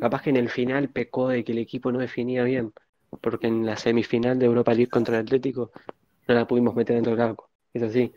capaz 0.00 0.22
que 0.22 0.30
en 0.30 0.36
el 0.36 0.48
final 0.48 0.88
pecó 0.90 1.28
de 1.28 1.44
que 1.44 1.52
el 1.52 1.58
equipo 1.58 1.92
no 1.92 1.98
definía 1.98 2.44
bien, 2.44 2.72
porque 3.20 3.46
en 3.46 3.64
la 3.66 3.76
semifinal 3.76 4.38
de 4.38 4.46
Europa 4.46 4.72
League 4.74 4.90
contra 4.90 5.16
el 5.16 5.22
Atlético 5.22 5.70
no 6.28 6.34
la 6.34 6.46
pudimos 6.46 6.74
meter 6.74 6.96
dentro 6.96 7.12
del 7.12 7.22
arco. 7.22 7.50
Es 7.72 7.82
así. 7.82 8.12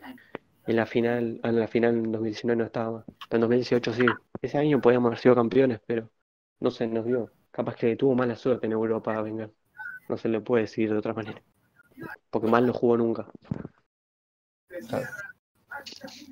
En 0.66 0.76
la 0.76 0.86
final, 0.86 1.40
en 1.42 1.60
la 1.60 1.68
final 1.68 1.96
en 1.96 2.12
2019 2.12 2.58
no 2.58 2.66
estaba. 2.66 3.04
Pero 3.28 3.36
en 3.38 3.40
2018 3.42 3.92
sí. 3.92 4.06
Ese 4.42 4.58
año 4.58 4.80
podíamos 4.80 5.08
haber 5.08 5.18
sido 5.18 5.34
campeones, 5.34 5.80
pero 5.86 6.10
no 6.60 6.70
se 6.70 6.86
nos 6.86 7.04
dio. 7.06 7.30
capaz 7.50 7.76
que 7.76 7.96
tuvo 7.96 8.14
mala 8.14 8.36
suerte 8.36 8.66
en 8.66 8.72
Europa, 8.72 9.20
venga. 9.22 9.50
No 10.08 10.16
se 10.16 10.28
le 10.28 10.40
puede 10.40 10.64
decir 10.64 10.90
de 10.90 10.98
otra 10.98 11.14
manera. 11.14 11.42
Porque 12.30 12.48
mal 12.48 12.66
no 12.66 12.72
jugó 12.72 12.96
nunca. 12.96 13.26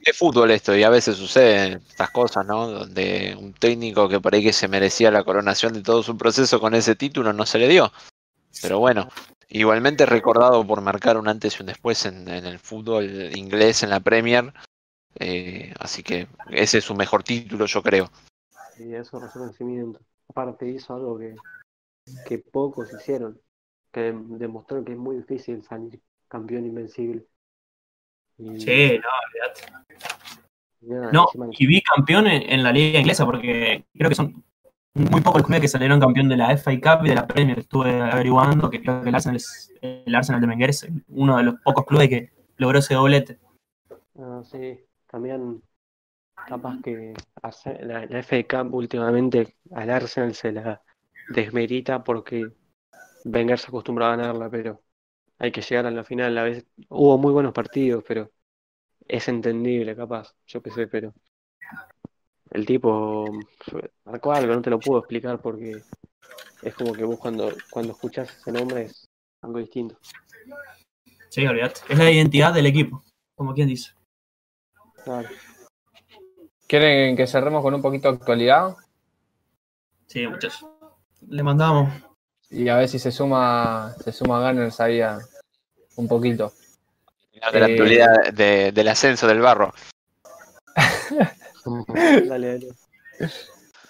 Es 0.05 0.17
fútbol 0.17 0.51
esto, 0.51 0.77
y 0.77 0.83
a 0.83 0.91
veces 0.91 1.17
suceden 1.17 1.83
estas 1.89 2.11
cosas, 2.11 2.47
¿no? 2.47 2.69
Donde 2.69 3.37
un 3.39 3.53
técnico 3.55 4.09
que 4.09 4.21
por 4.21 4.35
ahí 4.35 4.43
que 4.43 4.53
se 4.53 4.69
merecía 4.69 5.11
la 5.11 5.25
coronación 5.25 5.73
de 5.73 5.83
todo 5.83 6.03
su 6.03 6.17
proceso 6.17 6.61
con 6.61 6.75
ese 6.75 6.95
título 6.97 7.33
no 7.33 7.47
se 7.47 7.59
le 7.59 7.69
dio. 7.69 7.93
Pero 8.63 8.79
bueno, 8.79 9.09
igualmente 9.49 10.07
recordado 10.07 10.67
por 10.67 10.81
marcar 10.81 11.17
un 11.17 11.29
antes 11.29 11.59
y 11.59 11.63
un 11.63 11.67
después 11.67 12.05
en, 12.07 12.29
en 12.29 12.47
el 12.47 12.59
fútbol 12.59 13.05
inglés, 13.37 13.83
en 13.83 13.91
la 13.91 14.01
Premier. 14.01 14.53
eh, 15.19 15.73
así 15.79 16.03
que 16.03 16.29
ese 16.51 16.79
es 16.79 16.85
su 16.85 16.95
mejor 16.95 17.23
título, 17.23 17.67
yo 17.67 17.83
creo. 17.83 18.11
Y 18.79 18.95
eso 18.95 19.17
es 19.19 19.23
reconocimiento. 19.25 20.01
Aparte 20.29 20.69
hizo 20.69 20.95
algo 20.95 21.19
que, 21.19 21.35
que 22.27 22.39
pocos 22.39 22.93
hicieron, 22.93 23.41
que 23.93 24.13
demostró 24.15 24.85
que 24.85 24.93
es 24.93 24.99
muy 24.99 25.17
difícil 25.17 25.63
salir 25.63 26.01
campeón 26.29 26.67
invencible. 26.67 27.27
Y, 28.39 28.59
Sí, 28.59 29.01
no, 29.01 29.09
nada, 30.89 31.13
No, 31.13 31.25
encima- 31.25 31.49
y 31.53 31.67
vi 31.67 31.83
campeón 31.83 32.27
en, 32.27 32.51
en 32.51 32.63
la 32.63 32.73
liga 32.73 33.01
inglesa 33.01 33.25
porque 33.25 33.85
creo 33.95 34.09
que 34.09 34.15
son 34.15 34.45
muy 34.95 35.21
pocos 35.21 35.43
clubes 35.43 35.61
que 35.61 35.69
salieron 35.69 36.01
campeón 36.01 36.29
de 36.29 36.37
la 36.37 36.53
FA 36.53 36.73
Cup 36.81 37.07
y 37.07 37.11
de 37.11 37.15
la 37.15 37.27
Premier. 37.27 37.59
Estuve 37.59 38.01
averiguando 38.01 38.71
que 38.71 38.81
creo 38.81 39.03
que 39.03 39.09
el 39.09 39.15
Arsenal, 39.15 39.37
es- 39.37 39.73
el 39.81 40.15
Arsenal 40.15 40.41
de 40.41 40.47
Wenger 40.47 40.71
es 40.71 40.89
uno 41.09 41.37
de 41.37 41.43
los 41.45 41.55
pocos 41.61 41.85
clubes 41.87 42.09
que 42.09 42.31
logró 42.57 42.79
ese 42.79 42.95
doblete. 42.95 43.39
Ah, 44.19 44.43
sí, 44.45 44.79
también 45.11 45.63
capaz 46.47 46.81
que 46.83 47.15
la, 47.83 48.07
la 48.07 48.19
FA 48.21 48.43
Cup 48.65 48.75
últimamente 48.75 49.57
al 49.73 49.91
Arsenal 49.91 50.35
se 50.35 50.53
la 50.53 50.83
desmerita 51.31 52.03
porque 52.03 52.49
Wenger 53.25 53.59
se 53.59 53.69
acostumbró 53.69 54.07
a 54.07 54.17
ganarla, 54.17 54.51
pero 54.51 54.83
hay 55.39 55.53
que 55.53 55.63
llegar 55.63 55.87
a 55.87 55.91
la 55.91 56.05
final. 56.05 56.37
A 56.39 56.45
veces 56.45 56.67
hubo 56.89 57.19
muy 57.19 57.33
buenos 57.33 57.53
partidos, 57.53 58.05
pero 58.07 58.31
es 59.07 59.29
entendible, 59.29 59.97
capaz, 59.97 60.35
yo 60.47 60.63
qué 60.63 60.71
sé, 60.71 60.87
pero 60.87 61.15
el 62.51 62.67
tipo 62.67 63.27
marcó 64.05 64.33
algo, 64.33 64.55
no 64.55 64.63
te 64.63 64.71
lo 64.71 64.79
puedo 64.79 65.01
explicar 65.01 65.41
porque 65.41 65.83
es 66.63 66.75
como 66.75 66.93
que 66.93 67.05
vos 67.05 67.19
cuando, 67.19 67.53
cuando 67.71 67.93
escuchás 67.93 68.37
ese 68.37 68.53
nombre 68.53 68.83
es 68.83 69.09
algo 69.43 69.59
distinto. 69.59 69.97
Sí, 71.29 71.47
olvidate. 71.47 71.81
Es 71.89 71.99
la 71.99 72.11
identidad 72.11 72.53
del 72.55 72.67
equipo, 72.67 73.03
como 73.35 73.55
quien 73.55 73.69
dice. 73.69 73.93
Claro. 75.05 75.29
¿Quieren 76.67 77.17
que 77.17 77.27
cerremos 77.27 77.63
con 77.63 77.75
un 77.75 77.83
poquito 77.83 78.11
de 78.11 78.17
actualidad? 78.17 78.77
Sí, 80.07 80.27
muchachos. 80.27 80.67
Le 81.29 81.43
mandamos. 81.43 82.08
Y 82.51 82.69
a 82.69 82.77
ver 82.77 82.89
si 82.89 82.99
se 82.99 83.13
suma, 83.13 83.95
se 84.03 84.13
suma 84.13 84.41
Gunners 84.47 84.81
ahí 84.81 85.01
a- 85.01 85.19
un 85.97 86.09
poquito. 86.09 86.53
De 87.53 87.61
la 87.61 87.69
Eh, 87.69 87.73
actualidad 87.73 88.33
de- 88.33 88.73
del 88.73 88.89
ascenso 88.89 89.27
del 89.27 89.41
barro. 89.41 89.73
Dale, 92.29 92.59
dale. 92.59 92.69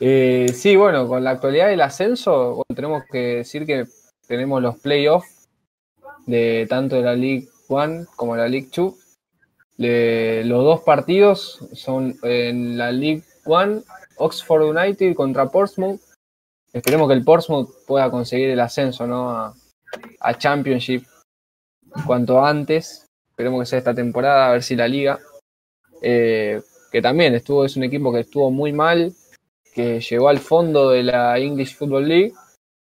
Eh, 0.01 0.53
sí, 0.55 0.77
bueno, 0.77 1.07
con 1.07 1.23
la 1.25 1.31
actualidad 1.31 1.69
del 1.69 1.81
ascenso, 1.81 2.55
bueno, 2.55 2.75
tenemos 2.75 3.03
que 3.11 3.19
decir 3.37 3.67
que 3.67 3.87
tenemos 4.27 4.61
los 4.63 4.79
playoffs 4.79 5.49
de 6.27 6.67
tanto 6.69 6.97
de 6.97 7.03
la 7.03 7.15
League 7.15 7.49
One 7.69 8.07
como 8.17 8.37
la 8.37 8.49
League 8.49 8.69
Two. 8.73 8.97
Le- 9.77 10.45
los 10.45 10.65
dos 10.65 10.81
partidos 10.81 11.61
son 11.73 12.19
en 12.23 12.77
la 12.77 12.91
League 12.93 13.23
One, 13.45 13.83
Oxford 14.17 14.63
United 14.63 15.15
contra 15.15 15.49
Portsmouth. 15.49 16.01
Esperemos 16.79 17.09
que 17.09 17.15
el 17.15 17.25
Portsmouth 17.25 17.85
pueda 17.89 18.09
conseguir 18.09 18.51
el 18.51 18.61
ascenso 18.61 19.05
¿no? 19.05 19.31
a, 19.31 19.55
Championship 20.39 21.05
cuanto 22.07 22.45
antes. 22.45 23.05
Esperemos 23.31 23.61
que 23.61 23.67
sea 23.67 23.79
esta 23.81 23.95
temporada, 23.95 24.49
a 24.49 24.53
ver 24.53 24.63
si 24.63 24.77
la 24.77 24.87
liga. 24.87 25.19
eh, 26.03 26.63
que 26.93 27.03
también 27.03 27.35
estuvo, 27.35 27.65
es 27.65 27.77
un 27.77 27.83
equipo 27.83 28.13
que 28.13 28.21
estuvo 28.21 28.51
muy 28.51 28.73
mal, 28.73 29.13
que 29.75 30.01
llegó 30.01 30.29
al 30.29 30.39
fondo 30.39 30.91
de 30.91 31.03
la 31.03 31.37
English 31.39 31.77
Football 31.77 32.09
League 32.09 32.33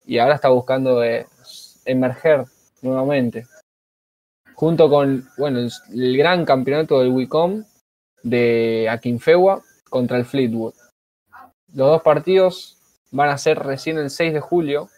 y 0.05 0.17
ahora 0.17 0.35
está 0.35 0.47
buscando 0.47 1.03
eh, 1.03 1.27
emerger 1.85 2.45
nuevamente. 2.81 3.45
Junto 4.55 4.89
con, 4.89 5.27
bueno, 5.37 5.59
el, 5.59 5.71
el 5.91 6.17
gran 6.17 6.45
campeonato 6.45 7.01
del 7.01 7.09
Wicom 7.09 7.65
de 8.23 8.87
Akinfewa 8.89 9.61
contra 9.89 10.17
el 10.17 10.25
Fleetwood. 10.25 10.73
Los 11.73 11.87
dos 11.89 12.01
partidos 12.01 12.79
van 13.13 13.29
a 13.29 13.37
ser 13.37 13.59
recién 13.59 13.97
el 13.97 14.09
6 14.09 14.33
de 14.33 14.39
julio, 14.39 14.89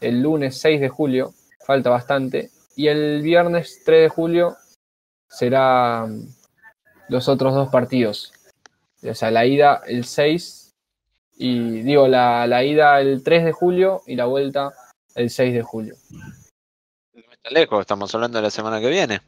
el 0.00 0.22
lunes 0.22 0.60
6 0.60 0.80
de 0.80 0.88
julio, 0.88 1.32
falta 1.66 1.90
bastante, 1.90 2.50
y 2.76 2.88
el 2.88 3.22
viernes 3.22 3.82
3 3.84 4.02
de 4.02 4.08
julio 4.08 4.56
será 5.28 6.06
los 7.08 7.28
otros 7.28 7.54
dos 7.54 7.70
partidos. 7.70 8.32
O 9.02 9.14
sea, 9.14 9.30
la 9.30 9.46
ida 9.46 9.82
el 9.86 10.04
6 10.04 10.70
y 11.38 11.80
digo, 11.80 12.06
la, 12.06 12.46
la 12.46 12.62
ida 12.64 13.00
el 13.00 13.22
3 13.22 13.46
de 13.46 13.52
julio 13.52 14.02
y 14.06 14.14
la 14.14 14.26
vuelta 14.26 14.74
el 15.14 15.30
6 15.30 15.54
de 15.54 15.62
julio. 15.62 15.96
No 17.14 17.32
está 17.32 17.50
lejos, 17.50 17.80
estamos 17.80 18.14
hablando 18.14 18.38
de 18.38 18.42
la 18.42 18.50
semana 18.50 18.78
que 18.78 18.90
viene. 18.90 19.20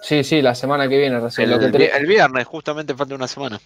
Sí, 0.00 0.22
sí, 0.22 0.42
la 0.42 0.54
semana 0.54 0.88
que 0.88 0.98
viene 0.98 1.18
recién. 1.18 1.50
El, 1.50 1.60
Lo 1.60 1.72
que 1.72 1.86
el 1.86 2.06
viernes, 2.06 2.46
justamente 2.46 2.94
falta 2.94 3.14
una 3.14 3.26
semana. 3.26 3.60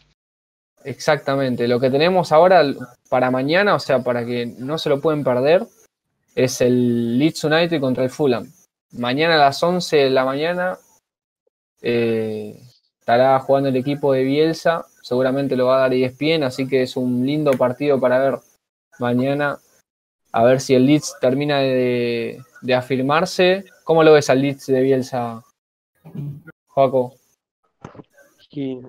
Exactamente. 0.84 1.68
Lo 1.68 1.80
que 1.80 1.90
tenemos 1.90 2.32
ahora 2.32 2.62
para 3.08 3.30
mañana, 3.30 3.74
o 3.74 3.78
sea, 3.78 4.00
para 4.00 4.24
que 4.24 4.46
no 4.46 4.78
se 4.78 4.88
lo 4.88 5.00
pueden 5.00 5.24
perder, 5.24 5.66
es 6.34 6.60
el 6.60 7.18
Leeds 7.18 7.44
United 7.44 7.80
contra 7.80 8.04
el 8.04 8.10
Fulham. 8.10 8.50
Mañana 8.92 9.34
a 9.34 9.38
las 9.38 9.62
11 9.62 9.96
de 9.96 10.10
la 10.10 10.24
mañana 10.24 10.78
eh, 11.82 12.60
estará 13.00 13.38
jugando 13.40 13.68
el 13.68 13.76
equipo 13.76 14.12
de 14.12 14.22
Bielsa. 14.22 14.86
Seguramente 15.02 15.56
lo 15.56 15.66
va 15.66 15.76
a 15.76 15.80
dar 15.80 15.94
ESPN, 15.94 16.44
así 16.44 16.66
que 16.66 16.82
es 16.82 16.96
un 16.96 17.26
lindo 17.26 17.50
partido 17.52 18.00
para 18.00 18.18
ver 18.18 18.38
mañana. 18.98 19.58
A 20.32 20.44
ver 20.44 20.60
si 20.60 20.74
el 20.74 20.86
Leeds 20.86 21.16
termina 21.20 21.58
de, 21.58 22.42
afirmarse. 22.76 23.64
¿Cómo 23.84 24.04
lo 24.04 24.12
ves 24.12 24.30
al 24.30 24.42
Leeds 24.42 24.66
de 24.66 24.82
Bielsa, 24.82 25.42
Joaco? 26.66 27.14
Y 28.50 28.80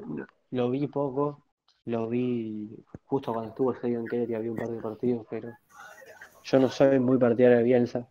lo 0.52 0.72
vi 0.72 0.88
poco, 0.88 1.44
lo 1.90 2.08
vi 2.08 2.70
justo 3.06 3.34
cuando 3.34 3.50
estuvo 3.50 3.74
Stadium 3.74 4.06
Keller 4.06 4.30
y 4.30 4.36
había 4.36 4.52
un 4.52 4.58
par 4.58 4.70
de 4.70 4.82
partidos, 4.82 5.26
pero 5.30 5.50
yo 6.44 6.60
no 6.60 6.70
soy 6.70 7.00
muy 7.00 7.18
partidario 7.18 7.58
de 7.58 7.64
Bielsa, 7.64 8.08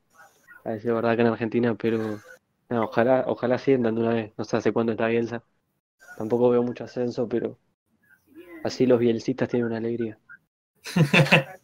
a 0.64 0.70
decir 0.70 0.92
verdad 0.92 1.16
que 1.16 1.22
en 1.22 1.28
Argentina, 1.28 1.74
pero 1.74 2.20
no, 2.68 2.84
ojalá, 2.84 3.24
ojalá 3.26 3.58
sientan 3.58 3.94
de 3.94 4.00
una 4.00 4.12
vez, 4.14 4.32
no 4.36 4.44
sé 4.44 4.56
hace 4.56 4.72
cuánto 4.72 4.92
está 4.92 5.06
Bielsa. 5.06 5.42
Tampoco 6.16 6.50
veo 6.50 6.62
mucho 6.62 6.84
ascenso, 6.84 7.28
pero 7.28 7.58
así 8.64 8.86
los 8.86 8.98
bielcistas 8.98 9.48
tienen 9.48 9.68
una 9.68 9.78
alegría. 9.78 10.18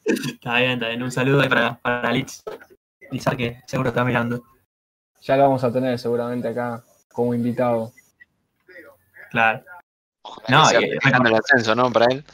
está 0.05 0.59
bien, 0.59 0.73
está 0.73 0.89
bien. 0.89 1.03
Un 1.03 1.11
saludo 1.11 1.41
ahí 1.41 1.49
para, 1.49 1.77
para 1.81 2.13
Litz. 2.13 2.43
Lizar 3.11 3.37
que 3.37 3.61
seguro 3.67 3.91
está 3.91 4.05
mirando. 4.05 4.43
Ya 5.23 5.37
lo 5.37 5.45
vamos 5.45 5.65
a 5.65 5.73
tener 5.73 5.99
seguramente 5.99 6.49
acá 6.49 6.85
como 7.13 7.35
invitado. 7.35 7.93
Claro, 9.31 9.65
Ojalá 10.25 10.49
No, 10.49 10.63
que 10.65 10.69
sea 10.71 10.81
y- 10.81 10.91
festejando 10.91 11.29
el 11.29 11.35
ascenso, 11.37 11.75
¿no? 11.75 11.93
Para 11.93 12.07
él. 12.07 12.25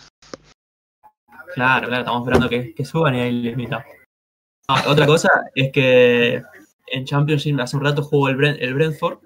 claro, 1.54 1.88
claro. 1.88 2.00
Estamos 2.02 2.22
esperando 2.22 2.48
que, 2.48 2.74
que 2.74 2.84
suban 2.84 3.14
y 3.14 3.20
ahí 3.20 3.32
les 3.42 3.52
invitamos. 3.52 3.86
Ah, 4.68 4.84
otra 4.86 5.06
cosa 5.06 5.28
es 5.54 5.72
que 5.72 6.42
en 6.86 7.04
Championship 7.04 7.58
hace 7.60 7.76
un 7.76 7.84
rato 7.84 8.02
jugó 8.02 8.28
el, 8.28 8.36
Brent- 8.36 8.58
el 8.60 8.74
Brentford 8.74 9.18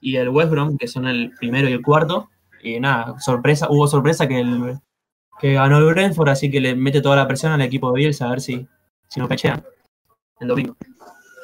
y 0.00 0.16
el 0.16 0.28
West 0.28 0.50
Brom, 0.50 0.76
que 0.76 0.86
son 0.88 1.06
el 1.06 1.30
primero 1.38 1.68
y 1.68 1.72
el 1.72 1.82
cuarto. 1.82 2.28
Y 2.62 2.78
nada, 2.80 3.18
sorpresa, 3.20 3.68
hubo 3.70 3.86
sorpresa 3.88 4.26
que 4.28 4.40
el 4.40 4.78
que 5.38 5.52
ganó 5.54 5.78
el 5.78 5.84
Brentford, 5.84 6.30
así 6.30 6.50
que 6.50 6.60
le 6.60 6.74
mete 6.74 7.00
toda 7.02 7.16
la 7.16 7.26
presión 7.28 7.52
al 7.52 7.60
equipo 7.62 7.92
de 7.92 7.98
Bielsa 7.98 8.26
a 8.26 8.30
ver 8.30 8.40
si, 8.40 8.66
si 9.08 9.20
no 9.20 9.28
pechean 9.28 9.62
el 10.40 10.48
domingo. 10.48 10.74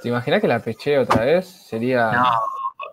¿Te 0.03 0.09
imaginas 0.09 0.41
que 0.41 0.49
la 0.49 0.61
peché 0.61 0.99
otra 0.99 1.25
vez? 1.25 1.47
Sería. 1.47 2.11
No, 2.13 2.25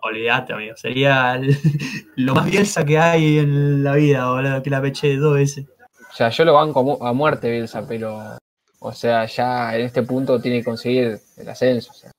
olvídate, 0.02 0.52
amigo. 0.52 0.76
Sería 0.76 1.34
el- 1.34 1.56
lo 2.16 2.34
más 2.34 2.50
Bielsa 2.50 2.84
que 2.84 2.98
hay 2.98 3.38
en 3.38 3.82
la 3.84 3.94
vida, 3.94 4.30
boludo, 4.30 4.62
que 4.62 4.70
la 4.70 4.80
peche 4.82 5.16
dos 5.16 5.34
veces. 5.34 5.66
O 6.10 6.12
sea, 6.14 6.28
yo 6.30 6.44
lo 6.44 6.54
banco 6.54 6.82
mu- 6.82 7.04
a 7.06 7.12
muerte, 7.12 7.50
Bielsa, 7.50 7.86
pero. 7.86 8.38
O 8.82 8.92
sea, 8.92 9.26
ya 9.26 9.74
en 9.76 9.82
este 9.82 10.02
punto 10.02 10.40
tiene 10.40 10.58
que 10.60 10.64
conseguir 10.64 11.18
el 11.36 11.48
ascenso. 11.48 11.90
o 11.90 11.94
sea. 11.94 12.10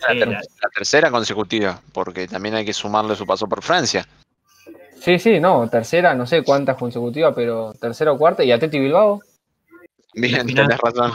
La, 0.00 0.08
ter- 0.08 0.28
la- 0.28 0.40
la 0.62 0.68
tercera 0.74 1.10
consecutiva, 1.10 1.80
porque 1.92 2.28
también 2.28 2.54
hay 2.54 2.64
que 2.64 2.72
sumarle 2.72 3.16
su 3.16 3.26
paso 3.26 3.48
por 3.48 3.62
Francia. 3.62 4.06
Sí, 5.00 5.18
sí, 5.18 5.40
no, 5.40 5.68
tercera, 5.70 6.14
no 6.14 6.26
sé 6.26 6.42
cuántas 6.42 6.76
consecutivas, 6.76 7.32
pero 7.34 7.72
tercera 7.80 8.12
o 8.12 8.18
cuarta. 8.18 8.44
¿Y 8.44 8.52
Atleti 8.52 8.78
Bilbao? 8.78 9.20
Bien, 10.14 10.46
final- 10.46 10.66
tenés 10.66 10.80
razón. 10.80 11.12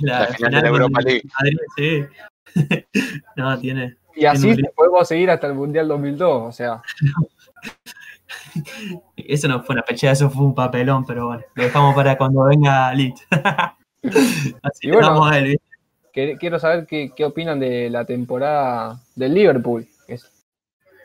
La, 0.00 0.20
La 0.20 0.26
final 0.28 0.50
de 0.52 0.62
la 0.62 0.68
Europa 0.68 1.00
League. 1.02 1.22
Madrid, 1.38 1.58
sí. 1.76 2.04
no, 3.36 3.58
tiene. 3.58 3.96
Y 4.20 4.26
así 4.26 4.50
un- 4.50 4.68
podemos 4.74 5.06
seguir 5.06 5.30
hasta 5.30 5.46
el 5.46 5.54
Mundial 5.54 5.86
2002, 5.88 6.48
o 6.48 6.52
sea. 6.52 6.82
Eso 9.16 9.48
no 9.48 9.62
fue 9.62 9.74
una 9.74 9.82
pechea, 9.82 10.12
eso 10.12 10.30
fue 10.30 10.44
un 10.44 10.54
papelón, 10.54 11.04
pero 11.06 11.26
bueno, 11.28 11.42
lo 11.54 11.62
dejamos 11.62 11.94
para 11.94 12.16
cuando 12.18 12.44
venga 12.44 12.92
Lit. 12.94 13.16
Así 14.62 14.90
bueno, 14.90 15.08
vamos 15.10 15.32
a 15.32 15.38
él, 15.38 15.60
Quiero 16.12 16.58
saber 16.58 16.86
qué, 16.86 17.12
qué 17.14 17.24
opinan 17.24 17.60
de 17.60 17.88
la 17.90 18.04
temporada 18.04 19.00
del 19.14 19.34
Liverpool, 19.34 19.86
que, 20.06 20.14
es- 20.14 20.28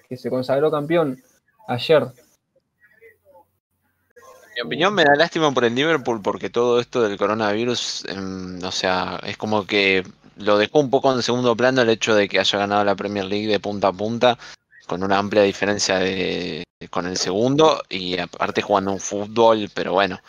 que 0.09 0.17
se 0.17 0.29
consagró 0.29 0.71
campeón 0.71 1.21
ayer. 1.67 2.07
Mi 4.55 4.61
opinión 4.61 4.93
me 4.93 5.03
da 5.03 5.15
lástima 5.15 5.51
por 5.51 5.65
el 5.65 5.75
Liverpool 5.75 6.21
porque 6.21 6.49
todo 6.49 6.79
esto 6.79 7.01
del 7.01 7.17
coronavirus, 7.17 8.05
em, 8.09 8.63
o 8.63 8.71
sea, 8.71 9.19
es 9.23 9.37
como 9.37 9.65
que 9.65 10.03
lo 10.37 10.57
dejó 10.57 10.79
un 10.79 10.89
poco 10.89 11.13
en 11.13 11.21
segundo 11.21 11.55
plano 11.55 11.81
el 11.81 11.89
hecho 11.89 12.15
de 12.15 12.27
que 12.27 12.39
haya 12.39 12.59
ganado 12.59 12.83
la 12.83 12.95
Premier 12.95 13.25
League 13.25 13.47
de 13.47 13.59
punta 13.59 13.89
a 13.89 13.93
punta 13.93 14.37
con 14.87 15.03
una 15.03 15.17
amplia 15.17 15.43
diferencia 15.43 15.99
de, 15.99 16.63
con 16.89 17.07
el 17.07 17.17
segundo 17.17 17.81
y 17.89 18.17
aparte 18.17 18.61
jugando 18.61 18.91
un 18.91 18.99
fútbol, 18.99 19.69
pero 19.73 19.93
bueno, 19.93 20.19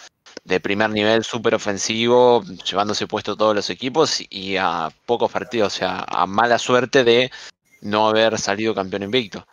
de 0.45 0.61
primer 0.61 0.91
nivel 0.91 1.25
súper 1.25 1.55
ofensivo, 1.55 2.43
llevándose 2.69 3.07
puesto 3.07 3.37
todos 3.37 3.55
los 3.55 3.71
equipos 3.71 4.23
y 4.31 4.57
a 4.57 4.91
pocos 5.07 5.31
partidos, 5.31 5.75
o 5.75 5.77
sea, 5.77 6.05
a 6.07 6.27
mala 6.27 6.59
suerte 6.59 7.05
de 7.05 7.31
no 7.81 8.09
haber 8.09 8.39
salido 8.39 8.75
campeón 8.75 9.05
invicto. 9.05 9.47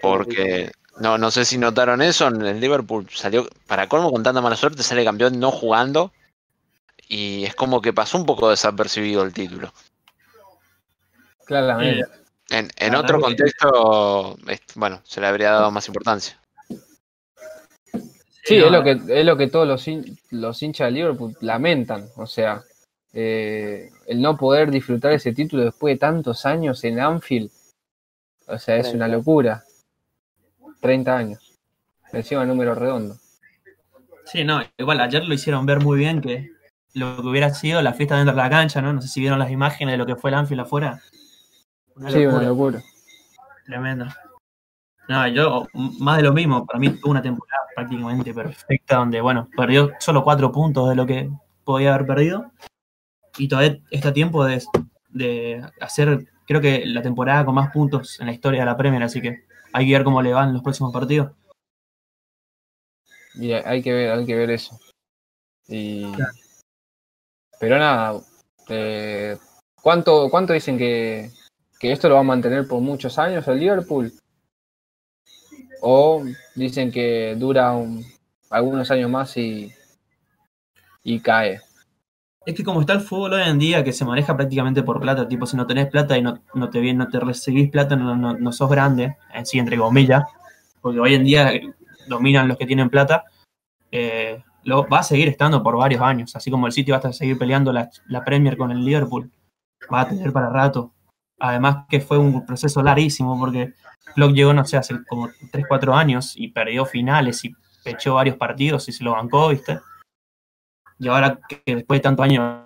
Porque 0.00 0.72
no, 0.98 1.18
no 1.18 1.30
sé 1.30 1.44
si 1.44 1.58
notaron 1.58 2.02
eso, 2.02 2.28
en 2.28 2.42
el 2.42 2.60
Liverpool 2.60 3.06
salió, 3.12 3.48
para 3.66 3.88
colmo 3.88 4.10
con 4.10 4.22
tanta 4.22 4.40
mala 4.40 4.56
suerte, 4.56 4.82
sale 4.82 5.04
campeón 5.04 5.38
no 5.38 5.50
jugando. 5.50 6.12
Y 7.14 7.44
es 7.44 7.54
como 7.54 7.82
que 7.82 7.92
pasó 7.92 8.16
un 8.16 8.24
poco 8.24 8.48
desapercibido 8.48 9.22
el 9.22 9.34
título. 9.34 9.70
Claramente. 11.44 12.06
En, 12.48 12.70
en 12.78 12.94
otro 12.94 13.20
contexto, 13.20 14.38
bueno, 14.76 15.02
se 15.04 15.20
le 15.20 15.26
habría 15.26 15.50
dado 15.50 15.70
más 15.70 15.86
importancia. 15.88 16.40
Sí, 18.44 18.56
no, 18.56 18.64
es 18.66 18.72
lo 18.72 18.82
que 18.82 18.90
es 19.20 19.26
lo 19.26 19.36
que 19.36 19.48
todos 19.48 19.68
los, 19.68 19.86
hin- 19.86 20.18
los 20.30 20.62
hinchas 20.62 20.86
de 20.86 20.92
Liverpool 20.92 21.36
lamentan. 21.42 22.08
O 22.16 22.26
sea, 22.26 22.62
eh, 23.12 23.90
el 24.06 24.22
no 24.22 24.34
poder 24.38 24.70
disfrutar 24.70 25.12
ese 25.12 25.34
título 25.34 25.64
después 25.64 25.94
de 25.94 25.98
tantos 25.98 26.46
años 26.46 26.82
en 26.84 26.98
Anfield. 26.98 27.50
O 28.46 28.58
sea, 28.58 28.76
es 28.76 28.86
una 28.86 29.04
30. 29.04 29.08
locura. 29.08 29.64
30 30.80 31.14
años. 31.14 31.58
Encima 32.10 32.46
número 32.46 32.74
redondo. 32.74 33.16
Sí, 34.24 34.44
no, 34.44 34.62
igual 34.78 35.00
ayer 35.02 35.24
lo 35.24 35.34
hicieron 35.34 35.66
ver 35.66 35.80
muy 35.80 35.98
bien 35.98 36.22
que 36.22 36.50
lo 36.94 37.16
que 37.22 37.28
hubiera 37.28 37.52
sido 37.54 37.80
la 37.82 37.94
fiesta 37.94 38.16
dentro 38.16 38.34
de 38.34 38.42
la 38.42 38.50
cancha, 38.50 38.82
¿no? 38.82 38.92
No 38.92 39.00
sé 39.00 39.08
si 39.08 39.20
vieron 39.20 39.38
las 39.38 39.50
imágenes 39.50 39.92
de 39.94 39.98
lo 39.98 40.06
que 40.06 40.16
fue 40.16 40.30
el 40.30 40.34
Anfield 40.34 40.62
afuera. 40.62 41.00
Una 41.96 42.10
Sí, 42.10 42.18
locura, 42.22 42.38
una 42.38 42.48
locura. 42.48 42.82
tremendo. 43.66 44.06
No, 45.08 45.26
yo, 45.28 45.66
más 46.00 46.16
de 46.18 46.22
lo 46.22 46.32
mismo, 46.32 46.64
para 46.64 46.78
mí 46.78 46.88
tuvo 46.90 47.10
una 47.10 47.22
temporada 47.22 47.62
prácticamente 47.74 48.32
perfecta 48.32 48.96
donde, 48.96 49.20
bueno, 49.20 49.48
perdió 49.56 49.90
solo 49.98 50.22
cuatro 50.22 50.52
puntos 50.52 50.88
de 50.88 50.94
lo 50.94 51.06
que 51.06 51.30
podía 51.64 51.94
haber 51.94 52.06
perdido. 52.06 52.52
Y 53.36 53.48
todavía 53.48 53.78
está 53.90 54.10
a 54.10 54.12
tiempo 54.12 54.44
de, 54.44 54.62
de 55.08 55.66
hacer, 55.80 56.26
creo 56.46 56.60
que 56.60 56.84
la 56.86 57.02
temporada 57.02 57.44
con 57.44 57.54
más 57.54 57.72
puntos 57.72 58.20
en 58.20 58.26
la 58.26 58.32
historia 58.32 58.60
de 58.60 58.66
la 58.66 58.76
Premier, 58.76 59.02
así 59.02 59.20
que 59.20 59.44
hay 59.72 59.86
que 59.86 59.92
ver 59.92 60.04
cómo 60.04 60.22
le 60.22 60.32
van 60.32 60.52
los 60.52 60.62
próximos 60.62 60.92
partidos. 60.92 61.32
Y 63.34 63.52
hay 63.52 63.82
que 63.82 63.92
ver, 63.92 64.10
hay 64.12 64.26
que 64.26 64.34
ver 64.34 64.50
eso. 64.50 64.78
Y... 65.66 66.04
Pero 67.62 67.78
nada, 67.78 68.20
eh, 68.70 69.36
¿cuánto, 69.80 70.28
¿cuánto 70.30 70.52
dicen 70.52 70.76
que, 70.76 71.30
que 71.78 71.92
esto 71.92 72.08
lo 72.08 72.16
va 72.16 72.20
a 72.22 72.24
mantener 72.24 72.66
por 72.66 72.80
muchos 72.80 73.20
años 73.20 73.46
el 73.46 73.60
Liverpool? 73.60 74.12
¿O 75.80 76.24
dicen 76.56 76.90
que 76.90 77.36
dura 77.38 77.70
un- 77.70 78.04
algunos 78.50 78.90
años 78.90 79.08
más 79.08 79.36
y, 79.36 79.72
y 81.04 81.20
cae? 81.20 81.60
Es 82.44 82.56
que 82.56 82.64
como 82.64 82.80
está 82.80 82.94
el 82.94 83.00
fútbol 83.02 83.34
hoy 83.34 83.42
en 83.48 83.60
día, 83.60 83.84
que 83.84 83.92
se 83.92 84.04
maneja 84.04 84.36
prácticamente 84.36 84.82
por 84.82 85.00
plata, 85.00 85.28
tipo 85.28 85.46
si 85.46 85.56
no 85.56 85.64
tenés 85.64 85.86
plata 85.86 86.18
y 86.18 86.22
no, 86.22 86.42
no 86.54 86.68
te 86.68 86.80
bien, 86.80 86.98
no 86.98 87.08
te 87.10 87.20
recibís 87.20 87.70
plata, 87.70 87.94
no, 87.94 88.16
no, 88.16 88.36
no 88.36 88.50
sos 88.50 88.68
grande, 88.68 89.18
en 89.32 89.46
sí, 89.46 89.60
entre 89.60 89.76
comillas, 89.78 90.24
porque 90.80 90.98
hoy 90.98 91.14
en 91.14 91.22
día 91.22 91.52
dominan 92.08 92.48
los 92.48 92.58
que 92.58 92.66
tienen 92.66 92.90
plata, 92.90 93.22
eh, 93.92 94.42
lo, 94.64 94.88
va 94.88 95.00
a 95.00 95.02
seguir 95.02 95.28
estando 95.28 95.62
por 95.62 95.76
varios 95.76 96.02
años, 96.02 96.34
así 96.36 96.50
como 96.50 96.66
el 96.66 96.72
City 96.72 96.90
va 96.90 96.98
a 96.98 97.12
seguir 97.12 97.38
peleando 97.38 97.72
la, 97.72 97.90
la 98.06 98.24
Premier 98.24 98.56
con 98.56 98.70
el 98.70 98.84
Liverpool, 98.84 99.30
va 99.92 100.02
a 100.02 100.08
tener 100.08 100.32
para 100.32 100.50
rato. 100.50 100.92
Además 101.38 101.86
que 101.88 102.00
fue 102.00 102.18
un 102.18 102.46
proceso 102.46 102.82
larguísimo, 102.82 103.38
porque 103.38 103.74
Klopp 104.14 104.32
llegó, 104.32 104.52
no 104.52 104.64
sé, 104.64 104.76
hace 104.76 105.04
como 105.08 105.28
3, 105.50 105.66
4 105.68 105.94
años 105.94 106.34
y 106.36 106.48
perdió 106.48 106.86
finales 106.86 107.44
y 107.44 107.54
pechó 107.82 108.14
varios 108.14 108.36
partidos 108.36 108.88
y 108.88 108.92
se 108.92 109.02
lo 109.02 109.12
bancó, 109.12 109.48
¿viste? 109.48 109.80
y 111.02 111.08
ahora 111.08 111.40
que 111.48 111.74
después 111.74 111.98
de 111.98 112.02
tantos 112.02 112.24
años 112.24 112.64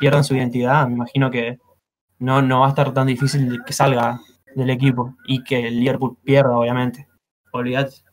pierdan 0.00 0.24
su 0.24 0.34
identidad, 0.34 0.88
me 0.88 0.94
imagino 0.94 1.30
que 1.30 1.60
no, 2.18 2.42
no 2.42 2.60
va 2.60 2.66
a 2.66 2.68
estar 2.70 2.92
tan 2.92 3.06
difícil 3.06 3.62
que 3.64 3.72
salga 3.72 4.20
del 4.56 4.70
equipo 4.70 5.14
y 5.24 5.44
que 5.44 5.68
el 5.68 5.78
Liverpool 5.78 6.16
pierda, 6.24 6.56
obviamente. 6.56 7.06
Olvídate. 7.52 8.05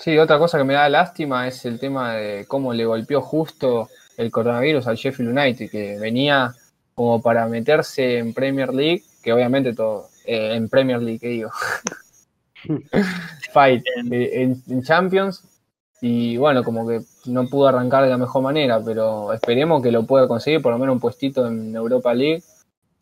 Sí, 0.00 0.16
otra 0.18 0.38
cosa 0.38 0.56
que 0.56 0.64
me 0.64 0.72
da 0.72 0.88
lástima 0.88 1.46
es 1.46 1.64
el 1.66 1.78
tema 1.78 2.14
de 2.14 2.46
cómo 2.46 2.72
le 2.72 2.86
golpeó 2.86 3.20
justo 3.20 3.90
el 4.16 4.30
coronavirus 4.30 4.86
al 4.86 4.96
Sheffield 4.96 5.36
United, 5.36 5.70
que 5.70 5.98
venía 5.98 6.54
como 6.94 7.20
para 7.20 7.46
meterse 7.46 8.16
en 8.18 8.32
Premier 8.32 8.72
League, 8.72 9.02
que 9.22 9.32
obviamente 9.32 9.74
todo, 9.74 10.08
eh, 10.24 10.54
en 10.54 10.70
Premier 10.70 11.02
League, 11.02 11.18
¿qué 11.18 11.28
digo? 11.28 11.50
Fight, 13.52 13.84
en, 13.96 14.62
en 14.66 14.82
Champions, 14.82 15.44
y 16.00 16.38
bueno, 16.38 16.64
como 16.64 16.88
que 16.88 17.02
no 17.26 17.46
pudo 17.48 17.68
arrancar 17.68 18.04
de 18.04 18.10
la 18.10 18.16
mejor 18.16 18.42
manera, 18.42 18.82
pero 18.82 19.34
esperemos 19.34 19.82
que 19.82 19.92
lo 19.92 20.06
pueda 20.06 20.26
conseguir, 20.26 20.62
por 20.62 20.72
lo 20.72 20.78
menos 20.78 20.94
un 20.94 21.00
puestito 21.00 21.46
en 21.46 21.74
Europa 21.76 22.14
League. 22.14 22.42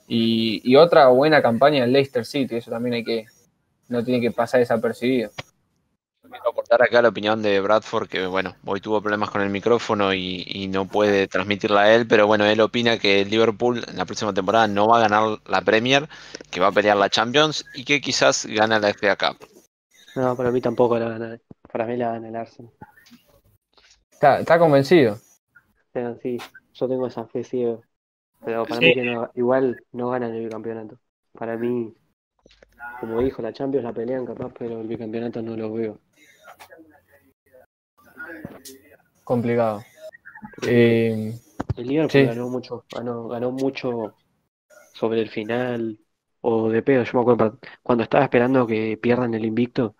Y, 0.08 0.60
y 0.64 0.74
otra 0.74 1.08
buena 1.08 1.42
campaña 1.42 1.84
en 1.84 1.92
Leicester 1.92 2.24
City, 2.24 2.56
eso 2.56 2.70
también 2.72 2.94
hay 2.94 3.04
que, 3.04 3.26
no 3.88 4.02
tiene 4.02 4.20
que 4.20 4.32
pasar 4.32 4.58
desapercibido. 4.60 5.30
Quiero 6.30 6.50
aportar 6.50 6.82
acá 6.82 7.02
la 7.02 7.08
opinión 7.08 7.42
de 7.42 7.60
Bradford, 7.60 8.08
que 8.08 8.26
bueno, 8.26 8.54
hoy 8.64 8.80
tuvo 8.80 9.00
problemas 9.00 9.30
con 9.30 9.40
el 9.42 9.50
micrófono 9.50 10.12
y, 10.12 10.44
y 10.46 10.68
no 10.68 10.86
puede 10.86 11.26
transmitirla 11.26 11.82
a 11.82 11.94
él, 11.94 12.06
pero 12.06 12.26
bueno, 12.26 12.44
él 12.44 12.60
opina 12.60 12.98
que 12.98 13.20
el 13.22 13.30
Liverpool 13.30 13.84
en 13.88 13.96
la 13.96 14.04
próxima 14.04 14.32
temporada 14.34 14.68
no 14.68 14.88
va 14.88 14.98
a 14.98 15.08
ganar 15.08 15.38
la 15.46 15.62
Premier, 15.62 16.08
que 16.50 16.60
va 16.60 16.68
a 16.68 16.72
pelear 16.72 16.96
la 16.96 17.08
Champions 17.10 17.64
y 17.74 17.84
que 17.84 18.00
quizás 18.00 18.46
gana 18.46 18.78
la 18.78 18.90
FA 18.90 19.16
Cup. 19.16 19.46
No, 20.16 20.36
para 20.36 20.50
mí 20.50 20.60
tampoco 20.60 20.98
la 20.98 21.08
gana. 21.08 21.38
Para 21.72 21.86
mí 21.86 21.96
la 21.96 22.12
gana 22.12 22.28
el 22.28 22.36
Arsenal. 22.36 22.72
Está, 24.10 24.40
está 24.40 24.58
convencido. 24.58 25.18
Pero 25.92 26.16
sí, 26.16 26.38
yo 26.74 26.88
tengo 26.88 27.06
esa 27.06 27.26
fe 27.26 27.44
ciega. 27.44 27.78
Pero 28.44 28.64
para 28.66 28.80
Sí. 28.80 28.86
mí 28.86 28.94
que 28.94 29.02
no, 29.02 29.30
igual 29.34 29.84
no 29.92 30.10
ganan 30.10 30.34
el 30.34 30.44
bicampeonato. 30.44 30.98
Para 31.32 31.56
mí, 31.56 31.94
como 33.00 33.20
dijo, 33.20 33.42
la 33.42 33.52
Champions 33.52 33.84
la 33.84 33.92
pelean 33.92 34.26
capaz, 34.26 34.52
pero 34.58 34.80
el 34.80 34.86
bicampeonato 34.88 35.42
no 35.42 35.56
lo 35.56 35.72
veo. 35.72 35.98
Complicado. 39.24 39.84
Eh, 40.66 41.34
El 41.76 41.86
Liverpool 41.86 42.10
Sí. 42.10 42.26
ganó 42.26 42.48
mucho, 42.48 42.84
ganó, 42.90 43.28
ganó 43.28 43.50
mucho 43.52 44.14
sobre 44.92 45.20
el 45.20 45.28
final 45.28 45.98
o 46.40 46.70
de 46.70 46.82
pedo. 46.82 47.04
Yo 47.04 47.12
me 47.14 47.20
acuerdo 47.20 47.58
cuando 47.82 48.04
estaba 48.04 48.24
esperando 48.24 48.66
que 48.66 48.98
pierdan 49.00 49.34
el 49.34 49.44
invicto 49.44 49.94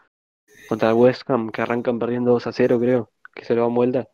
contra 0.68 0.90
el 0.90 0.96
West 0.96 1.28
Ham, 1.30 1.50
que 1.50 1.62
arrancan 1.62 1.98
perdiendo 1.98 2.32
2 2.32 2.46
a 2.46 2.52
0, 2.52 2.78
creo, 2.80 3.10
que 3.34 3.44
se 3.44 3.54
lo 3.54 3.62
dan 3.62 3.74
vuelta. 3.74 4.08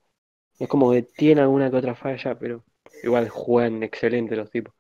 Es 0.59 0.69
como 0.69 0.93
que 0.93 1.03
tiene 1.03 1.41
alguna 1.41 1.71
que 1.71 1.77
otra 1.77 1.95
falla, 1.95 2.39
pero 2.39 2.65
igual 3.03 3.29
juegan 3.29 3.83
excelente 3.83 4.37
los 4.37 4.51
tipos. 4.51 4.75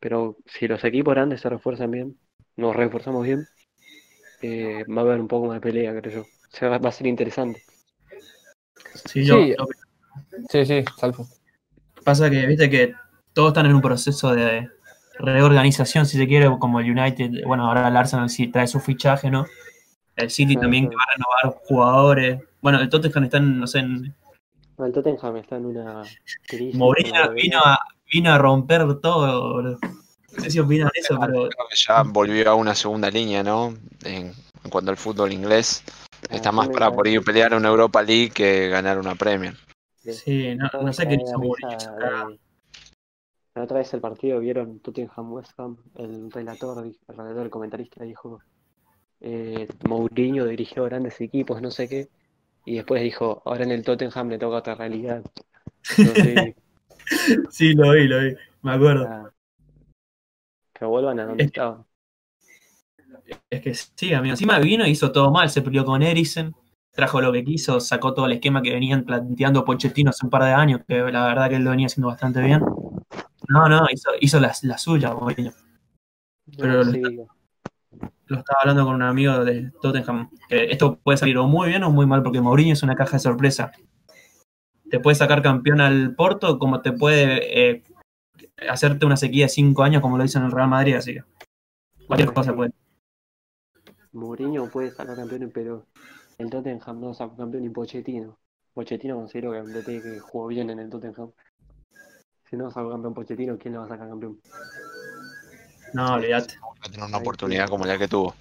Pero 0.00 0.36
si 0.46 0.68
los 0.68 0.84
equipos 0.84 1.14
grandes 1.14 1.40
se 1.40 1.48
refuerzan 1.48 1.90
bien, 1.90 2.18
nos 2.56 2.76
reforzamos 2.76 3.24
bien, 3.24 3.46
eh, 4.42 4.84
va 4.84 5.02
a 5.02 5.04
haber 5.04 5.20
un 5.20 5.28
poco 5.28 5.46
más 5.46 5.56
de 5.56 5.60
pelea, 5.60 5.98
creo 6.00 6.14
yo. 6.14 6.22
O 6.22 6.56
sea, 6.56 6.68
va 6.68 6.78
va 6.78 6.88
a 6.88 6.92
ser 6.92 7.06
interesante. 7.06 7.62
Sí, 9.06 9.24
yo, 9.24 9.36
Sí. 9.42 9.54
lo 9.58 9.66
sí, 10.50 10.66
sí, 10.66 10.84
Salfo. 10.96 11.26
que 11.94 12.02
pasa 12.02 12.30
que, 12.30 12.46
viste, 12.46 12.70
que 12.70 12.94
todos 13.32 13.48
están 13.48 13.66
en 13.66 13.74
un 13.74 13.80
proceso 13.82 14.34
de 14.34 14.68
reorganización, 15.18 16.06
si 16.06 16.16
se 16.18 16.26
quiere, 16.26 16.48
como 16.58 16.80
el 16.80 16.90
United, 16.90 17.44
bueno, 17.46 17.66
ahora 17.66 17.88
el 17.88 17.96
Arsenal 17.96 18.30
sí 18.30 18.48
trae 18.48 18.66
su 18.66 18.80
fichaje, 18.80 19.30
¿no? 19.30 19.46
El 20.16 20.30
City 20.30 20.54
Claro, 20.54 20.62
también 20.62 20.88
que 20.88 20.96
va 20.96 21.02
a 21.02 21.14
renovar 21.16 21.62
jugadores. 21.66 22.40
Bueno, 22.60 22.80
el 22.80 22.88
Tottenham 22.88 23.24
está 23.24 23.38
en, 23.38 23.60
no 23.60 23.66
sé, 23.66 23.80
en, 23.80 24.14
El 24.78 24.92
Tottenham 24.92 25.36
está 25.36 25.56
en 25.56 25.66
una 25.66 26.02
crisis. 26.46 26.74
Mourinho 26.74 27.30
vino 27.32 27.58
a, 27.64 27.78
vino 28.12 28.32
a 28.32 28.38
romper 28.38 28.82
todo, 29.00 29.54
boludo. 29.54 29.78
No 30.36 30.42
sé 30.42 30.50
si 30.50 30.58
opinan 30.58 30.90
eso, 30.94 31.16
pero 31.20 31.48
Creo 31.48 31.68
que 31.70 31.76
ya 31.76 32.02
volvió 32.02 32.50
a 32.50 32.54
una 32.54 32.74
segunda 32.74 33.08
línea, 33.10 33.42
¿no? 33.42 33.74
En, 34.04 34.32
en 34.64 34.70
cuanto 34.70 34.90
al 34.90 34.96
fútbol 34.96 35.32
inglés. 35.32 35.84
Está 36.30 36.48
Ah, 36.48 36.52
más 36.52 36.66
sí 36.66 36.72
me 36.72 36.74
para 36.78 36.90
por 36.92 37.06
ir 37.06 37.22
pelear 37.24 37.54
una 37.54 37.68
Europa 37.68 38.02
League 38.02 38.30
que 38.30 38.68
ganar 38.68 38.98
una 38.98 39.14
Premier. 39.14 39.54
sí, 40.00 40.54
no, 40.56 40.68
no 40.82 40.92
sé 40.92 41.06
qué 41.08 41.14
hizo 41.14 41.38
Mourinho. 41.38 41.70
está. 41.76 42.28
La 43.56 43.62
otra 43.62 43.78
vez 43.78 43.94
el 43.94 44.00
partido 44.00 44.40
vieron 44.40 44.80
Tottenham 44.80 45.32
West 45.32 45.52
Ham, 45.58 45.76
el 45.96 46.30
relator, 46.32 46.84
el 46.84 46.96
relator, 47.16 47.44
el 47.44 47.50
comentarista 47.50 48.02
dijo 48.02 48.40
eh, 49.20 49.68
Mourinho 49.88 50.44
dirigió 50.46 50.84
grandes 50.84 51.20
equipos, 51.20 51.62
no 51.62 51.70
sé 51.70 51.88
qué, 51.88 52.08
y 52.64 52.76
después 52.76 53.00
dijo, 53.02 53.42
ahora 53.44 53.62
en 53.64 53.70
el 53.70 53.84
Tottenham 53.84 54.28
le 54.30 54.38
toca 54.38 54.56
otra 54.56 54.74
realidad. 54.74 55.22
Sí, 57.50 57.74
lo 57.74 57.92
vi, 57.92 58.08
lo 58.08 58.18
vi. 58.22 58.34
Me 58.62 58.72
acuerdo. 58.72 59.06
ah, 59.06 59.30
que 60.72 60.84
vuelvan 60.86 61.20
a 61.20 61.26
donde 61.26 61.44
Es 61.44 61.52
que- 61.52 61.60
estaban. 61.60 61.84
Es 63.50 63.60
que 63.60 63.74
sí, 63.74 64.12
amigo. 64.12 64.32
Encima 64.32 64.58
vino, 64.58 64.86
hizo 64.86 65.12
todo 65.12 65.30
mal, 65.30 65.48
se 65.50 65.62
peleó 65.62 65.84
con 65.84 66.02
Eriksen, 66.02 66.54
trajo 66.92 67.20
lo 67.20 67.32
que 67.32 67.44
quiso, 67.44 67.80
sacó 67.80 68.14
todo 68.14 68.26
el 68.26 68.32
esquema 68.32 68.62
que 68.62 68.72
venían 68.72 69.04
planteando 69.04 69.64
Pochettino 69.64 70.10
hace 70.10 70.24
un 70.24 70.30
par 70.30 70.44
de 70.44 70.52
años, 70.52 70.80
que 70.86 70.98
la 70.98 71.26
verdad 71.26 71.48
que 71.48 71.56
él 71.56 71.64
lo 71.64 71.70
venía 71.70 71.86
haciendo 71.86 72.08
bastante 72.08 72.40
bien. 72.40 72.60
No, 73.48 73.68
no, 73.68 73.86
hizo, 73.90 74.10
hizo 74.20 74.40
la, 74.40 74.52
la 74.62 74.78
suya, 74.78 75.12
Mourinho. 75.12 75.52
Pero 76.56 76.82
lo 78.26 78.38
estaba 78.38 78.60
hablando 78.60 78.84
con 78.84 78.94
un 78.94 79.02
amigo 79.02 79.44
de 79.44 79.70
Tottenham, 79.82 80.30
que 80.48 80.64
esto 80.70 80.98
puede 81.02 81.18
salir 81.18 81.36
o 81.38 81.46
muy 81.46 81.68
bien 81.68 81.82
o 81.84 81.90
muy 81.90 82.06
mal, 82.06 82.22
porque 82.22 82.40
Mourinho 82.40 82.72
es 82.72 82.82
una 82.82 82.96
caja 82.96 83.12
de 83.12 83.20
sorpresa. 83.20 83.72
Te 84.88 85.00
puede 85.00 85.14
sacar 85.14 85.42
campeón 85.42 85.80
al 85.80 86.14
Porto, 86.14 86.58
como 86.58 86.80
te 86.80 86.92
puede 86.92 87.74
eh, 87.74 87.82
hacerte 88.68 89.06
una 89.06 89.16
sequía 89.16 89.46
de 89.46 89.50
cinco 89.50 89.82
años, 89.82 90.00
como 90.00 90.16
lo 90.16 90.24
hizo 90.24 90.38
en 90.38 90.46
el 90.46 90.52
Real 90.52 90.68
Madrid, 90.68 90.94
así 90.94 91.14
que 91.14 91.24
cualquier 92.06 92.32
cosa 92.32 92.54
puede. 92.54 92.72
Mourinho 94.14 94.70
puede 94.70 94.90
sacar 94.92 95.16
campeones, 95.16 95.50
pero 95.52 95.86
el 96.38 96.48
Tottenham 96.48 97.00
no 97.00 97.14
sacó 97.14 97.36
campeón 97.36 97.64
ni 97.64 97.68
Pochettino. 97.68 98.38
Pochettino 98.72 99.16
considero 99.16 99.52
que 99.52 100.00
que 100.02 100.20
jugó 100.20 100.46
bien 100.46 100.70
en 100.70 100.78
el 100.78 100.88
Tottenham. 100.88 101.30
Si 102.48 102.56
no 102.56 102.70
sacó 102.70 102.90
campeón 102.90 103.14
Pochettino, 103.14 103.58
¿quién 103.58 103.74
le 103.74 103.78
va 103.78 103.86
a 103.86 103.88
sacar 103.88 104.08
campeón? 104.08 104.40
No, 105.92 106.14
olvídate. 106.14 106.54
Va 106.62 106.86
a 106.86 106.90
tener 106.90 107.06
una 107.06 107.18
oportunidad 107.18 107.68
como 107.68 107.84
la 107.84 107.98
que 107.98 108.08
tuvo. 108.08 108.34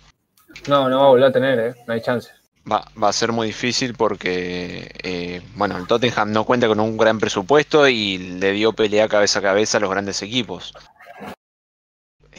No, 0.67 0.89
no 0.89 0.99
va 0.99 1.05
a 1.05 1.09
volver 1.09 1.26
a 1.26 1.32
tener, 1.32 1.59
¿eh? 1.59 1.76
No 1.88 1.93
hay 1.93 2.01
chance. 2.01 2.30
Va, 2.71 2.86
va 3.01 3.09
a 3.09 3.13
ser 3.13 3.32
muy 3.32 3.47
difícil 3.47 3.93
porque, 3.95 4.89
eh, 5.03 5.41
bueno, 5.55 5.78
el 5.78 5.86
Tottenham 5.86 6.32
no 6.32 6.45
cuenta 6.45 6.67
con 6.67 6.80
un 6.80 6.97
gran 6.97 7.19
presupuesto 7.19 7.88
y 7.88 8.17
le 8.17 8.51
dio 8.53 8.74
pelea 8.74 9.09
cabeza 9.09 9.39
a 9.39 9.41
cabeza 9.41 9.78
a 9.78 9.82
los 9.82 9.89
grandes 9.89 10.21
equipos. 10.21 10.74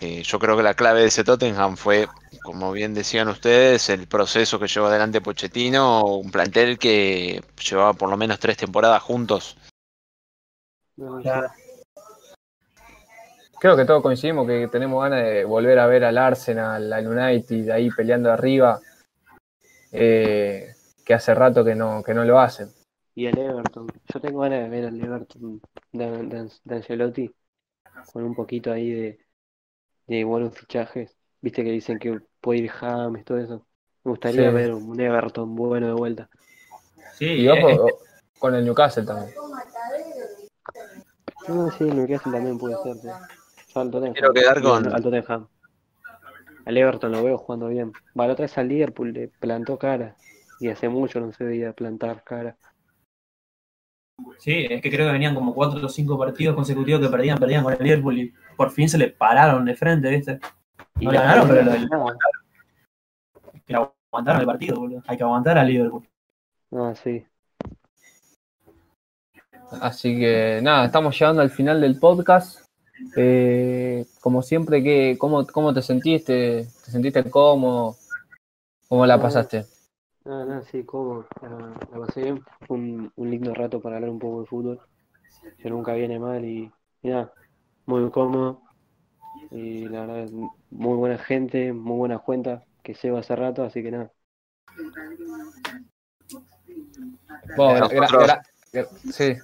Eh, 0.05 0.23
yo 0.23 0.39
creo 0.39 0.55
que 0.55 0.63
la 0.63 0.75
clave 0.75 1.01
de 1.01 1.07
ese 1.07 1.25
Tottenham 1.25 1.79
fue, 1.79 2.07
como 2.43 2.73
bien 2.73 2.93
decían 2.93 3.29
ustedes, 3.29 3.89
el 3.89 4.07
proceso 4.07 4.59
que 4.59 4.67
llevó 4.67 4.89
adelante 4.89 5.23
Pochettino, 5.23 6.05
un 6.05 6.31
plantel 6.31 6.79
que 6.79 7.43
llevaba 7.67 7.95
por 7.95 8.11
lo 8.11 8.17
menos 8.19 8.39
tres 8.39 8.59
temporadas 8.59 9.03
juntos. 9.03 9.57
Claro. 11.23 11.49
Creo 13.59 13.77
que 13.79 13.87
todos 13.87 14.03
coincidimos 14.03 14.47
que 14.47 14.69
tenemos 14.69 15.03
ganas 15.03 15.25
de 15.25 15.47
volver 15.47 15.79
a 15.79 15.87
ver 15.87 16.05
al 16.05 16.19
Arsenal, 16.19 16.93
al 16.93 17.07
United, 17.07 17.71
ahí 17.71 17.89
peleando 17.89 18.31
arriba, 18.31 18.81
eh, 19.91 20.75
que 21.03 21.15
hace 21.15 21.35
rato 21.35 21.65
que 21.65 21.75
no, 21.75 22.03
que 22.03 22.13
no 22.13 22.27
lo 22.27 22.39
hacen. 22.39 22.69
Y 23.15 23.25
el 23.25 23.39
Everton. 23.39 23.87
Yo 24.13 24.21
tengo 24.21 24.41
ganas 24.41 24.65
de 24.65 24.69
ver 24.69 24.85
al 24.85 25.01
Everton 25.01 25.63
de, 25.93 26.11
de, 26.11 26.51
de 26.63 26.75
Ancelotti 26.75 27.35
con 28.13 28.25
un 28.25 28.35
poquito 28.35 28.71
ahí 28.71 28.91
de, 28.91 29.24
de 30.07 30.25
buenos 30.25 30.55
fichajes. 30.59 31.17
Viste 31.41 31.63
que 31.65 31.71
dicen 31.71 31.99
que 31.99 32.21
puede 32.41 32.61
ir 32.61 32.71
James, 32.71 33.25
todo 33.25 33.39
eso. 33.39 33.67
Me 34.05 34.11
gustaría 34.11 34.49
Sí. 34.51 34.55
ver 34.55 34.73
un 34.75 35.01
Everton 35.01 35.55
bueno 35.55 35.87
de 35.87 35.93
vuelta. 35.95 36.29
Sí, 37.15 37.27
Y 37.27 37.47
eh, 37.49 37.51
ojo 37.53 37.99
con 38.39 38.55
el 38.55 38.65
Newcastle 38.65 39.05
también. 39.05 39.33
No, 41.49 41.71
sí, 41.73 41.85
el 41.85 41.97
Newcastle 41.97 42.33
también 42.33 42.59
puede 42.59 42.77
ser. 42.83 42.97
sí. 43.01 43.09
Yo 43.75 43.81
al 43.81 43.91
Tottenham. 43.91 44.13
Quiero 44.15 44.33
quedar 44.33 44.63
con- 44.63 44.93
Al 44.95 45.03
Tottenham. 45.03 45.49
Al 46.67 46.77
Everton 46.79 47.13
lo 47.13 47.23
veo 47.23 47.37
jugando 47.39 47.69
bien. 47.69 47.93
Va, 48.19 48.27
la 48.27 48.33
otra 48.33 48.45
vez 48.45 48.57
al 48.57 48.69
Liverpool 48.69 49.13
le 49.13 49.29
plantó 49.29 49.79
cara. 49.79 50.17
Y 50.61 50.69
hace 50.71 50.89
mucho 50.89 51.21
no 51.21 51.33
se 51.33 51.45
veía 51.45 51.73
plantar 51.73 52.23
cara. 52.25 52.57
Sí, 54.39 54.67
es 54.71 54.81
que 54.83 54.91
creo 54.91 55.07
que 55.07 55.13
venían 55.13 55.35
como 55.35 55.55
cuatro 55.55 55.85
o 55.85 55.89
cinco 55.89 56.19
partidos 56.19 56.55
consecutivos 56.55 57.01
que 57.01 57.09
perdían, 57.09 57.39
perdían 57.39 57.65
con 57.65 57.73
el 57.73 57.79
Liverpool 57.83 58.19
y 58.19 58.33
por 58.57 58.71
fin 58.71 58.89
se 58.89 58.99
le 58.99 59.09
pararon 59.11 59.65
de 59.65 59.75
frente, 59.75 60.09
¿viste? 60.11 60.39
Y 61.01 61.07
No 61.07 61.13
la- 61.13 61.21
le 61.21 61.27
ganaron, 61.27 61.49
pero 61.49 61.63
lo- 61.65 61.71
nada. 62.05 62.19
Que 63.67 63.75
aguantaron 63.75 64.41
el 64.41 64.47
partido, 64.47 64.77
boludo. 64.81 65.03
Hay 65.07 65.17
que 65.17 65.23
aguantar 65.25 65.59
al 65.59 65.67
Liverpool. 65.67 66.07
Ah, 66.73 66.93
sí. 67.03 67.25
Así 69.81 70.19
que 70.19 70.61
nada, 70.63 70.87
estamos 70.87 71.19
llegando 71.19 71.43
al 71.43 71.51
final 71.51 71.81
del 71.81 71.99
podcast. 71.99 72.61
Eh, 73.17 74.05
como 74.21 74.43
siempre, 74.43 74.83
¿qué, 74.83 75.17
cómo, 75.19 75.47
¿cómo 75.47 75.75
te 75.75 75.83
sentiste? 75.83 76.67
¿Te 76.85 76.91
sentiste 76.91 77.29
cómodo? 77.29 77.97
¿Cómo 78.89 79.05
la 79.07 79.21
pasaste? 79.21 79.65
Ah, 80.27 80.45
no, 80.47 80.63
sí, 80.65 80.85
cómo. 80.85 81.27
La, 81.43 81.49
la 81.91 82.07
pasé 82.07 82.23
bien. 82.23 82.45
Fue 82.67 82.77
un, 82.77 83.13
un 83.17 83.31
lindo 83.31 83.53
rato 83.55 83.81
para 83.81 83.97
hablar 83.97 84.11
un 84.11 84.19
poco 84.19 84.41
de 84.41 84.47
fútbol. 84.47 84.81
Que 85.59 85.71
nunca 85.71 85.95
viene 85.95 86.19
mal 86.19 86.45
y, 86.45 86.71
y 87.03 87.09
nada, 87.09 87.33
muy 87.87 88.11
cómodo. 88.11 88.63
Y 89.51 89.89
la 89.89 90.07
verdad, 90.07 90.31
muy 90.71 90.97
buena 90.97 91.19
gente, 91.19 91.73
muy 91.73 91.97
buena 91.99 92.19
cuenta 92.19 92.65
que 92.83 92.95
llevo 92.95 93.19
hace 93.19 93.37
rato, 93.37 93.63
así 93.65 93.83
que 93.83 93.91
nada. 93.91 94.13
Gra- 97.57 97.89
Nosotros- 98.01 98.43
sí, 99.13 99.37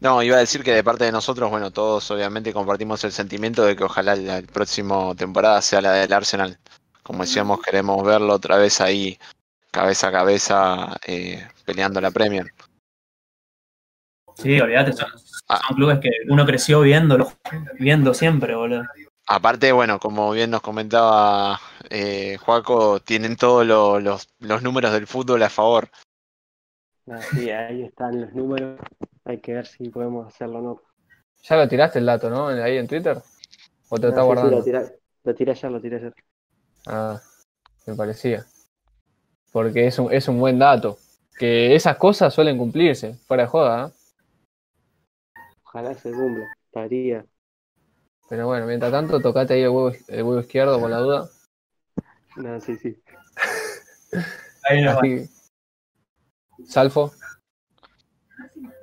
No, 0.00 0.22
iba 0.22 0.36
a 0.36 0.40
decir 0.40 0.62
que 0.62 0.72
de 0.74 0.84
parte 0.84 1.04
de 1.04 1.12
nosotros, 1.12 1.50
bueno, 1.50 1.70
todos 1.70 2.10
obviamente 2.10 2.52
compartimos 2.52 3.04
el 3.04 3.12
sentimiento 3.12 3.64
de 3.64 3.76
que 3.76 3.84
ojalá 3.84 4.16
la 4.16 4.42
próxima 4.42 5.14
temporada 5.14 5.60
sea 5.62 5.80
la 5.80 5.92
del 5.92 6.12
Arsenal. 6.12 6.58
Como 7.02 7.22
decíamos, 7.22 7.60
queremos 7.60 8.02
verlo 8.04 8.34
otra 8.34 8.56
vez 8.56 8.80
ahí, 8.80 9.18
cabeza 9.70 10.08
a 10.08 10.12
cabeza, 10.12 10.96
eh, 11.06 11.46
peleando 11.64 12.00
la 12.00 12.10
Premier. 12.10 12.52
Sí, 14.36 14.60
olvídate, 14.60 14.92
son, 14.92 15.08
Ah. 15.48 15.60
son 15.66 15.76
clubes 15.76 15.98
que 16.00 16.10
uno 16.28 16.46
creció 16.46 16.80
viéndolo, 16.80 17.32
viendo 17.78 18.14
siempre, 18.14 18.54
boludo. 18.54 18.84
Aparte, 19.26 19.70
bueno, 19.72 19.98
como 20.00 20.30
bien 20.32 20.50
nos 20.50 20.60
comentaba 20.62 21.60
eh, 21.90 22.36
Juaco, 22.38 23.00
tienen 23.00 23.36
todos 23.36 23.66
lo- 23.66 24.00
los, 24.00 24.28
los 24.38 24.62
números 24.62 24.92
del 24.92 25.06
fútbol 25.06 25.42
a 25.42 25.50
favor. 25.50 25.88
Nada, 27.06 27.22
sí, 27.22 27.50
ahí 27.50 27.82
están 27.82 28.20
los 28.20 28.32
números. 28.32 28.78
Hay 29.24 29.40
que 29.40 29.54
ver 29.54 29.66
si 29.66 29.88
podemos 29.88 30.26
hacerlo 30.28 30.58
o 30.58 30.62
no. 30.62 30.82
ya 31.42 31.56
lo 31.56 31.66
tiraste 31.68 31.98
el 31.98 32.06
dato, 32.06 32.28
¿no? 32.30 32.48
Ahí 32.48 32.76
en 32.76 32.86
Twitter. 32.86 33.20
¿O 33.88 33.96
te 33.96 34.02
lo 34.02 34.08
estás 34.10 34.18
Ah, 34.18 34.22
sí, 34.22 34.22
sí, 34.22 34.24
guardando? 34.26 34.56
lo 34.58 34.62
tiré, 34.64 34.98
lo 35.24 35.34
tiré 35.34 35.50
ayer, 35.52 35.70
lo 35.70 35.80
tiré 35.80 35.96
ayer. 35.96 36.14
Ah, 36.86 37.20
me 37.86 37.94
parecía. 37.94 38.44
Porque 39.52 39.86
es 39.86 39.98
un, 39.98 40.12
es 40.12 40.28
un 40.28 40.38
buen 40.38 40.58
dato. 40.58 40.98
Que 41.38 41.74
esas 41.74 41.96
cosas 41.96 42.34
suelen 42.34 42.58
cumplirse, 42.58 43.14
fuera 43.26 43.44
de 43.44 43.48
joda, 43.48 43.86
¿eh? 43.86 43.92
Ojalá 45.64 45.94
se 45.94 46.10
cumpla. 46.10 46.44
Estaría. 46.66 47.24
Pero 48.28 48.46
bueno, 48.46 48.66
mientras 48.66 48.92
tanto, 48.92 49.20
tocate 49.20 49.54
ahí 49.54 49.62
el 49.62 49.70
huevo, 49.70 49.92
el 50.08 50.22
huevo 50.22 50.40
izquierdo 50.40 50.78
por 50.78 50.90
la 50.90 50.98
duda. 50.98 51.28
Nada, 52.36 52.60
sí, 52.60 52.76
sí. 52.76 52.96
Ahí 54.68 54.82
no 54.82 54.94
va. 54.94 55.00
Así, 55.00 55.28
Salfo. 56.66 57.12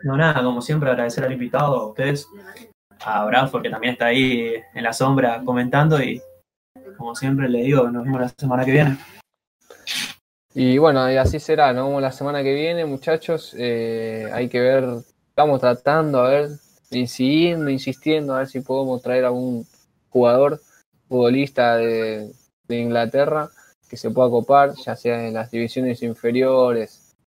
No, 0.03 0.17
nada, 0.17 0.43
como 0.43 0.61
siempre, 0.61 0.89
agradecer 0.89 1.23
al 1.23 1.31
invitado, 1.31 1.75
a 1.75 1.87
ustedes, 1.87 2.27
a 2.99 3.25
Bradford, 3.25 3.63
que 3.63 3.69
también 3.69 3.93
está 3.93 4.07
ahí 4.07 4.53
en 4.73 4.83
la 4.83 4.93
sombra 4.93 5.41
comentando, 5.43 6.01
y 6.01 6.21
como 6.97 7.15
siempre 7.15 7.49
le 7.49 7.59
digo, 7.59 7.89
nos 7.89 8.03
vemos 8.03 8.21
la 8.21 8.29
semana 8.29 8.65
que 8.65 8.71
viene. 8.71 8.97
Y 10.59 10.79
bueno, 10.79 11.11
y 11.11 11.17
así 11.17 11.39
será. 11.39 11.71
Vemos 11.71 12.01
la 12.01 12.11
semana 12.11 12.41
que 12.41 12.51
viene, 12.51 12.83
muchachos. 12.83 13.53
Eh, 13.59 14.27
hay 14.33 14.49
que 14.49 14.59
ver, 14.59 14.85
estamos 15.29 15.59
tratando, 15.59 16.21
a 16.21 16.29
ver, 16.29 16.49
incidiendo, 16.89 17.69
insistiendo, 17.69 18.33
a 18.33 18.39
ver 18.39 18.47
si 18.47 18.61
podemos 18.61 19.03
traer 19.03 19.25
a 19.25 19.31
un 19.31 19.67
jugador 20.09 20.59
futbolista 21.07 21.75
de, 21.75 22.31
de 22.67 22.75
Inglaterra 22.75 23.51
que 23.87 23.97
se 23.97 24.09
pueda 24.09 24.31
copar, 24.31 24.73
ya 24.83 24.95
sea 24.95 25.27
en 25.27 25.35
las 25.35 25.51
divisiones 25.51 26.01
inferiores 26.01 27.06